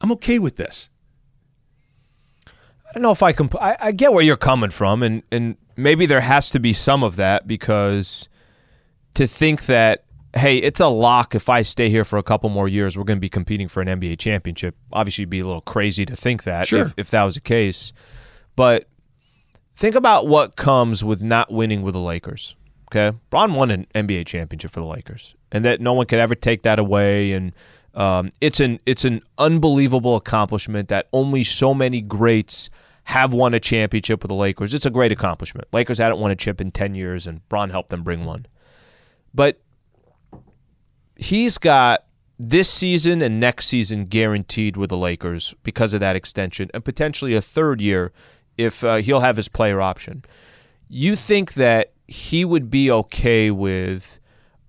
I'm 0.00 0.12
okay 0.12 0.38
with 0.38 0.56
this. 0.56 0.90
I 2.46 2.92
don't 2.94 3.02
know 3.02 3.12
if 3.12 3.22
I 3.22 3.32
can. 3.32 3.48
I, 3.60 3.76
I 3.80 3.92
get 3.92 4.12
where 4.12 4.22
you're 4.22 4.36
coming 4.36 4.70
from, 4.70 5.02
and 5.02 5.22
and 5.32 5.56
maybe 5.76 6.04
there 6.06 6.20
has 6.20 6.50
to 6.50 6.60
be 6.60 6.72
some 6.72 7.02
of 7.02 7.16
that 7.16 7.46
because 7.46 8.28
to 9.14 9.26
think 9.26 9.66
that 9.66 10.04
hey, 10.34 10.58
it's 10.58 10.80
a 10.80 10.88
lock. 10.88 11.34
If 11.34 11.48
I 11.48 11.62
stay 11.62 11.88
here 11.90 12.04
for 12.04 12.18
a 12.18 12.22
couple 12.22 12.48
more 12.50 12.68
years, 12.68 12.96
we're 12.96 13.04
going 13.04 13.18
to 13.18 13.20
be 13.22 13.28
competing 13.28 13.68
for 13.68 13.80
an 13.82 13.88
NBA 13.88 14.18
championship. 14.18 14.74
Obviously, 14.92 15.22
it'd 15.22 15.30
be 15.30 15.40
a 15.40 15.44
little 15.46 15.60
crazy 15.60 16.06
to 16.06 16.16
think 16.16 16.44
that 16.44 16.68
Sure. 16.68 16.82
if, 16.82 16.94
if 16.96 17.10
that 17.10 17.24
was 17.24 17.34
the 17.34 17.40
case. 17.40 17.92
But 18.56 18.88
think 19.76 19.94
about 19.94 20.26
what 20.28 20.56
comes 20.56 21.04
with 21.04 21.20
not 21.22 21.50
winning 21.52 21.82
with 21.82 21.94
the 21.94 22.00
Lakers. 22.00 22.56
Okay, 22.94 23.16
Bron 23.30 23.54
won 23.54 23.70
an 23.70 23.86
NBA 23.94 24.26
championship 24.26 24.70
for 24.70 24.80
the 24.80 24.86
Lakers, 24.86 25.34
and 25.52 25.64
that 25.64 25.80
no 25.80 25.92
one 25.92 26.06
could 26.06 26.18
ever 26.18 26.34
take 26.34 26.62
that 26.62 26.78
away. 26.78 27.32
And 27.32 27.52
um, 27.94 28.30
it's 28.40 28.58
an 28.58 28.80
it's 28.86 29.04
an 29.04 29.22
unbelievable 29.38 30.16
accomplishment 30.16 30.88
that 30.88 31.06
only 31.12 31.44
so 31.44 31.74
many 31.74 32.00
greats 32.00 32.70
have 33.04 33.32
won 33.32 33.54
a 33.54 33.60
championship 33.60 34.22
with 34.22 34.28
the 34.28 34.34
Lakers. 34.34 34.74
It's 34.74 34.86
a 34.86 34.90
great 34.90 35.12
accomplishment. 35.12 35.68
Lakers 35.72 35.98
hadn't 35.98 36.18
won 36.18 36.30
a 36.30 36.36
chip 36.36 36.60
in 36.60 36.72
ten 36.72 36.94
years, 36.94 37.26
and 37.26 37.46
Bron 37.48 37.70
helped 37.70 37.90
them 37.90 38.02
bring 38.02 38.24
one. 38.24 38.46
But 39.34 39.60
he's 41.16 41.58
got 41.58 42.06
this 42.38 42.68
season 42.68 43.22
and 43.22 43.38
next 43.38 43.66
season 43.66 44.04
guaranteed 44.04 44.76
with 44.76 44.90
the 44.90 44.96
Lakers 44.96 45.54
because 45.62 45.94
of 45.94 46.00
that 46.00 46.16
extension, 46.16 46.70
and 46.72 46.84
potentially 46.84 47.34
a 47.34 47.42
third 47.42 47.80
year 47.80 48.12
if 48.56 48.82
uh, 48.84 48.96
he'll 48.96 49.20
have 49.20 49.36
his 49.36 49.48
player 49.48 49.80
option. 49.80 50.24
You 50.88 51.16
think 51.16 51.54
that 51.54 51.92
he 52.06 52.44
would 52.44 52.70
be 52.70 52.90
okay 52.90 53.50
with 53.50 54.20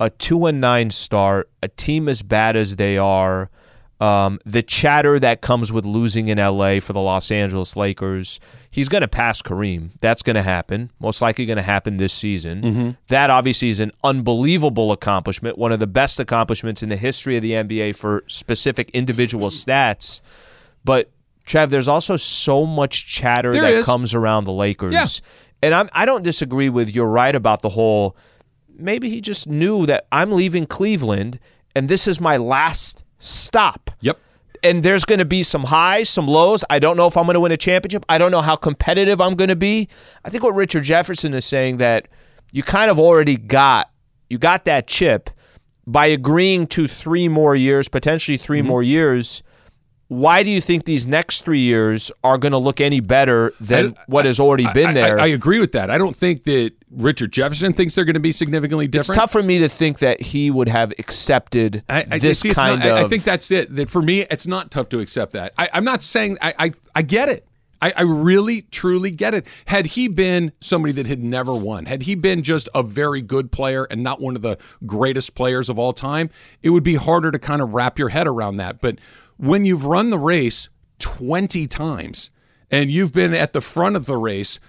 a 0.04 0.10
two 0.10 0.46
and 0.46 0.60
nine 0.60 0.92
start, 0.92 1.50
a 1.62 1.68
team 1.68 2.10
as 2.10 2.22
bad 2.22 2.56
as 2.56 2.76
they 2.76 2.98
are, 2.98 3.50
um, 4.02 4.38
the 4.46 4.62
chatter 4.62 5.18
that 5.20 5.40
comes 5.40 5.72
with 5.72 5.86
losing 5.86 6.28
in 6.28 6.38
LA 6.38 6.80
for 6.82 6.92
the 6.92 7.00
Los 7.00 7.32
Angeles 7.32 7.78
Lakers. 7.78 8.40
He's 8.70 8.90
going 8.90 9.02
to 9.02 9.08
pass 9.08 9.42
Kareem. 9.42 9.92
That's 10.02 10.22
going 10.24 10.36
to 10.36 10.42
happen. 10.42 10.92
Most 11.00 11.22
likely 11.22 11.46
going 11.46 11.58
to 11.58 11.64
happen 11.64 11.96
this 11.98 12.12
season. 12.14 12.98
That 13.08 13.30
obviously 13.30 13.70
is 13.70 13.80
an 13.80 13.94
unbelievable 14.04 14.92
accomplishment, 14.92 15.58
one 15.58 15.72
of 15.72 15.80
the 15.80 15.88
best 15.88 16.20
accomplishments 16.20 16.84
in 16.84 16.90
the 16.90 16.98
history 16.98 17.38
of 17.38 17.44
the 17.44 17.52
NBA 17.52 17.96
for 17.96 18.24
specific 18.28 18.90
individual 18.90 19.48
stats. 19.50 20.20
But 20.84 21.10
Trev, 21.46 21.70
there's 21.70 21.88
also 21.88 22.18
so 22.18 22.66
much 22.66 23.08
chatter 23.08 23.54
There 23.54 23.62
that 23.62 23.74
is. 23.74 23.86
comes 23.86 24.14
around 24.14 24.44
the 24.46 24.52
Lakers. 24.52 24.92
Yeah. 24.92 25.06
And 25.62 25.74
I'm, 25.74 25.90
I 25.94 26.06
don't 26.06 26.24
disagree 26.24 26.68
with 26.68 26.94
you're 26.94 27.08
right 27.08 27.34
about 27.34 27.62
the 27.62 27.70
whole. 27.70 28.18
Maybe 28.78 29.10
he 29.10 29.22
just 29.22 29.48
knew 29.48 29.86
that 29.86 30.08
I'm 30.12 30.32
leaving 30.32 30.66
Cleveland 30.66 31.40
and 31.76 31.90
this 31.90 32.08
is 32.08 32.20
my 32.20 32.38
last 32.38 33.04
stop. 33.20 33.90
Yep. 34.02 34.20
And 34.64 34.82
there's 34.82 35.04
going 35.04 35.20
to 35.20 35.26
be 35.26 35.44
some 35.44 35.66
highs, 35.66 36.10
some 36.10 36.28
lows. 36.28 36.64
I 36.70 36.80
don't 36.80 36.96
know 36.96 37.08
if 37.08 37.18
I'm 37.18 37.26
going 37.26 37.34
to 37.34 37.40
win 37.42 37.52
a 37.52 37.58
championship. 37.58 38.06
I 38.08 38.18
don't 38.18 38.32
know 38.32 38.42
how 38.42 38.56
competitive 38.56 39.20
I'm 39.20 39.36
going 39.36 39.50
to 39.50 39.56
be. 39.58 39.90
I 40.24 40.30
think 40.30 40.44
what 40.44 40.56
Richard 40.56 40.84
Jefferson 40.84 41.34
is 41.34 41.46
saying 41.46 41.78
that 41.78 42.08
you 42.54 42.64
kind 42.64 42.90
of 42.90 43.00
already 43.00 43.36
got 43.38 43.90
you 44.30 44.38
got 44.38 44.66
that 44.66 44.88
chip 44.88 45.30
by 45.86 46.06
agreeing 46.06 46.66
to 46.68 46.88
3 46.88 47.28
more 47.28 47.56
years, 47.56 47.90
potentially 47.90 48.38
3 48.38 48.60
Mm-hmm. 48.60 48.68
more 48.68 48.84
years. 48.84 49.44
Why 50.14 50.44
do 50.44 50.50
you 50.50 50.62
think 50.62 50.86
these 50.86 51.08
next 51.08 51.44
3 51.44 51.60
years 51.60 52.12
are 52.24 52.38
going 52.38 52.52
to 52.52 52.58
look 52.58 52.80
any 52.80 53.00
better 53.00 53.54
than 53.60 53.96
what 54.08 54.26
has 54.26 54.40
already 54.40 54.68
been 54.74 54.90
I- 54.90 54.94
there? 54.94 55.20
I, 55.20 55.24
I 55.24 55.28
agree 55.28 55.60
with 55.60 55.72
that. 55.74 55.90
I 55.90 55.98
don't 55.98 56.16
think 56.16 56.44
that 56.44 56.72
Richard 56.92 57.32
Jefferson 57.34 57.74
thinks 57.74 57.96
they're 57.96 58.06
going 58.06 58.14
to 58.14 58.20
be 58.20 58.32
significantly 58.32 58.88
different. 58.88 59.10
it's 59.10 59.18
tough 59.18 59.32
for 59.32 59.42
me 59.42 59.60
to 59.60 59.68
think 59.68 60.00
that 60.00 60.22
he 60.22 60.52
would 60.52 60.70
have 60.70 60.94
accepted 61.00 61.84
this 62.20 62.40
see, 62.40 62.54
kind 62.54 62.80
not- 62.82 62.88
I- 62.88 63.00
of 63.00 63.06
I 63.06 63.10
think 63.10 63.24
that's 63.24 63.50
it. 63.52 63.76
That 63.76 63.90
for 63.90 64.02
me, 64.02 64.22
it's 64.22 64.46
not 64.48 64.70
tough 64.72 64.90
to 64.90 65.00
accept 65.00 65.32
that. 65.34 65.54
I, 65.58 65.70
I'm 65.74 65.84
not 65.84 66.02
saying 66.04 66.38
I, 66.42 66.54
I, 66.60 66.72
I 66.96 67.02
get 67.02 67.30
it. 67.30 67.48
I, 67.82 67.92
I 67.98 68.02
really, 68.04 68.62
truly 68.62 69.12
get 69.12 69.34
it. 69.34 69.46
Had 69.66 69.88
he 69.88 70.08
been 70.08 70.54
somebody 70.62 70.94
that 70.94 71.06
had 71.06 71.22
never 71.22 71.54
won, 71.54 71.86
had 71.86 72.04
he 72.04 72.16
been 72.16 72.42
just 72.42 72.70
a 72.74 72.82
very 72.82 73.22
good 73.22 73.52
player 73.52 73.84
and 73.92 74.02
not 74.02 74.22
one 74.22 74.38
of 74.38 74.42
the 74.42 74.58
greatest 74.86 75.36
players 75.36 75.68
of 75.70 75.78
all 75.78 75.92
time, 75.92 76.30
it 76.62 76.70
would 76.70 76.84
be 76.84 76.96
harder 76.96 77.30
to 77.30 77.38
kind 77.40 77.62
of 77.62 77.74
wrap 77.74 78.00
your 78.00 78.08
head 78.08 78.26
around 78.26 78.56
that. 78.58 78.80
But 78.80 79.00
when 79.38 79.66
you've 79.66 79.86
run 79.86 80.10
the 80.10 80.20
race 80.20 80.70
20 81.00 81.68
times 81.68 82.30
and 82.72 82.92
you've 82.92 83.14
been 83.14 83.34
at 83.34 83.54
the 83.54 83.62
front 83.62 83.96
of 83.96 84.06
the 84.06 84.18
race 84.18 84.60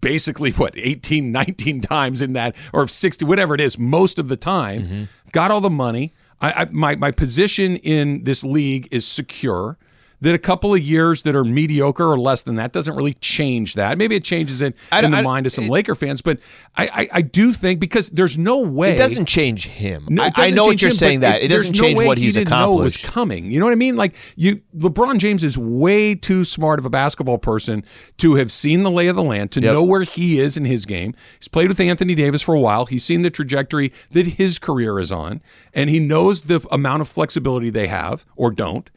basically 0.00 0.50
what 0.52 0.76
18 0.76 1.32
19 1.32 1.80
times 1.80 2.22
in 2.22 2.32
that 2.34 2.54
or 2.72 2.86
60 2.86 3.24
whatever 3.24 3.54
it 3.54 3.60
is 3.60 3.78
most 3.78 4.18
of 4.18 4.28
the 4.28 4.36
time 4.36 4.82
mm-hmm. 4.82 5.04
got 5.32 5.50
all 5.50 5.60
the 5.60 5.70
money. 5.70 6.14
I, 6.40 6.52
I 6.52 6.68
my 6.70 6.94
my 6.96 7.10
position 7.10 7.76
in 7.76 8.24
this 8.24 8.44
league 8.44 8.86
is 8.90 9.06
secure 9.06 9.76
that 10.20 10.34
a 10.34 10.38
couple 10.38 10.74
of 10.74 10.80
years 10.80 11.22
that 11.22 11.36
are 11.36 11.44
mediocre 11.44 12.04
or 12.04 12.18
less 12.18 12.42
than 12.42 12.56
that 12.56 12.72
doesn't 12.72 12.96
really 12.96 13.14
change 13.14 13.74
that. 13.74 13.98
Maybe 13.98 14.16
it 14.16 14.24
changes 14.24 14.60
it 14.60 14.74
I 14.90 15.00
in 15.02 15.10
the 15.10 15.22
mind 15.22 15.46
of 15.46 15.52
some 15.52 15.68
Laker 15.68 15.94
fans, 15.94 16.20
but 16.22 16.38
I, 16.76 16.86
I 16.86 17.08
I 17.18 17.22
do 17.22 17.52
think 17.52 17.80
because 17.80 18.10
there's 18.10 18.36
no 18.36 18.60
way 18.60 18.92
it 18.94 18.98
doesn't 18.98 19.26
change 19.26 19.66
him. 19.66 20.06
no, 20.08 20.24
I, 20.24 20.26
it 20.28 20.32
I 20.36 20.50
know 20.50 20.64
what 20.66 20.82
you're 20.82 20.90
him, 20.90 20.96
saying. 20.96 21.20
That 21.20 21.42
it, 21.42 21.48
there's 21.48 21.62
doesn't 21.62 21.76
no 21.76 21.82
change 21.84 21.98
way 21.98 22.06
what 22.06 22.18
he 22.18 22.24
he's 22.24 22.34
didn't 22.34 22.50
know 22.50 22.72
was 22.76 22.96
coming. 22.96 23.50
You 23.50 23.60
know 23.60 23.66
what 23.66 23.72
I 23.72 23.76
mean? 23.76 23.96
Like 23.96 24.14
you, 24.36 24.60
LeBron 24.76 25.18
James 25.18 25.44
is 25.44 25.56
way 25.56 26.14
too 26.14 26.44
smart 26.44 26.78
of 26.78 26.84
a 26.84 26.90
basketball 26.90 27.38
person 27.38 27.84
to 28.18 28.34
have 28.34 28.50
seen 28.50 28.82
the 28.82 28.90
lay 28.90 29.08
of 29.08 29.16
the 29.16 29.22
land, 29.22 29.50
to 29.52 29.60
Yep. 29.60 29.72
know 29.72 29.84
where 29.84 30.02
he 30.02 30.40
is 30.40 30.56
in 30.56 30.64
his 30.64 30.84
game. 30.86 31.14
He's 31.38 31.48
played 31.48 31.68
with 31.68 31.78
Anthony 31.80 32.14
Davis 32.14 32.42
for 32.42 32.54
a 32.54 32.60
while. 32.60 32.86
He's 32.86 33.04
seen 33.04 33.22
the 33.22 33.30
trajectory 33.30 33.92
that 34.12 34.26
his 34.26 34.58
career 34.58 34.98
is 34.98 35.12
on, 35.12 35.40
and 35.74 35.88
he 35.90 36.00
knows 36.00 36.42
the 36.42 36.66
amount 36.70 37.02
of 37.02 37.08
flexibility 37.08 37.70
they 37.70 37.86
have 37.88 38.24
or 38.36 38.50
don't. 38.50 38.90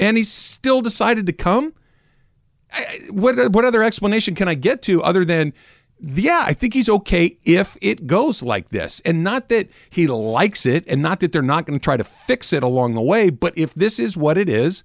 And 0.00 0.16
he's 0.16 0.32
still 0.32 0.80
decided 0.82 1.26
to 1.26 1.32
come. 1.32 1.74
I- 2.72 3.00
what 3.10 3.52
what 3.52 3.64
other 3.64 3.82
explanation 3.82 4.34
can 4.34 4.48
I 4.48 4.54
get 4.54 4.82
to 4.82 5.02
other 5.02 5.24
than 5.24 5.52
yeah, 6.02 6.44
I 6.46 6.54
think 6.54 6.72
he's 6.72 6.88
okay 6.88 7.36
if 7.44 7.76
it 7.82 8.06
goes 8.06 8.42
like 8.42 8.70
this. 8.70 9.00
And 9.04 9.22
not 9.22 9.50
that 9.50 9.68
he 9.90 10.06
likes 10.06 10.64
it 10.64 10.84
and 10.88 11.02
not 11.02 11.20
that 11.20 11.30
they're 11.32 11.42
not 11.42 11.66
going 11.66 11.78
to 11.78 11.82
try 11.82 11.98
to 11.98 12.04
fix 12.04 12.54
it 12.54 12.62
along 12.62 12.94
the 12.94 13.02
way, 13.02 13.28
but 13.28 13.52
if 13.56 13.74
this 13.74 13.98
is 13.98 14.16
what 14.16 14.38
it 14.38 14.48
is, 14.48 14.82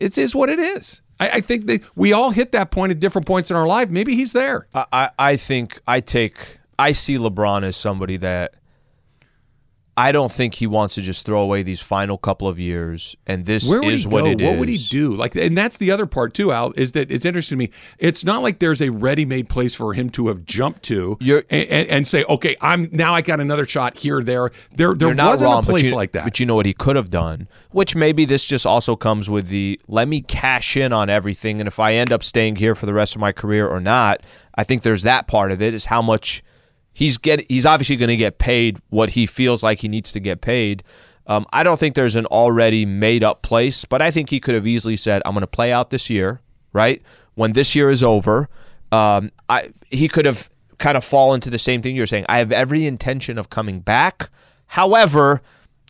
it 0.00 0.16
is 0.16 0.34
what 0.34 0.48
it 0.48 0.58
is. 0.58 1.02
I, 1.20 1.28
I 1.28 1.40
think 1.40 1.66
that 1.66 1.82
we 1.96 2.12
all 2.14 2.30
hit 2.30 2.52
that 2.52 2.70
point 2.70 2.92
at 2.92 2.98
different 3.00 3.26
points 3.26 3.50
in 3.50 3.56
our 3.56 3.66
life. 3.66 3.90
Maybe 3.90 4.16
he's 4.16 4.32
there. 4.32 4.66
I 4.74 5.10
I 5.18 5.36
think 5.36 5.80
I 5.86 6.00
take 6.00 6.58
I 6.78 6.92
see 6.92 7.18
LeBron 7.18 7.62
as 7.62 7.76
somebody 7.76 8.16
that 8.18 8.54
I 9.96 10.10
don't 10.10 10.32
think 10.32 10.54
he 10.54 10.66
wants 10.66 10.96
to 10.96 11.02
just 11.02 11.24
throw 11.24 11.40
away 11.40 11.62
these 11.62 11.80
final 11.80 12.18
couple 12.18 12.48
of 12.48 12.58
years, 12.58 13.16
and 13.26 13.46
this 13.46 13.70
Where 13.70 13.80
would 13.80 13.94
is 13.94 14.02
he 14.02 14.08
what 14.08 14.22
go? 14.22 14.30
it 14.30 14.40
what 14.40 14.58
would 14.58 14.68
he 14.68 14.76
do? 14.76 15.14
Like, 15.14 15.36
and 15.36 15.56
that's 15.56 15.76
the 15.76 15.92
other 15.92 16.04
part 16.04 16.34
too, 16.34 16.50
Al. 16.50 16.72
Is 16.72 16.92
that 16.92 17.12
it's 17.12 17.24
interesting 17.24 17.58
to 17.58 17.64
me. 17.66 17.70
It's 17.98 18.24
not 18.24 18.42
like 18.42 18.58
there's 18.58 18.82
a 18.82 18.90
ready-made 18.90 19.48
place 19.48 19.74
for 19.74 19.94
him 19.94 20.10
to 20.10 20.28
have 20.28 20.44
jumped 20.44 20.82
to 20.84 21.16
and, 21.20 21.44
and, 21.48 21.88
and 21.88 22.08
say, 22.08 22.24
okay, 22.24 22.56
I'm 22.60 22.88
now 22.90 23.14
I 23.14 23.20
got 23.20 23.38
another 23.38 23.66
shot 23.66 23.96
here, 23.96 24.20
there. 24.20 24.50
There, 24.74 24.94
there 24.94 25.14
wasn't 25.14 25.50
wrong, 25.50 25.62
a 25.62 25.66
place 25.66 25.90
you, 25.90 25.94
like 25.94 26.12
that. 26.12 26.24
But 26.24 26.40
you 26.40 26.46
know 26.46 26.56
what 26.56 26.66
he 26.66 26.74
could 26.74 26.96
have 26.96 27.10
done, 27.10 27.46
which 27.70 27.94
maybe 27.94 28.24
this 28.24 28.44
just 28.44 28.66
also 28.66 28.96
comes 28.96 29.30
with 29.30 29.46
the 29.46 29.80
let 29.86 30.08
me 30.08 30.22
cash 30.22 30.76
in 30.76 30.92
on 30.92 31.08
everything, 31.08 31.60
and 31.60 31.68
if 31.68 31.78
I 31.78 31.94
end 31.94 32.10
up 32.10 32.24
staying 32.24 32.56
here 32.56 32.74
for 32.74 32.86
the 32.86 32.94
rest 32.94 33.14
of 33.14 33.20
my 33.20 33.30
career 33.30 33.68
or 33.68 33.78
not, 33.78 34.22
I 34.56 34.64
think 34.64 34.82
there's 34.82 35.02
that 35.04 35.28
part 35.28 35.52
of 35.52 35.62
it 35.62 35.72
is 35.72 35.84
how 35.84 36.02
much 36.02 36.42
he's 36.94 37.18
get. 37.18 37.44
He's 37.50 37.66
obviously 37.66 37.96
going 37.96 38.08
to 38.08 38.16
get 38.16 38.38
paid 38.38 38.80
what 38.88 39.10
he 39.10 39.26
feels 39.26 39.62
like 39.62 39.80
he 39.80 39.88
needs 39.88 40.12
to 40.12 40.20
get 40.20 40.40
paid. 40.40 40.82
Um, 41.26 41.46
I 41.52 41.62
don't 41.62 41.78
think 41.78 41.94
there's 41.94 42.16
an 42.16 42.26
already 42.26 42.86
made 42.86 43.22
up 43.24 43.42
place, 43.42 43.84
but 43.84 44.00
I 44.00 44.10
think 44.10 44.30
he 44.30 44.40
could 44.40 44.54
have 44.54 44.66
easily 44.66 44.96
said, 44.96 45.20
"I'm 45.26 45.32
going 45.32 45.42
to 45.42 45.46
play 45.46 45.72
out 45.72 45.90
this 45.90 46.08
year." 46.08 46.40
Right 46.72 47.02
when 47.34 47.52
this 47.52 47.76
year 47.76 47.90
is 47.90 48.02
over, 48.02 48.48
um, 48.90 49.30
I 49.48 49.70
he 49.90 50.08
could 50.08 50.26
have 50.26 50.48
kind 50.78 50.96
of 50.96 51.04
fallen 51.04 51.40
to 51.40 51.50
the 51.50 51.58
same 51.58 51.82
thing 51.82 51.96
you're 51.96 52.06
saying. 52.06 52.26
I 52.28 52.38
have 52.38 52.52
every 52.52 52.86
intention 52.86 53.38
of 53.38 53.50
coming 53.50 53.80
back. 53.80 54.30
However, 54.66 55.40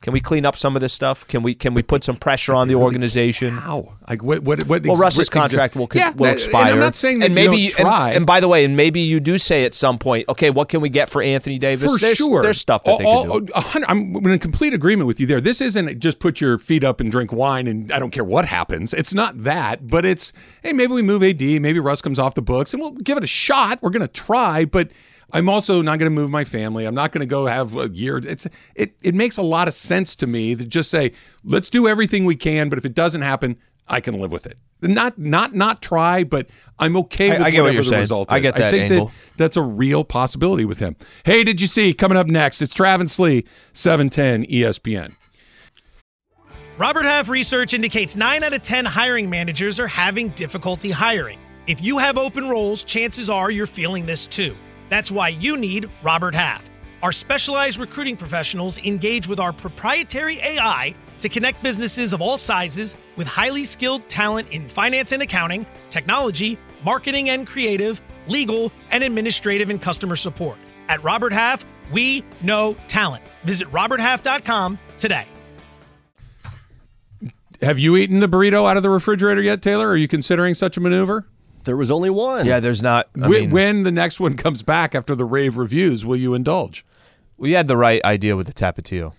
can 0.04 0.12
we 0.12 0.20
clean 0.20 0.44
up 0.44 0.54
some 0.58 0.76
of 0.76 0.82
this 0.82 0.92
stuff? 0.92 1.26
Can 1.28 1.42
we 1.42 1.54
can 1.54 1.72
we 1.72 1.82
put 1.82 2.04
some 2.04 2.16
pressure 2.16 2.52
on 2.54 2.68
the 2.68 2.74
organization? 2.74 3.54
How? 3.56 3.94
Like 4.06 4.22
what? 4.22 4.40
What? 4.42 4.66
what 4.66 4.84
Well, 4.84 4.96
Russ's 4.96 5.30
contract 5.30 5.76
will, 5.76 5.88
Yeah, 5.94 6.10
will 6.10 6.30
expire. 6.30 6.64
And 6.64 6.72
I'm 6.72 6.78
not 6.78 6.94
saying 6.94 7.20
that 7.20 7.24
and 7.26 7.34
maybe 7.34 7.56
you 7.56 7.68
and- 7.78 7.86
try. 7.86 8.12
And, 8.12 8.26
by 8.26 8.40
the 8.40 8.46
way, 8.46 8.66
and 8.66 8.76
maybe 8.76 9.00
you 9.00 9.18
do 9.18 9.38
say 9.38 9.64
at 9.64 9.74
some 9.74 9.98
point, 9.98 10.28
okay, 10.28 10.50
what 10.50 10.68
can 10.68 10.82
we 10.82 10.90
get 10.90 11.08
for 11.08 11.22
Anthony 11.22 11.58
Davis? 11.58 11.90
For 11.90 11.98
there's, 11.98 12.18
sure, 12.18 12.42
there's 12.42 12.60
stuff 12.60 12.84
that 12.84 12.90
All- 12.90 12.98
they 12.98 13.04
all- 13.06 13.40
can 13.40 13.46
do. 13.46 13.84
I'm 13.88 14.16
in 14.26 14.38
complete 14.40 14.74
agreement 14.74 15.06
with 15.06 15.20
you 15.20 15.26
there. 15.26 15.40
This 15.40 15.62
isn't 15.62 15.98
just 16.00 16.18
put 16.18 16.38
your 16.38 16.58
feet 16.58 16.84
up 16.84 17.00
and 17.00 17.10
drink 17.10 17.32
wine, 17.32 17.66
and 17.66 17.90
I 17.90 17.98
don't 17.98 18.10
care 18.10 18.24
what 18.24 18.44
happens. 18.44 18.92
It's 18.92 19.14
not 19.14 19.42
that, 19.44 19.88
but 19.88 20.04
it's 20.04 20.34
hey, 20.62 20.74
maybe 20.74 20.92
we 20.92 21.00
move 21.00 21.22
AD, 21.22 21.40
maybe 21.62 21.80
Russ 21.80 22.02
comes 22.02 22.18
off 22.18 22.34
the 22.34 22.42
books, 22.42 22.74
and 22.74 22.82
we'll 22.82 22.90
give 22.92 23.16
it 23.16 23.24
a 23.24 23.26
shot. 23.26 23.78
We're 23.80 23.88
going 23.88 24.02
to 24.02 24.08
try, 24.08 24.66
but 24.66 24.90
I'm 25.32 25.48
also 25.48 25.82
not 25.82 25.98
going 25.98 26.10
to 26.10 26.14
move 26.14 26.30
my 26.30 26.44
family. 26.44 26.84
I'm 26.84 26.94
not 26.94 27.12
going 27.12 27.20
to 27.22 27.26
go 27.26 27.46
have 27.46 27.76
a 27.76 27.88
year. 27.88 28.18
It's 28.18 28.46
it. 28.74 28.94
It 29.02 29.14
makes 29.14 29.36
a 29.36 29.42
lot 29.42 29.68
of 29.68 29.74
sense 29.74 30.14
to 30.16 30.26
me 30.26 30.54
to 30.54 30.64
just 30.64 30.90
say 30.90 31.12
let's 31.42 31.68
do 31.70 31.88
everything 31.88 32.24
we 32.24 32.36
can, 32.36 32.68
but 32.68 32.78
if 32.78 32.84
it 32.84 32.94
doesn't 32.94 33.22
happen, 33.22 33.56
I 33.88 34.00
can 34.00 34.18
live 34.20 34.32
with 34.32 34.46
it. 34.46 34.58
Not 34.82 35.18
not 35.18 35.54
not 35.54 35.80
try, 35.82 36.24
but 36.24 36.48
I'm 36.78 36.96
okay 36.98 37.30
I- 37.30 37.38
with 37.38 37.42
I 37.46 37.50
get 37.50 37.58
what 37.58 37.62
whatever 37.64 37.74
you're 37.74 37.82
the 37.84 37.88
saying. 37.88 38.00
result 38.00 38.28
is. 38.30 38.34
I 38.34 38.40
get 38.40 38.56
that 38.56 38.70
think 38.72 38.92
angle. 38.92 39.06
that 39.06 39.14
that's 39.36 39.56
a 39.56 39.62
real 39.62 40.04
possibility 40.04 40.64
with 40.64 40.78
him. 40.78 40.96
Hey, 41.24 41.42
did 41.42 41.60
you 41.60 41.66
see 41.66 41.94
coming 41.94 42.18
up 42.18 42.26
next? 42.26 42.60
It's 42.62 42.74
Travis 42.74 43.18
Lee, 43.18 43.38
E 43.38 43.44
710 43.72 44.44
ESPN. 44.46 45.14
Robert 46.76 47.04
Half 47.04 47.28
research 47.28 47.72
indicates 47.72 48.16
9 48.16 48.42
out 48.42 48.52
of 48.52 48.62
10 48.62 48.84
hiring 48.84 49.30
managers 49.30 49.78
are 49.78 49.86
having 49.86 50.30
difficulty 50.30 50.90
hiring. 50.90 51.38
If 51.66 51.82
you 51.82 51.98
have 51.98 52.18
open 52.18 52.48
roles, 52.48 52.82
chances 52.82 53.30
are 53.30 53.50
you're 53.50 53.66
feeling 53.66 54.06
this 54.06 54.26
too. 54.26 54.56
That's 54.88 55.10
why 55.10 55.28
you 55.28 55.56
need 55.56 55.90
Robert 56.02 56.34
Half. 56.34 56.68
Our 57.02 57.12
specialized 57.12 57.78
recruiting 57.78 58.16
professionals 58.16 58.78
engage 58.78 59.28
with 59.28 59.38
our 59.38 59.52
proprietary 59.52 60.38
AI 60.40 60.94
to 61.20 61.28
connect 61.28 61.62
businesses 61.62 62.12
of 62.12 62.22
all 62.22 62.38
sizes 62.38 62.96
with 63.16 63.26
highly 63.26 63.64
skilled 63.64 64.08
talent 64.08 64.48
in 64.50 64.68
finance 64.68 65.12
and 65.12 65.22
accounting, 65.22 65.66
technology, 65.90 66.58
marketing 66.82 67.30
and 67.30 67.46
creative, 67.46 68.00
legal, 68.26 68.72
and 68.90 69.04
administrative 69.04 69.70
and 69.70 69.80
customer 69.80 70.16
support. 70.16 70.58
At 70.88 71.02
Robert 71.02 71.32
Half, 71.32 71.64
we 71.92 72.24
know 72.42 72.76
talent. 72.88 73.24
Visit 73.44 73.70
roberthalf.com 73.70 74.78
today. 74.98 75.26
Have 77.62 77.78
you 77.78 77.96
eaten 77.96 78.18
the 78.18 78.28
burrito 78.28 78.68
out 78.68 78.76
of 78.76 78.82
the 78.82 78.90
refrigerator 78.90 79.40
yet, 79.40 79.62
Taylor? 79.62 79.88
Are 79.88 79.96
you 79.96 80.08
considering 80.08 80.54
such 80.54 80.76
a 80.76 80.80
maneuver? 80.80 81.26
There 81.64 81.76
was 81.76 81.90
only 81.90 82.10
one. 82.10 82.46
Yeah, 82.46 82.60
there's 82.60 82.82
not. 82.82 83.08
I 83.20 83.26
Wh- 83.26 83.30
mean, 83.30 83.50
when 83.50 83.82
the 83.82 83.92
next 83.92 84.20
one 84.20 84.36
comes 84.36 84.62
back 84.62 84.94
after 84.94 85.14
the 85.14 85.24
rave 85.24 85.56
reviews, 85.56 86.04
will 86.04 86.16
you 86.16 86.34
indulge? 86.34 86.84
we 87.36 87.52
had 87.52 87.66
the 87.68 87.76
right 87.76 88.02
idea 88.04 88.36
with 88.36 88.46
the 88.46 88.52
Tapatio. 88.52 89.12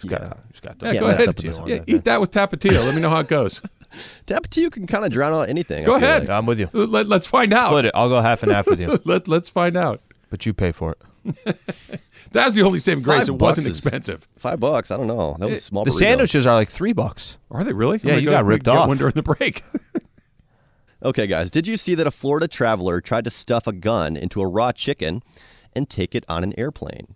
He's 0.00 0.10
got, 0.10 0.20
Yeah. 0.20 0.32
he's 0.52 0.94
Yeah, 0.94 1.00
go 1.00 1.08
ahead. 1.08 1.20
up 1.28 1.36
with 1.36 1.44
this 1.46 1.58
one. 1.58 1.68
Yeah, 1.68 1.78
eat 1.86 2.04
that 2.04 2.20
with 2.20 2.30
tapatio. 2.32 2.84
Let 2.84 2.94
me 2.94 3.00
know 3.00 3.08
how 3.10 3.20
it 3.20 3.28
goes. 3.28 3.62
Tapatio 4.26 4.70
can 4.70 4.86
kind 4.86 5.04
of 5.04 5.10
drown 5.12 5.32
out 5.32 5.48
anything. 5.48 5.84
I 5.84 5.86
Go 5.86 5.98
feel 5.98 6.08
ahead. 6.08 6.22
like. 6.22 6.30
I'm 6.30 6.44
with 6.46 6.58
you. 6.60 6.68
Let, 6.72 7.06
let's 7.06 7.26
find 7.26 7.52
out. 7.52 7.66
Split 7.68 7.84
it. 7.86 7.92
I'll 7.94 8.08
go 8.08 8.20
half 8.20 8.42
and 8.42 8.50
half 8.52 8.66
with 8.66 8.80
you, 8.80 8.98
Let, 9.04 9.28
let's 9.28 9.48
find 9.48 9.76
out. 9.76 10.00
but 10.28 10.44
you 10.44 10.52
pay 10.52 10.72
for 10.72 10.92
it. 10.92 10.98
that 12.32 12.44
was 12.46 12.54
the 12.54 12.62
only 12.62 12.78
saving 12.80 13.04
grace. 13.04 13.20
Five 13.20 13.28
It 13.28 13.38
wasn't 13.40 13.66
is- 13.68 13.78
expensive. 13.78 14.26
Five 14.36 14.58
bucks. 14.60 14.90
I 14.90 14.96
don't 14.96 15.06
know. 15.06 15.36
That 15.38 15.48
was 15.50 15.58
a 15.58 15.62
small. 15.62 15.84
The 15.84 15.90
burrito. 15.92 15.98
sandwiches 15.98 16.46
are 16.46 16.54
like 16.56 16.68
three 16.68 16.92
bucks. 16.92 17.38
Are 17.50 17.62
they 17.62 17.72
really? 17.72 18.00
Yeah, 18.02 18.14
oh 18.14 18.16
you 18.16 18.22
gonna 18.26 18.38
got 18.38 18.42
go 18.42 18.48
ripped 18.48 18.64
get 18.64 18.74
off. 18.76 18.88
one 18.88 18.96
during 18.98 19.14
the 19.14 19.22
break. 19.22 19.62
Okay, 21.04 21.26
guys. 21.26 21.50
Did 21.50 21.66
you 21.66 21.76
see 21.76 21.96
that 21.96 22.06
a 22.06 22.12
Florida 22.12 22.46
traveler 22.46 23.00
tried 23.00 23.24
to 23.24 23.30
stuff 23.30 23.66
a 23.66 23.72
gun 23.72 24.16
into 24.16 24.40
a 24.40 24.46
raw 24.46 24.70
chicken 24.70 25.22
and 25.74 25.90
take 25.90 26.14
it 26.14 26.24
on 26.28 26.44
an 26.44 26.54
airplane? 26.56 27.14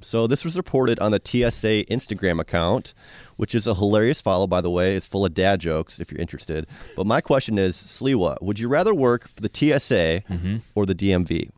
So 0.00 0.26
this 0.26 0.44
was 0.44 0.56
reported 0.56 0.98
on 1.00 1.10
the 1.10 1.20
TSA 1.22 1.84
Instagram 1.90 2.40
account, 2.40 2.94
which 3.36 3.54
is 3.54 3.66
a 3.66 3.74
hilarious 3.74 4.20
follow, 4.20 4.46
by 4.46 4.60
the 4.60 4.70
way. 4.70 4.94
It's 4.94 5.06
full 5.06 5.26
of 5.26 5.34
dad 5.34 5.60
jokes 5.60 6.00
if 6.00 6.10
you're 6.10 6.20
interested. 6.20 6.66
But 6.96 7.06
my 7.06 7.20
question 7.20 7.58
is, 7.58 7.76
Sliwa, 7.76 8.40
would 8.40 8.58
you 8.58 8.68
rather 8.68 8.94
work 8.94 9.28
for 9.28 9.40
the 9.40 9.50
TSA 9.52 10.22
mm-hmm. 10.30 10.56
or 10.74 10.86
the 10.86 10.94
DMV? 10.94 11.50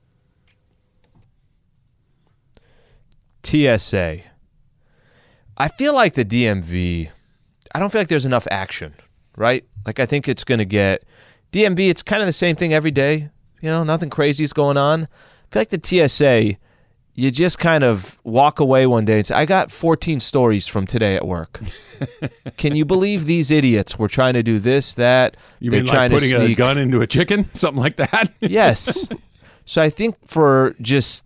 TSA. 3.44 4.22
I 5.56 5.68
feel 5.68 5.94
like 5.94 6.14
the 6.14 6.24
DMV. 6.24 7.10
I 7.74 7.78
don't 7.78 7.90
feel 7.90 8.00
like 8.00 8.08
there's 8.08 8.26
enough 8.26 8.48
action, 8.50 8.94
right? 9.36 9.64
Like 9.86 10.00
I 10.00 10.06
think 10.06 10.28
it's 10.28 10.44
going 10.44 10.58
to 10.58 10.64
get 10.64 11.04
DMV. 11.52 11.88
It's 11.90 12.02
kind 12.02 12.22
of 12.22 12.26
the 12.26 12.32
same 12.32 12.56
thing 12.56 12.72
every 12.72 12.90
day. 12.90 13.30
You 13.60 13.70
know, 13.70 13.84
nothing 13.84 14.10
crazy 14.10 14.44
is 14.44 14.52
going 14.52 14.76
on. 14.76 15.02
I 15.04 15.06
feel 15.52 15.60
like 15.60 15.68
the 15.68 16.08
TSA. 16.08 16.56
You 17.12 17.30
just 17.30 17.58
kind 17.58 17.84
of 17.84 18.18
walk 18.24 18.60
away 18.60 18.86
one 18.86 19.04
day 19.04 19.18
and 19.18 19.26
say, 19.26 19.34
"I 19.34 19.44
got 19.44 19.70
14 19.70 20.20
stories 20.20 20.66
from 20.68 20.86
today 20.86 21.16
at 21.16 21.26
work." 21.26 21.60
Can 22.56 22.74
you 22.76 22.84
believe 22.84 23.26
these 23.26 23.50
idiots 23.50 23.98
were 23.98 24.08
trying 24.08 24.34
to 24.34 24.42
do 24.42 24.58
this, 24.58 24.94
that? 24.94 25.36
You 25.58 25.70
They're 25.70 25.80
mean 25.80 25.88
trying 25.88 26.10
like 26.12 26.22
to 26.22 26.28
putting 26.30 26.52
a 26.52 26.54
gun 26.54 26.78
into 26.78 27.00
a 27.02 27.06
chicken, 27.06 27.48
something 27.54 27.82
like 27.82 27.96
that? 27.96 28.32
yes. 28.40 29.06
So 29.66 29.80
I 29.80 29.88
think 29.88 30.16
for 30.26 30.74
just 30.80 31.24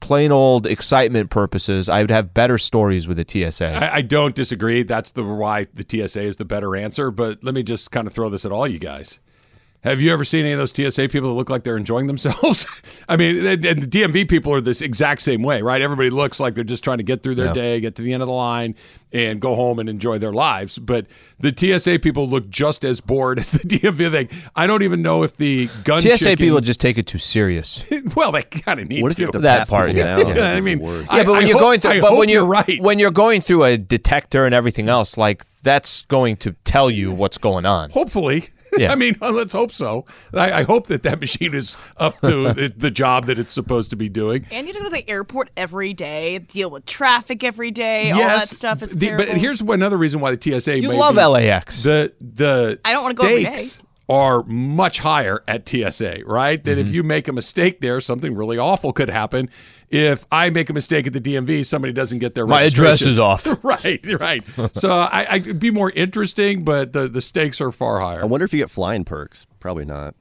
plain 0.00 0.32
old 0.32 0.66
excitement 0.66 1.28
purposes, 1.28 1.90
I 1.90 2.00
would 2.00 2.10
have 2.10 2.32
better 2.32 2.56
stories 2.56 3.06
with 3.06 3.18
the 3.18 3.50
TSA. 3.50 3.66
I, 3.66 3.96
I 3.96 4.00
don't 4.00 4.34
disagree. 4.34 4.84
That's 4.84 5.10
the 5.10 5.22
why 5.22 5.66
the 5.74 5.84
TSA 5.86 6.22
is 6.22 6.36
the 6.36 6.46
better 6.46 6.76
answer. 6.76 7.10
But 7.10 7.44
let 7.44 7.54
me 7.54 7.62
just 7.62 7.90
kind 7.90 8.06
of 8.06 8.14
throw 8.14 8.30
this 8.30 8.46
at 8.46 8.52
all 8.52 8.66
you 8.70 8.78
guys. 8.78 9.20
Have 9.84 10.00
you 10.00 10.12
ever 10.12 10.24
seen 10.24 10.40
any 10.46 10.52
of 10.52 10.58
those 10.58 10.70
TSA 10.72 11.08
people 11.10 11.28
that 11.28 11.34
look 11.34 11.50
like 11.50 11.62
they're 11.62 11.76
enjoying 11.76 12.06
themselves? 12.06 12.66
I 13.08 13.16
mean, 13.18 13.44
and 13.46 13.64
and 13.64 13.82
the 13.82 13.86
DMV 13.86 14.28
people 14.28 14.52
are 14.54 14.60
this 14.62 14.80
exact 14.80 15.20
same 15.20 15.42
way, 15.42 15.60
right? 15.60 15.80
Everybody 15.82 16.08
looks 16.10 16.40
like 16.40 16.54
they're 16.54 16.64
just 16.64 16.82
trying 16.82 16.96
to 16.98 17.04
get 17.04 17.22
through 17.22 17.34
their 17.34 17.46
Yeah. 17.48 17.52
day, 17.52 17.80
get 17.80 17.94
to 17.96 18.02
the 18.02 18.12
end 18.14 18.22
of 18.22 18.26
the 18.26 18.32
line, 18.34 18.76
and 19.12 19.40
go 19.40 19.54
home 19.54 19.78
and 19.78 19.88
enjoy 19.90 20.16
their 20.18 20.32
lives. 20.32 20.78
But 20.78 21.06
the 21.38 21.52
TSA 21.54 21.98
people 21.98 22.26
look 22.28 22.48
just 22.48 22.84
as 22.84 23.02
bored 23.02 23.38
as 23.40 23.50
the 23.50 23.58
DMV 23.58 24.10
thing. 24.10 24.28
I 24.56 24.66
don't 24.66 24.82
even 24.82 25.02
know 25.02 25.22
if 25.22 25.36
the 25.36 25.68
gun 25.84 26.00
TSA 26.00 26.16
chicken- 26.18 26.36
people 26.36 26.60
just 26.62 26.80
take 26.80 26.96
it 26.96 27.06
too 27.06 27.18
serious. 27.18 27.84
well, 28.16 28.32
they 28.32 28.42
kind 28.42 28.80
of 28.80 28.88
need 28.88 29.02
What 29.02 29.12
if 29.12 29.16
to. 29.16 29.20
you 29.20 29.26
have 29.26 29.32
to 29.32 29.38
That 29.40 29.58
pat 29.60 29.68
part, 29.68 29.86
people 29.88 29.98
yeah. 30.02 30.16
down? 30.16 30.28
Yeah, 30.28 30.34
That's 30.34 30.46
I 30.56 30.58
a 30.58 30.62
mean, 30.62 30.80
Yeah, 30.80 31.04
but 31.08 31.26
when 31.26 31.36
I 31.36 31.40
you're 31.46 31.52
hope- 31.52 31.60
going 31.60 31.80
through, 31.80 31.90
I 31.90 32.00
but 32.00 32.16
when 32.16 32.30
you're, 32.30 32.40
you're 32.40 32.46
right. 32.46 32.80
when 32.80 32.98
you're 32.98 33.10
going 33.10 33.42
through 33.42 33.64
a 33.64 33.76
detector 33.76 34.46
and 34.46 34.54
everything 34.54 34.88
else, 34.88 35.18
like 35.18 35.44
that's 35.62 36.02
going 36.04 36.36
to 36.38 36.52
tell 36.64 36.90
you 36.90 37.12
what's 37.12 37.36
going 37.36 37.66
on. 37.66 37.90
Hopefully. 37.90 38.44
Yeah. 38.78 38.92
I 38.92 38.96
mean, 38.96 39.14
let's 39.20 39.52
hope 39.52 39.70
so. 39.70 40.04
I, 40.32 40.52
I 40.52 40.62
hope 40.64 40.88
that 40.88 41.02
that 41.04 41.20
machine 41.20 41.54
is 41.54 41.76
up 41.96 42.20
to 42.22 42.52
the, 42.54 42.72
the 42.76 42.90
job 42.90 43.26
that 43.26 43.38
it's 43.38 43.52
supposed 43.52 43.90
to 43.90 43.96
be 43.96 44.08
doing. 44.08 44.46
And 44.50 44.66
you 44.66 44.72
have 44.72 44.82
to 44.82 44.90
go 44.90 44.96
to 44.96 45.02
the 45.04 45.08
airport 45.10 45.50
every 45.56 45.94
day, 45.94 46.38
deal 46.38 46.70
with 46.70 46.86
traffic 46.86 47.44
every 47.44 47.70
day, 47.70 48.10
all 48.10 48.18
that 48.18 48.48
stuff 48.48 48.82
is 48.82 48.90
the- 48.90 49.06
terrible. 49.06 49.26
but 49.26 49.36
here's 49.36 49.60
another 49.60 49.96
reason 49.96 50.20
why 50.20 50.34
the 50.34 50.60
TSA. 50.60 50.80
You 50.80 50.88
may 50.88 50.98
love 50.98 51.14
be- 51.16 51.24
LAX. 51.24 51.82
The 51.82 52.12
the 52.20 52.80
I 52.84 52.92
don't 52.92 53.02
wanna 53.02 53.14
go 53.14 53.24
every 53.28 53.44
day. 53.44 53.56
are 54.08 54.42
much 54.44 54.98
higher 54.98 55.42
at 55.48 55.68
TSA, 55.68 56.20
right? 56.26 56.62
That 56.64 56.78
Mm-hmm. 56.78 56.88
if 56.88 56.94
you 56.94 57.02
make 57.02 57.28
a 57.28 57.32
mistake 57.32 57.80
there, 57.80 58.00
something 58.00 58.34
really 58.34 58.58
awful 58.58 58.92
could 58.92 59.08
happen. 59.08 59.48
If 59.96 60.26
I 60.32 60.50
make 60.50 60.70
a 60.70 60.72
mistake 60.72 61.06
at 61.06 61.12
the 61.12 61.20
DMV, 61.20 61.64
somebody 61.64 61.92
doesn't 61.92 62.18
get 62.18 62.34
their 62.34 62.46
My 62.48 62.62
address 62.62 63.02
is 63.02 63.20
off. 63.20 63.46
right, 63.64 64.04
right. 64.18 64.44
so 64.72 64.90
I, 64.90 65.24
I 65.30 65.36
it'd 65.36 65.60
be 65.60 65.70
more 65.70 65.90
interesting, 65.90 66.64
but 66.64 66.92
the 66.92 67.06
the 67.06 67.20
stakes 67.22 67.60
are 67.60 67.70
far 67.70 68.00
higher. 68.00 68.20
I 68.20 68.24
wonder 68.24 68.44
if 68.44 68.52
you 68.52 68.58
get 68.58 68.70
flying 68.70 69.04
perks. 69.04 69.46
Probably 69.60 69.84
not. 69.84 70.16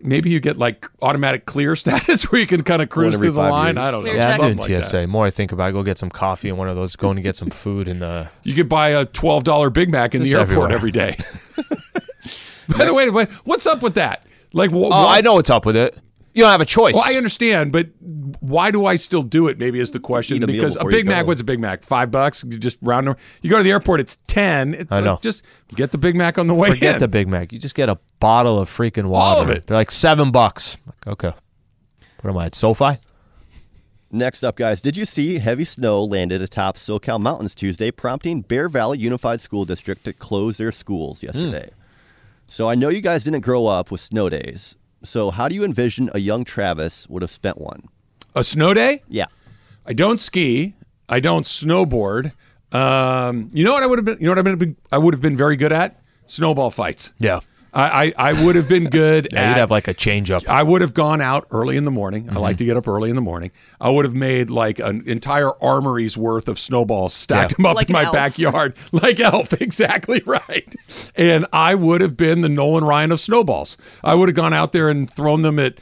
Maybe 0.00 0.30
you 0.30 0.38
get 0.38 0.56
like 0.56 0.86
automatic 1.02 1.46
clear 1.46 1.74
status 1.82 2.30
where 2.30 2.40
you 2.40 2.46
can 2.46 2.62
kind 2.62 2.80
of 2.80 2.90
cruise 2.90 3.14
every 3.14 3.26
through 3.26 3.32
the 3.32 3.40
five 3.40 3.50
line. 3.50 3.74
years. 3.74 3.84
I 3.86 3.90
don't 3.90 4.04
know. 4.04 4.12
Yeah, 4.12 4.24
I'm 4.24 4.30
check. 4.38 4.40
doing 4.56 4.56
like 4.78 4.84
TSA. 4.84 4.96
that. 4.98 5.08
More 5.08 5.26
I 5.26 5.30
think 5.30 5.50
about, 5.50 5.64
it, 5.64 5.66
I 5.66 5.72
go 5.72 5.82
get 5.82 5.98
some 5.98 6.10
coffee 6.10 6.48
in 6.50 6.56
one 6.56 6.68
of 6.68 6.76
those, 6.76 6.94
going 6.94 7.16
to 7.16 7.22
get 7.22 7.34
some 7.36 7.50
food, 7.50 7.88
and 7.88 8.04
uh, 8.04 8.26
You 8.44 8.54
could 8.54 8.68
buy 8.68 8.90
a 8.90 9.04
twelve 9.04 9.42
dollar 9.42 9.68
Big 9.70 9.90
Mac 9.90 10.14
in 10.14 10.20
Just 10.22 10.30
the 10.32 10.38
airport 10.38 10.70
everywhere. 10.70 10.76
every 10.76 10.90
day. 10.92 11.16
By 12.78 12.84
the 12.84 12.94
way, 12.94 13.10
wait, 13.10 13.30
what's 13.44 13.66
up 13.66 13.82
with 13.82 13.94
that? 13.94 14.24
Like, 14.52 14.70
wh- 14.70 14.74
oh, 14.76 14.88
why- 14.90 15.18
I 15.18 15.20
know 15.22 15.34
what's 15.34 15.50
up 15.50 15.66
with 15.66 15.74
it. 15.76 15.98
You 16.38 16.44
don't 16.44 16.52
have 16.52 16.60
a 16.60 16.66
choice. 16.66 16.94
Well, 16.94 17.02
I 17.04 17.14
understand, 17.14 17.72
but 17.72 17.88
why 18.38 18.70
do 18.70 18.86
I 18.86 18.94
still 18.94 19.24
do 19.24 19.48
it? 19.48 19.58
Maybe 19.58 19.80
is 19.80 19.90
the 19.90 19.98
question 19.98 20.40
a 20.40 20.46
because 20.46 20.76
a 20.76 20.84
Big 20.84 21.04
Mac. 21.04 21.24
go. 21.24 21.26
What's 21.26 21.40
a 21.40 21.44
Big 21.44 21.58
Mac? 21.58 21.82
Five 21.82 22.12
bucks. 22.12 22.44
You 22.44 22.58
just 22.58 22.78
round. 22.80 23.06
number. 23.06 23.20
You 23.42 23.50
go 23.50 23.56
to 23.56 23.64
the 23.64 23.72
airport. 23.72 23.98
It's 23.98 24.14
ten. 24.28 24.72
It's 24.72 24.92
I 24.92 24.98
like, 24.98 25.04
know. 25.04 25.18
just 25.20 25.44
get 25.74 25.90
the 25.90 25.98
Big 25.98 26.14
Mac 26.14 26.38
on 26.38 26.46
the 26.46 26.54
way 26.54 26.68
Forget 26.68 26.94
in. 26.94 27.00
the 27.00 27.08
Big 27.08 27.26
Mac. 27.26 27.52
You 27.52 27.58
just 27.58 27.74
get 27.74 27.88
a 27.88 27.98
bottle 28.20 28.56
of 28.56 28.70
freaking 28.70 29.06
water. 29.06 29.36
All 29.38 29.42
of 29.42 29.50
it. 29.50 29.66
They're 29.66 29.76
like 29.76 29.90
seven 29.90 30.30
bucks. 30.30 30.76
Like, 30.86 31.08
okay. 31.08 31.32
What 32.20 32.30
am 32.30 32.36
I 32.36 32.46
at 32.46 32.54
SoFi? 32.54 32.98
Next 34.12 34.44
up, 34.44 34.54
guys, 34.54 34.80
did 34.80 34.96
you 34.96 35.04
see 35.04 35.40
heavy 35.40 35.64
snow 35.64 36.04
landed 36.04 36.40
atop 36.40 36.76
SoCal 36.76 37.20
mountains 37.20 37.56
Tuesday, 37.56 37.90
prompting 37.90 38.42
Bear 38.42 38.68
Valley 38.68 38.98
Unified 38.98 39.40
School 39.40 39.64
District 39.64 40.04
to 40.04 40.12
close 40.12 40.58
their 40.58 40.70
schools 40.70 41.20
yesterday? 41.20 41.70
Hmm. 41.74 41.80
So 42.46 42.70
I 42.70 42.76
know 42.76 42.90
you 42.90 43.00
guys 43.00 43.24
didn't 43.24 43.40
grow 43.40 43.66
up 43.66 43.90
with 43.90 44.00
snow 44.00 44.28
days. 44.28 44.76
So 45.02 45.30
how 45.30 45.48
do 45.48 45.54
you 45.54 45.64
envision 45.64 46.10
a 46.14 46.18
young 46.18 46.44
Travis 46.44 47.08
would 47.08 47.22
have 47.22 47.30
spent 47.30 47.58
one? 47.58 47.88
a 48.34 48.44
snow 48.44 48.72
day. 48.72 49.02
Yeah. 49.08 49.26
I 49.86 49.92
don't 49.92 50.18
ski. 50.18 50.74
I 51.08 51.20
don't 51.20 51.44
snowboard. 51.44 52.32
Um, 52.72 53.50
you 53.52 53.64
know 53.64 53.72
what 53.72 53.82
I 53.82 53.86
would 53.86 53.98
have 53.98 54.04
been? 54.04 54.18
You 54.20 54.26
know 54.26 54.32
what 54.32 54.38
I've 54.38 54.58
been? 54.58 54.76
I 54.92 54.98
would 54.98 55.14
have 55.14 55.22
been 55.22 55.36
very 55.36 55.56
good 55.56 55.72
at 55.72 56.00
snowball 56.26 56.70
fights. 56.70 57.12
Yeah. 57.18 57.40
I 57.74 58.12
I, 58.16 58.30
I 58.30 58.44
would 58.44 58.56
have 58.56 58.68
been 58.68 58.84
good. 58.84 59.28
Yeah, 59.32 59.40
at, 59.40 59.48
you'd 59.50 59.56
have 59.60 59.70
like 59.70 59.88
a 59.88 59.94
change 59.94 60.30
up. 60.30 60.48
I 60.48 60.62
would 60.62 60.80
have 60.80 60.94
gone 60.94 61.20
out 61.20 61.46
early 61.50 61.76
in 61.76 61.84
the 61.84 61.90
morning. 61.90 62.28
I 62.30 62.34
like 62.38 62.52
Mm-hmm. 62.54 62.58
to 62.58 62.64
get 62.64 62.76
up 62.76 62.88
early 62.88 63.10
in 63.10 63.16
the 63.16 63.22
morning. 63.22 63.50
I 63.80 63.90
would 63.90 64.04
have 64.04 64.14
made 64.14 64.50
like 64.50 64.78
an 64.78 65.02
entire 65.06 65.50
armory's 65.62 66.16
worth 66.16 66.48
of 66.48 66.58
snowballs, 66.58 67.12
stacked 67.14 67.52
Yeah. 67.52 67.56
them 67.56 67.66
up 67.66 67.76
Like 67.76 67.88
in 67.90 67.92
my 67.92 68.04
elf. 68.04 68.12
backyard, 68.14 68.74
like 68.92 69.20
elf. 69.20 69.52
Exactly 69.60 70.22
right. 70.24 70.74
And 71.14 71.44
I 71.52 71.74
would 71.74 72.00
have 72.00 72.16
been 72.16 72.40
the 72.40 72.48
Nolan 72.48 72.84
Ryan 72.84 73.12
of 73.12 73.20
snowballs. 73.20 73.76
I 74.02 74.14
would 74.14 74.28
have 74.28 74.36
gone 74.36 74.54
out 74.54 74.72
there 74.72 74.88
and 74.88 75.08
thrown 75.10 75.42
them 75.42 75.58
at 75.58 75.74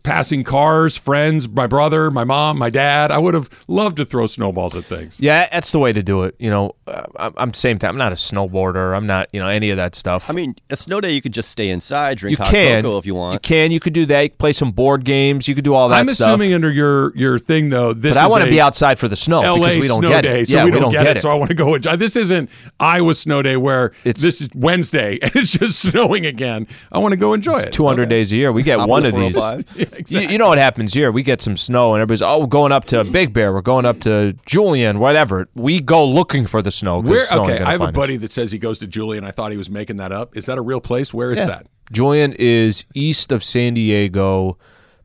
passing 0.00 0.44
cars, 0.44 0.96
friends, 0.96 1.48
my 1.48 1.66
brother, 1.66 2.10
my 2.10 2.24
mom, 2.24 2.58
my 2.58 2.70
dad. 2.70 3.10
I 3.10 3.18
would 3.18 3.34
have 3.34 3.48
loved 3.68 3.96
to 3.98 4.04
throw 4.04 4.26
snowballs 4.26 4.74
at 4.76 4.84
things. 4.84 5.20
Yeah, 5.20 5.48
that's 5.52 5.72
the 5.72 5.78
way 5.78 5.92
to 5.92 6.02
do 6.02 6.22
it. 6.24 6.34
You 6.38 6.50
know, 6.50 6.74
uh, 6.86 7.04
I'm, 7.16 7.32
I'm 7.36 7.52
same 7.54 7.78
time. 7.78 7.90
I'm 7.90 7.98
not 7.98 8.12
a 8.12 8.16
snowboarder. 8.16 8.96
I'm 8.96 9.06
not, 9.06 9.28
you 9.32 9.40
know, 9.40 9.48
any 9.48 9.70
of 9.70 9.76
that 9.76 9.94
stuff. 9.94 10.28
I 10.28 10.32
mean, 10.32 10.56
a 10.70 10.76
snow 10.76 11.00
day, 11.00 11.12
you 11.12 11.22
could 11.22 11.32
just 11.32 11.50
stay 11.50 11.68
inside, 11.70 12.18
drink 12.18 12.38
you 12.38 12.44
hot 12.44 12.50
can 12.52 12.82
cocoa 12.82 12.98
if 12.98 13.06
you 13.06 13.14
want. 13.14 13.34
You 13.34 13.40
can. 13.40 13.70
You 13.72 13.80
could 13.80 13.92
do 13.92 14.06
that. 14.06 14.20
You 14.22 14.28
could 14.30 14.38
play 14.38 14.52
some 14.52 14.70
board 14.72 15.04
games. 15.04 15.46
You 15.48 15.54
could 15.54 15.64
do 15.64 15.74
all 15.74 15.88
that 15.90 16.00
I'm 16.00 16.08
stuff. 16.08 16.28
assuming 16.28 16.54
under 16.54 16.70
your 16.70 17.16
your 17.16 17.38
thing 17.38 17.70
though, 17.70 17.92
this 17.94 18.14
but 18.16 18.22
I 18.24 18.28
want 18.28 18.44
to 18.44 18.50
be 18.50 18.60
outside 18.60 18.98
for 18.98 19.08
the 19.08 19.16
snow 19.16 19.40
LA 19.40 19.54
because 19.68 19.76
we 19.76 19.88
don't 19.88 20.00
snow 20.00 20.08
get 20.08 20.22
day, 20.22 20.40
it. 20.40 20.48
so 20.48 20.56
yeah, 20.56 20.64
we, 20.64 20.70
don't, 20.72 20.90
get, 20.92 21.16
it, 21.16 21.20
So 21.20 21.30
I 21.30 21.34
want 21.34 21.50
to 21.50 21.54
go. 21.54 21.74
enjoy- 21.74 21.96
This 21.96 22.16
isn't 22.16 22.50
Iowa 22.80 23.14
snow 23.14 23.42
day 23.42 23.56
where 23.56 23.92
It's- 24.04 24.22
this 24.22 24.40
is 24.40 24.48
Wednesday 24.54 25.18
and 25.22 25.34
it's 25.36 25.52
just 25.52 25.78
snowing 25.80 26.26
again. 26.26 26.66
I 26.92 26.98
want 26.98 27.12
to 27.12 27.16
go 27.18 27.32
enjoy 27.32 27.58
it. 27.58 27.72
200 27.72 28.08
days 28.08 28.32
a 28.32 28.36
year. 28.36 28.52
We 28.52 28.62
get 28.62 28.78
Hop 28.80 28.88
one 28.88 29.06
on 29.06 29.14
of 29.14 29.64
these. 29.74 29.83
405. 29.86 30.10
You, 30.22 30.28
you 30.28 30.38
know 30.38 30.48
what 30.48 30.58
happens 30.58 30.92
here? 30.94 31.10
We 31.12 31.22
get 31.22 31.40
some 31.42 31.56
snow, 31.56 31.94
and 31.94 32.00
everybody's 32.02 32.22
oh, 32.22 32.40
we're 32.40 32.46
going 32.46 32.72
up 32.72 32.84
to 32.86 33.04
Big 33.04 33.32
Bear. 33.32 33.52
We're 33.52 33.60
going 33.62 33.84
up 33.86 34.00
to 34.00 34.34
Julian, 34.46 34.98
whatever. 34.98 35.48
We 35.54 35.80
go 35.80 36.06
looking 36.06 36.46
for 36.46 36.62
the 36.62 36.70
snow. 36.70 37.00
Where? 37.00 37.24
snow 37.24 37.42
Okay, 37.42 37.60
I 37.60 37.72
have 37.72 37.80
a 37.80 37.84
find 37.84 37.96
us. 37.96 38.00
buddy 38.00 38.16
that 38.18 38.30
says 38.30 38.52
he 38.52 38.58
goes 38.58 38.78
to 38.80 38.86
Julian. 38.86 39.24
I 39.24 39.30
thought 39.30 39.50
he 39.52 39.56
was 39.58 39.70
making 39.70 39.96
that 39.98 40.12
up. 40.12 40.36
Is 40.36 40.46
that 40.46 40.58
a 40.58 40.62
real 40.62 40.80
place? 40.80 41.12
Where 41.14 41.30
is 41.32 41.38
Yeah. 41.38 41.46
that? 41.46 41.66
Julian 41.92 42.32
is 42.38 42.84
east 42.94 43.30
of 43.30 43.44
San 43.44 43.74
Diego, 43.74 44.56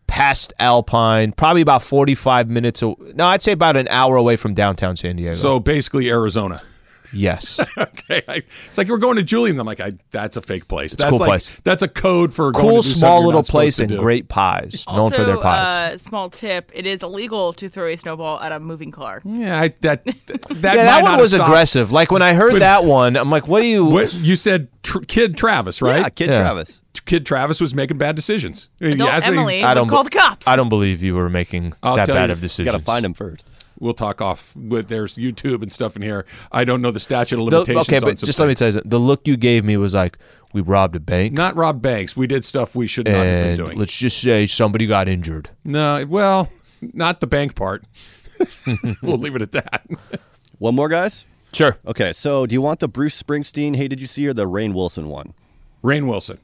past 0.07 0.53
Alpine, 0.59 1.31
probably 1.33 1.61
about 1.61 1.83
45 1.83 2.49
minutes. 2.49 2.81
No, 2.81 3.25
I'd 3.25 3.41
say 3.41 3.51
about 3.51 3.75
an 3.77 3.87
hour 3.89 4.15
away 4.15 4.35
from 4.37 4.53
downtown 4.53 4.95
San 4.95 5.17
Diego. 5.17 5.33
So 5.33 5.59
basically 5.59 6.09
Arizona. 6.09 6.61
Yes. 7.13 7.59
okay, 7.77 8.23
I, 8.27 8.43
it's 8.67 8.77
like 8.77 8.87
we're 8.87 8.97
going 8.97 9.17
to 9.17 9.23
Julian. 9.23 9.59
I'm 9.59 9.67
like, 9.67 9.79
I, 9.79 9.93
that's 10.11 10.37
a 10.37 10.41
fake 10.41 10.67
place. 10.67 10.93
It's 10.93 11.01
that's 11.03 11.11
cool 11.11 11.19
like, 11.19 11.29
place. 11.29 11.55
That's 11.63 11.83
a 11.83 11.87
code 11.87 12.33
for 12.33 12.51
going 12.51 12.65
cool, 12.65 12.81
to 12.81 12.87
do 12.87 12.95
small 12.95 13.25
little 13.25 13.43
place 13.43 13.77
to 13.77 13.83
and 13.83 13.97
great 13.97 14.29
pies. 14.29 14.85
known 14.87 14.99
Also, 14.99 15.17
for 15.17 15.23
their 15.23 15.37
pies. 15.37 15.93
Uh, 15.93 15.97
small 15.97 16.29
tip: 16.29 16.71
it 16.73 16.85
is 16.85 17.03
illegal 17.03 17.53
to 17.53 17.69
throw 17.69 17.87
a 17.87 17.95
snowball 17.95 18.39
at 18.39 18.51
a 18.51 18.59
moving 18.59 18.91
car. 18.91 19.21
Yeah, 19.25 19.59
I, 19.59 19.69
that 19.81 20.05
that, 20.05 20.27
yeah, 20.27 20.53
might 20.53 20.61
that 20.61 21.03
one 21.03 21.11
have 21.11 21.21
was 21.21 21.33
aggressive. 21.33 21.91
Like 21.91 22.11
when 22.11 22.21
I 22.21 22.33
heard 22.33 22.53
But- 22.53 22.59
that 22.59 22.83
one, 22.83 23.15
I'm 23.15 23.29
like, 23.29 23.47
what 23.47 23.61
do 23.61 23.67
you. 23.67 23.85
What 23.85 24.13
you 24.13 24.35
said, 24.35 24.67
tr- 24.83 24.99
kid 24.99 25.37
Travis, 25.37 25.81
right? 25.81 26.01
Yeah, 26.01 26.09
Kid 26.09 26.29
Yeah. 26.29 26.39
Travis. 26.41 26.81
Kid 27.05 27.25
Travis 27.25 27.59
was 27.59 27.73
making 27.73 27.97
bad 27.97 28.15
decisions. 28.15 28.69
Adult 28.81 29.09
ask 29.09 29.27
Emily 29.27 29.63
I 29.63 29.73
don't 29.73 29.87
call 29.87 30.03
the 30.03 30.09
cops. 30.09 30.47
I 30.47 30.55
don't 30.55 30.69
believe 30.69 31.01
you 31.01 31.15
were 31.15 31.29
making 31.29 31.73
I'll 31.81 31.95
that 31.95 32.07
bad 32.07 32.29
you, 32.29 32.33
of 32.33 32.41
decisions. 32.41 32.67
you 32.67 32.71
decisions. 32.71 32.71
Got 32.71 32.79
to 32.79 32.85
find 32.85 33.05
him 33.05 33.13
first. 33.13 33.45
We'll 33.79 33.93
talk 33.93 34.21
off. 34.21 34.53
But 34.55 34.89
there's 34.89 35.15
YouTube 35.15 35.61
and 35.61 35.71
stuff 35.71 35.95
in 35.95 36.01
here. 36.01 36.25
I 36.51 36.63
don't 36.65 36.81
know 36.81 36.91
the 36.91 36.99
statute 36.99 37.39
of 37.39 37.45
The- 37.49 37.57
limitations. 37.57 37.87
okay, 37.87 37.95
on 37.97 38.01
but 38.01 38.19
some 38.19 38.27
just 38.27 38.39
let 38.39 38.47
me 38.47 38.55
tell 38.55 38.67
you 38.67 38.71
something. 38.73 38.89
The 38.89 38.99
look 38.99 39.27
you 39.27 39.37
gave 39.37 39.63
me 39.63 39.77
was 39.77 39.93
like, 39.93 40.17
we 40.53 40.61
robbed 40.61 40.95
a 40.95 40.99
bank. 40.99 41.33
Not 41.33 41.55
rob 41.55 41.81
banks. 41.81 42.17
We 42.17 42.27
did 42.27 42.43
stuff 42.43 42.75
we 42.75 42.87
should 42.87 43.07
not 43.07 43.15
have 43.25 43.45
been 43.57 43.65
doing. 43.65 43.77
let's 43.77 43.95
just 43.97 44.19
say 44.21 44.45
somebody 44.47 44.85
got 44.87 45.07
injured. 45.07 45.49
No, 45.63 46.05
well, 46.07 46.49
not 46.81 47.19
the 47.19 47.27
bank 47.27 47.55
part. 47.55 47.83
we'll 49.03 49.17
leave 49.17 49.35
it 49.35 49.41
at 49.41 49.51
that. 49.51 49.85
One 50.57 50.75
more, 50.75 50.89
guys? 50.89 51.25
Sure. 51.53 51.77
Okay, 51.85 52.11
so 52.11 52.45
do 52.45 52.53
you 52.53 52.61
want 52.61 52.79
the 52.79 52.87
Bruce 52.87 53.21
Springsteen, 53.21 53.75
hey, 53.75 53.87
did 53.87 54.01
you 54.01 54.07
see, 54.07 54.27
or 54.27 54.33
the 54.33 54.45
Rainn 54.45 54.73
Wilson 54.73 55.07
one? 55.09 55.33
Rainn 55.83 56.07
Wilson. 56.07 56.39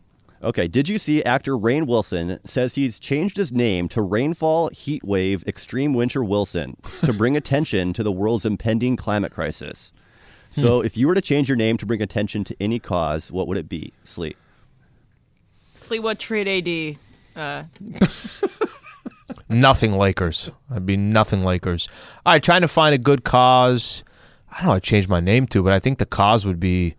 Okay, 0.46 0.68
did 0.68 0.88
you 0.88 1.00
see 1.00 1.24
actor 1.24 1.54
Rainn 1.54 1.88
Wilson 1.88 2.40
says 2.46 2.76
he's 2.76 3.00
changed 3.00 3.36
his 3.36 3.52
name 3.52 3.90
to 3.90 4.02
Rainfall 4.04 4.70
Heatwave 4.70 5.46
Extreme 5.48 5.96
Winter 5.96 6.24
Wilson 6.24 6.78
to 7.04 7.12
bring 7.14 7.36
attention 7.38 7.94
to 7.94 8.04
the 8.04 8.12
world's 8.12 8.46
impending 8.46 8.96
climate 8.96 9.32
crisis. 9.32 9.92
So, 10.52 10.82
if 10.82 10.96
you 10.96 11.08
were 11.08 11.16
to 11.16 11.22
change 11.22 11.50
your 11.50 11.58
name 11.58 11.78
to 11.78 11.86
bring 11.86 12.02
attention 12.02 12.46
to 12.46 12.56
any 12.62 12.80
cause, 12.80 13.30
what 13.30 13.48
would 13.48 13.58
it 13.58 13.68
be? 13.68 13.92
Sleep. 14.06 14.38
what 16.00 16.20
trade 16.20 16.48
AD. 16.48 16.98
Uh, 17.36 17.64
Nothing 19.50 19.98
Lakers. 19.98 20.52
I'd 20.72 20.86
be 20.86 20.96
nothing 20.96 21.44
Lakers. 21.44 21.90
All 22.26 22.34
right, 22.34 22.44
trying 22.44 22.62
to 22.62 22.68
find 22.68 22.96
a 22.96 22.98
good 22.98 23.24
cause. 23.24 24.04
I 24.52 24.60
don't 24.60 24.68
know. 24.68 24.74
I 24.74 24.80
changed 24.80 25.10
my 25.10 25.20
name 25.20 25.48
to, 25.48 25.62
but 25.62 25.74
I 25.74 25.80
think 25.80 25.98
the 25.98 26.06
cause 26.06 26.46
would 26.46 26.60
be. 26.60 26.96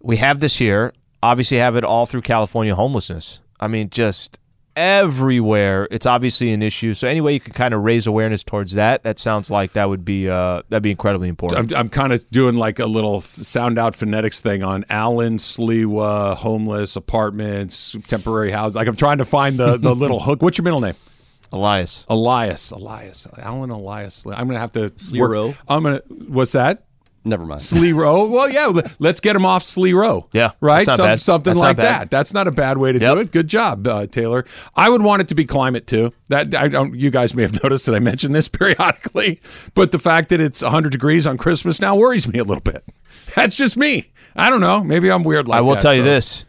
We 0.00 0.18
have 0.18 0.40
this 0.40 0.56
here. 0.58 0.92
Obviously, 1.22 1.58
have 1.58 1.76
it 1.76 1.84
all 1.84 2.06
through 2.06 2.22
California 2.22 2.74
homelessness. 2.74 3.40
I 3.60 3.68
mean, 3.68 3.90
just 3.90 4.38
everywhere. 4.76 5.88
It's 5.90 6.06
obviously 6.06 6.52
an 6.52 6.62
issue. 6.62 6.94
So 6.94 7.06
any 7.06 7.20
way 7.20 7.34
you 7.34 7.40
could 7.40 7.54
kind 7.54 7.74
of 7.74 7.82
raise 7.82 8.06
awareness 8.06 8.42
towards 8.42 8.72
that, 8.72 9.02
that 9.04 9.18
sounds 9.18 9.50
like 9.50 9.74
that 9.74 9.88
would 9.88 10.04
be 10.04 10.28
uh, 10.28 10.62
that'd 10.68 10.82
be 10.82 10.90
incredibly 10.90 11.28
important. 11.28 11.72
I'm, 11.72 11.78
I'm 11.78 11.88
kind 11.88 12.12
of 12.12 12.28
doing 12.30 12.56
like 12.56 12.78
a 12.78 12.86
little 12.86 13.20
sound 13.20 13.78
out 13.78 13.94
phonetics 13.94 14.40
thing 14.40 14.62
on 14.62 14.84
Allen, 14.88 15.36
Sliwa, 15.36 16.36
homeless 16.36 16.96
apartments, 16.96 17.96
temporary 18.06 18.50
house. 18.50 18.74
Like 18.74 18.88
I'm 18.88 18.96
trying 18.96 19.18
to 19.18 19.24
find 19.24 19.58
the, 19.58 19.76
the 19.76 19.94
little 19.94 20.20
hook. 20.24 20.42
What's 20.42 20.58
your 20.58 20.64
middle 20.64 20.80
name? 20.80 20.94
Elias. 21.52 22.06
Elias. 22.08 22.70
Elias. 22.70 23.26
Alan 23.38 23.70
Elias. 23.70 24.24
I'm 24.26 24.46
gonna 24.46 24.58
have 24.58 24.72
to 24.72 24.90
Slero. 24.90 25.54
I'm 25.68 25.82
gonna. 25.82 26.02
What's 26.08 26.52
that? 26.52 26.84
Never 27.24 27.46
mind. 27.46 27.62
Slee 27.62 27.92
Row. 27.92 28.26
Well, 28.28 28.50
yeah. 28.50 28.72
Let's 28.98 29.20
get 29.20 29.36
him 29.36 29.46
off 29.46 29.62
Slee 29.62 29.92
Row. 29.92 30.28
Yeah, 30.32 30.52
right. 30.60 30.84
Some-. 30.84 31.16
Something 31.16 31.52
That's 31.54 31.60
like 31.62 31.76
that. 31.76 32.10
That's 32.10 32.34
not 32.34 32.48
a 32.48 32.50
bad 32.50 32.78
way 32.78 32.90
to 32.92 32.98
Yep. 32.98 33.14
do 33.14 33.20
it. 33.20 33.30
Good 33.32 33.46
job, 33.48 33.86
uh, 33.86 34.06
Taylor. 34.06 34.44
I 34.74 34.88
would 34.88 35.02
want 35.02 35.22
it 35.22 35.28
to 35.28 35.34
be 35.36 35.44
climate 35.44 35.86
too. 35.86 36.12
That 36.30 36.54
I 36.54 36.66
don't. 36.68 36.94
You 36.96 37.10
guys 37.10 37.34
may 37.34 37.42
have 37.42 37.52
noticed 37.62 37.86
that 37.86 37.94
I 37.94 38.00
mention 38.00 38.32
this 38.32 38.48
periodically, 38.48 39.40
but 39.74 39.92
the 39.92 39.98
fact 40.00 40.30
that 40.30 40.40
it's 40.40 40.62
100 40.62 40.90
degrees 40.90 41.26
on 41.26 41.38
Christmas 41.38 41.80
now 41.80 41.94
worries 41.96 42.26
me 42.26 42.38
a 42.40 42.44
little 42.44 42.60
bit. 42.62 42.84
That's 43.36 43.56
just 43.56 43.76
me. 43.76 44.06
I 44.34 44.50
don't 44.50 44.60
know. 44.60 44.82
Maybe 44.82 45.10
I'm 45.10 45.22
weird 45.22 45.46
like 45.46 45.58
I 45.58 45.60
will 45.60 45.74
that, 45.74 45.82
tell 45.82 45.94
you 45.94 46.00
so- 46.02 46.06
this: 46.06 46.44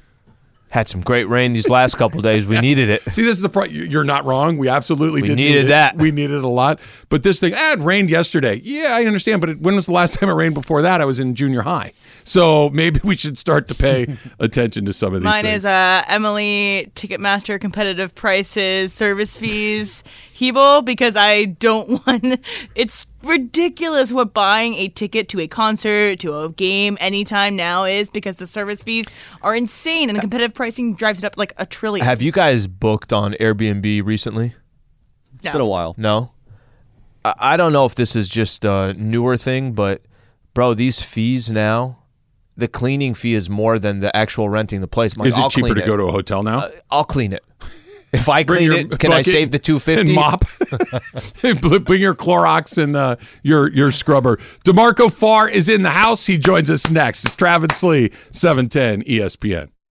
had 0.74 0.88
some 0.90 1.02
great 1.02 1.30
rain 1.30 1.54
these 1.54 1.70
last 1.70 2.00
couple 2.00 2.20
days. 2.24 2.48
We 2.48 2.58
needed 2.58 2.90
it. 2.90 3.04
See, 3.14 3.22
this 3.22 3.36
is 3.38 3.44
the 3.44 3.50
pro- 3.50 3.66
You're 3.66 4.04
not 4.04 4.26
wrong. 4.26 4.58
We 4.58 4.70
absolutely 4.70 5.22
We 5.22 5.28
did 5.28 5.36
needed 5.36 5.56
need 5.56 5.66
it. 5.66 5.68
that. 5.68 5.98
We 5.98 6.10
needed 6.10 6.38
it 6.38 6.44
a 6.44 6.48
lot. 6.48 6.80
But 7.10 7.22
this 7.22 7.40
thing, 7.40 7.54
ah, 7.56 7.74
it 7.74 7.80
rained 7.80 8.10
yesterday. 8.10 8.60
Yeah, 8.64 8.88
I 8.90 9.06
understand. 9.06 9.40
But 9.40 9.52
it, 9.52 9.62
when 9.62 9.76
was 9.76 9.86
the 9.86 9.92
last 9.92 10.20
time 10.20 10.30
it 10.30 10.34
rained 10.34 10.56
before 10.56 10.82
that? 10.82 11.00
I 11.00 11.06
was 11.06 11.20
in 11.20 11.36
junior 11.36 11.62
high. 11.62 11.94
So 12.24 12.72
maybe 12.72 13.00
we 13.04 13.16
should 13.16 13.38
start 13.38 13.68
to 13.68 13.76
pay 13.76 14.18
attention 14.40 14.86
to 14.86 14.94
some 14.94 15.14
of 15.14 15.22
these 15.22 15.26
mine 15.26 15.44
things. 15.44 15.58
is 15.58 15.66
uh, 15.66 16.04
Emily 16.08 16.92
Ticketmaster 16.96 17.62
competitive 17.62 18.16
prices, 18.16 18.92
service 18.92 19.38
fees, 19.38 20.04
Hebel 20.40 20.82
because 20.82 21.16
I 21.16 21.46
don't 21.46 21.88
want. 22.08 22.40
It's 22.74 23.06
ridiculous 23.24 24.12
what 24.12 24.34
buying 24.34 24.74
a 24.76 24.90
ticket 24.90 25.30
to 25.30 25.40
a 25.40 25.48
concert 25.48 26.20
to 26.20 26.38
a 26.40 26.50
game 26.50 26.98
anytime 27.00 27.56
now 27.56 27.84
is 27.84 28.10
because 28.10 28.36
the 28.38 28.48
service 28.48 28.82
fees 28.82 29.06
are 29.42 29.56
insane 29.56 30.10
and 30.10 30.18
the 30.18 30.22
competitive 30.22 30.54
pricing 30.54 30.94
drives 30.96 31.20
it 31.20 31.26
up 31.26 31.38
like 31.38 31.54
a 31.58 31.66
trillion. 31.66 32.06
Have 32.06 32.22
you 32.22 32.32
guys 32.32 32.68
booked 32.68 33.14
on 33.14 33.34
Airbnb 33.34 34.06
recently? 34.06 34.56
no. 35.44 35.52
Been 35.52 35.62
a 35.62 35.66
while. 35.66 35.96
No. 35.98 36.32
I, 37.26 37.34
I 37.40 37.58
don't 37.58 37.74
know 37.74 37.86
if 37.86 37.96
this 37.96 38.16
is 38.16 38.30
just 38.30 38.66
a 38.66 38.94
newer 38.94 39.38
thing, 39.38 39.74
but 39.74 40.02
bro, 40.54 40.74
these 40.74 41.02
fees 41.02 41.52
now, 41.52 42.00
the 42.56 42.68
cleaning 42.68 43.14
fee 43.14 43.34
is 43.34 43.50
more 43.50 43.80
than 43.80 44.00
the 44.00 44.16
actual 44.16 44.48
renting 44.50 44.82
the 44.82 44.88
place. 44.88 45.18
Like, 45.18 45.28
is 45.28 45.38
it 45.38 45.42
I'll 45.42 45.50
cheaper 45.50 45.74
to 45.74 45.82
it. 45.82 45.86
go 45.86 45.98
to 45.98 46.04
a 46.04 46.12
hotel 46.12 46.44
now? 46.44 46.60
Uh, 46.60 46.72
I'll 46.92 47.04
clean 47.04 47.34
it. 47.34 47.44
If 48.14 48.30
I 48.30 48.44
clean 48.44 48.72
it, 48.72 49.00
can 49.00 49.12
I 49.12 49.24
save 49.24 49.52
the 49.52 49.60
two 49.60 49.80
fifty? 49.80 50.14
mop. 50.14 50.46
Bring 51.42 52.02
your 52.02 52.16
Clorox 52.16 52.82
and 52.82 52.96
uh, 52.96 53.16
your 53.42 53.68
your 53.70 53.92
scrubber. 53.92 54.38
DeMarco 54.66 55.12
Farr 55.12 55.50
is 55.50 55.68
in 55.68 55.82
the 55.82 55.90
house. 55.90 56.28
He 56.28 56.38
joins 56.38 56.70
us 56.70 56.90
next. 56.90 57.26
It's 57.26 57.36
Travis 57.36 57.82
Lee, 57.82 58.12
seven 58.32 58.70
ten 58.70 59.02
ESPN. 59.04 59.70